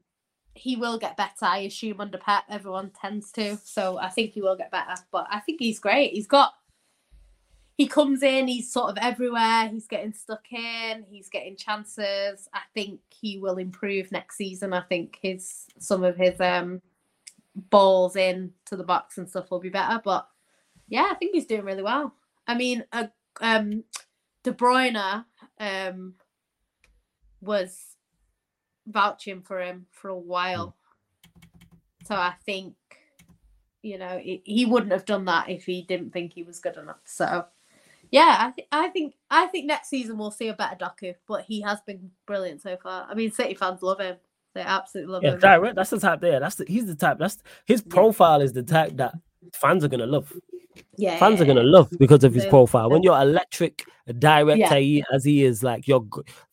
[0.54, 2.44] he will get better, I assume, under Pep.
[2.50, 3.58] Everyone tends to.
[3.64, 4.96] So I think he will get better.
[5.12, 6.12] But I think he's great.
[6.12, 6.54] He's got,
[7.78, 9.70] he comes in, he's sort of everywhere.
[9.70, 12.50] He's getting stuck in, he's getting chances.
[12.54, 14.74] I think he will improve next season.
[14.74, 16.82] I think his, some of his um
[17.56, 20.02] balls in to the box and stuff will be better.
[20.04, 20.28] But
[20.88, 22.14] yeah, I think he's doing really well.
[22.48, 23.08] I mean, uh,
[23.40, 23.84] um,
[24.44, 25.26] De Bruyne
[25.60, 26.16] um,
[27.42, 27.78] was
[28.88, 30.68] vouching for him for a while.
[30.68, 32.08] Mm.
[32.08, 32.76] So I think,
[33.82, 36.78] you know, he, he wouldn't have done that if he didn't think he was good
[36.78, 37.02] enough.
[37.06, 37.46] So,
[38.10, 41.46] yeah, I, th- I think I think next season we'll see a better Doku, but
[41.46, 43.08] he has been brilliant so far.
[43.10, 44.18] I mean, City fans love him;
[44.54, 45.40] they absolutely love yeah, him.
[45.40, 46.40] Direct, that's the type there.
[46.40, 47.18] That's the, he's the type.
[47.20, 49.14] That's his profile is the type that
[49.54, 50.32] fans are gonna love.
[50.98, 52.90] Yeah, fans yeah, are gonna love because of his profile.
[52.90, 53.86] When you're electric,
[54.20, 54.62] direct
[55.14, 56.06] as he is, like your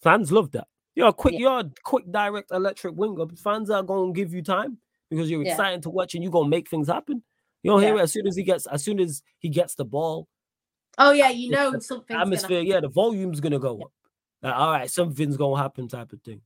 [0.02, 0.66] fans love that.
[0.94, 3.26] You're a quick, you're a quick, direct electric winger.
[3.36, 4.78] Fans are gonna give you time
[5.10, 7.22] because you're excited to watch and you're gonna make things happen.
[7.62, 9.84] You don't hear it as soon as he gets as soon as he gets the
[9.84, 10.28] ball.
[10.98, 12.16] Oh yeah, you know something.
[12.16, 13.92] Atmosphere, yeah, the volume's gonna go up.
[14.42, 16.40] Like, all right, something's gonna happen, type of thing.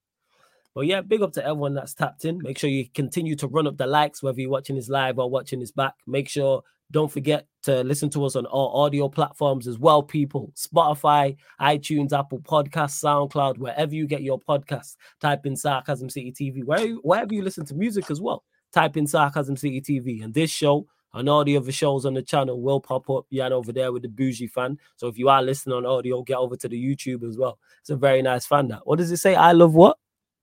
[0.75, 2.39] But yeah, big up to everyone that's tapped in.
[2.43, 5.29] Make sure you continue to run up the likes, whether you're watching this live or
[5.29, 5.95] watching this back.
[6.07, 10.53] Make sure don't forget to listen to us on all audio platforms as well, people.
[10.55, 14.97] Spotify, iTunes, Apple Podcasts, SoundCloud, wherever you get your podcasts.
[15.21, 18.45] Type in Sarcasm City TV, where, wherever you listen to music as well.
[18.73, 20.23] Type in Sarcasm City TV.
[20.23, 23.27] And this show and all the other shows on the channel will pop up.
[23.31, 24.79] Yan over there with the bougie fan.
[24.97, 27.59] So if you are listening on audio, get over to the YouTube as well.
[27.81, 28.69] It's a very nice fan.
[28.69, 29.35] That what does it say?
[29.35, 29.99] I love what?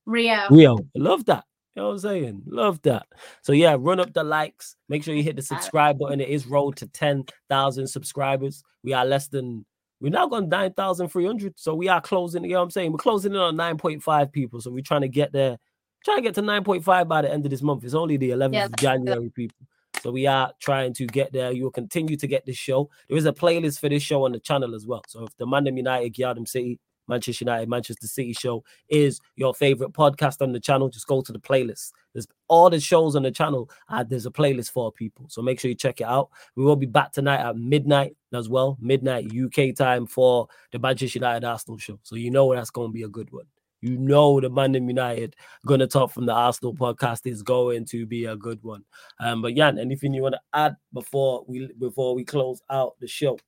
[0.05, 0.47] Rio.
[0.49, 0.77] Rio.
[0.95, 1.43] Love that.
[1.75, 2.43] You know what I'm saying?
[2.45, 3.05] Love that.
[3.41, 4.75] So yeah, run up the likes.
[4.89, 6.19] Make sure you hit the uh, subscribe button.
[6.19, 8.63] It is road to 10,000 subscribers.
[8.83, 9.65] We are less than
[10.01, 11.59] we're now gone 9,300.
[11.59, 12.91] So we are closing, you know what I'm saying?
[12.91, 14.61] We're closing in on 9.5 people.
[14.61, 15.57] So we're trying to get there,
[16.05, 17.83] trying to get to 9.5 by the end of this month.
[17.83, 19.35] It's only the 11th yeah, of January, good.
[19.35, 19.57] people.
[20.01, 21.51] So we are trying to get there.
[21.51, 22.89] You will continue to get this show.
[23.09, 25.03] There is a playlist for this show on the channel as well.
[25.07, 29.91] So if the Mandem United, Giardam City, Manchester United, Manchester City show is your favorite
[29.91, 31.91] podcast on the channel, just go to the playlist.
[32.13, 33.69] There's all the shows on the channel.
[33.89, 35.25] Uh, there's a playlist for people.
[35.29, 36.29] So make sure you check it out.
[36.55, 41.19] We will be back tonight at midnight as well, midnight UK time for the Manchester
[41.19, 41.99] United Arsenal show.
[42.03, 43.45] So you know that's going to be a good one.
[43.81, 48.25] You know the Mandem United gonna talk from the Arsenal podcast is going to be
[48.25, 48.83] a good one.
[49.21, 53.07] Um, but Yan, anything you want to add before we before we close out the
[53.07, 53.39] show?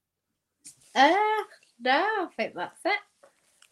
[0.95, 1.13] Uh
[1.81, 2.99] no, I think that's it.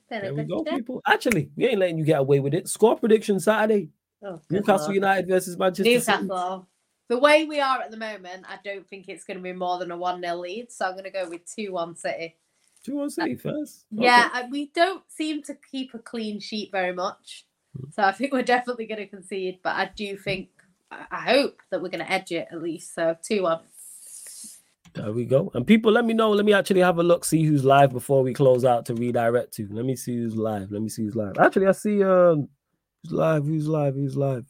[0.09, 1.01] There we go, people.
[1.05, 2.67] Actually, we ain't letting you get away with it.
[2.67, 3.89] Score prediction Saturday.
[4.23, 4.95] Oh, Newcastle Lord.
[4.95, 6.57] United versus Manchester Newcastle.
[6.57, 6.65] City.
[7.09, 9.79] The way we are at the moment, I don't think it's going to be more
[9.79, 10.71] than a 1 0 lead.
[10.71, 12.35] So I'm going to go with 2 1 City.
[12.85, 13.85] 2 1 City first?
[13.93, 14.05] Okay.
[14.05, 17.45] Yeah, we don't seem to keep a clean sheet very much.
[17.77, 17.89] Hmm.
[17.91, 19.59] So I think we're definitely going to concede.
[19.63, 20.49] But I do think,
[20.91, 22.93] I hope that we're going to edge it at least.
[22.93, 23.59] So 2 1.
[24.93, 25.51] There we go.
[25.53, 26.31] And people, let me know.
[26.31, 29.53] Let me actually have a look, see who's live before we close out to redirect
[29.55, 29.67] to.
[29.71, 30.71] Let me see who's live.
[30.71, 31.37] Let me see who's live.
[31.37, 32.49] Actually, I see um
[33.03, 34.45] who's live, who's live, who's live.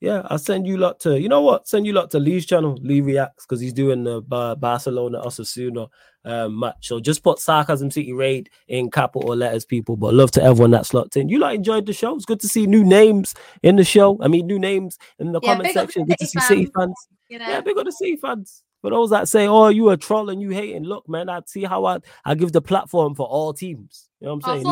[0.00, 1.66] Yeah, I'll send you lot to you know what?
[1.66, 2.78] Send you lot to Lee's channel.
[2.82, 5.88] Lee reacts because he's doing the uh, Barcelona Osasuna
[6.24, 6.86] um, match.
[6.86, 9.96] So just put sarcasm city raid in capital letters, people.
[9.96, 11.28] But love to everyone that's locked in.
[11.28, 12.14] You like enjoyed the show.
[12.14, 14.18] It's good to see new names in the show.
[14.22, 16.06] I mean, new names in the yeah, comment section.
[16.06, 16.94] Good to see City fans.
[17.28, 17.48] You know?
[17.48, 18.62] Yeah, big on the City fans.
[18.80, 21.64] For those that say, "Oh, you a troll and you hating," look, man, I see
[21.64, 24.08] how I I give the platform for all teams.
[24.20, 24.66] You know what I'm saying?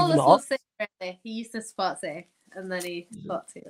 [1.01, 1.21] Really.
[1.23, 3.67] He used to spot say, and then he got to it.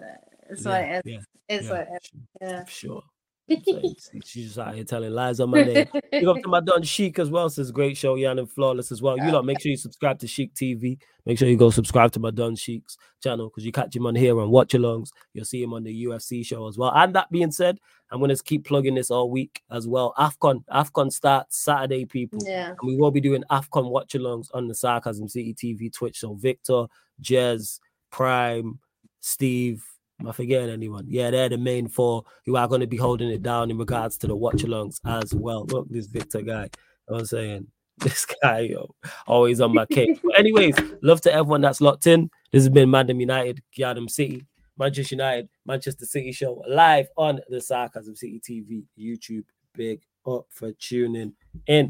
[0.51, 1.13] It's yeah, what it is.
[1.13, 2.23] Yeah, it's yeah, what it is.
[2.41, 3.03] Yeah, sure.
[4.25, 5.87] She's just out here telling lies on my name.
[6.11, 7.49] Big up to my Don Sheik as well.
[7.49, 9.17] Says great show, Yan and Flawless as well.
[9.17, 10.99] You lot, make sure you subscribe to Sheik TV.
[11.27, 14.17] Make sure you go subscribe to my Don Sheik's channel because you catch him on
[14.17, 15.11] here on Watch Alongs.
[15.33, 16.93] You'll see him on the UFC show as well.
[16.95, 17.79] And that being said,
[18.11, 20.13] I'm gonna keep plugging this all week as well.
[20.19, 22.41] AFCON, AFCON starts Saturday, people.
[22.45, 22.71] Yeah.
[22.71, 26.19] And we will be doing AFCON watch alongs on the Sarcasm City TV Twitch.
[26.19, 26.87] So Victor,
[27.23, 27.79] Jez,
[28.11, 28.81] Prime,
[29.21, 29.85] Steve,
[30.21, 31.05] Am I forgetting anyone?
[31.09, 34.17] Yeah, they're the main four who are going to be holding it down in regards
[34.19, 35.67] to the watch alongs as well.
[35.67, 36.71] Look, this Victor guy.
[37.09, 37.67] I'm saying
[37.99, 38.95] this guy, yo,
[39.27, 40.19] always on my case.
[40.23, 42.31] But anyways, love to everyone that's locked in.
[42.53, 44.47] This has been Mandem United, Giardam City,
[44.79, 49.45] Manchester United, Manchester City show live on the Sarcasm City TV YouTube.
[49.75, 51.35] Big up for tuning in.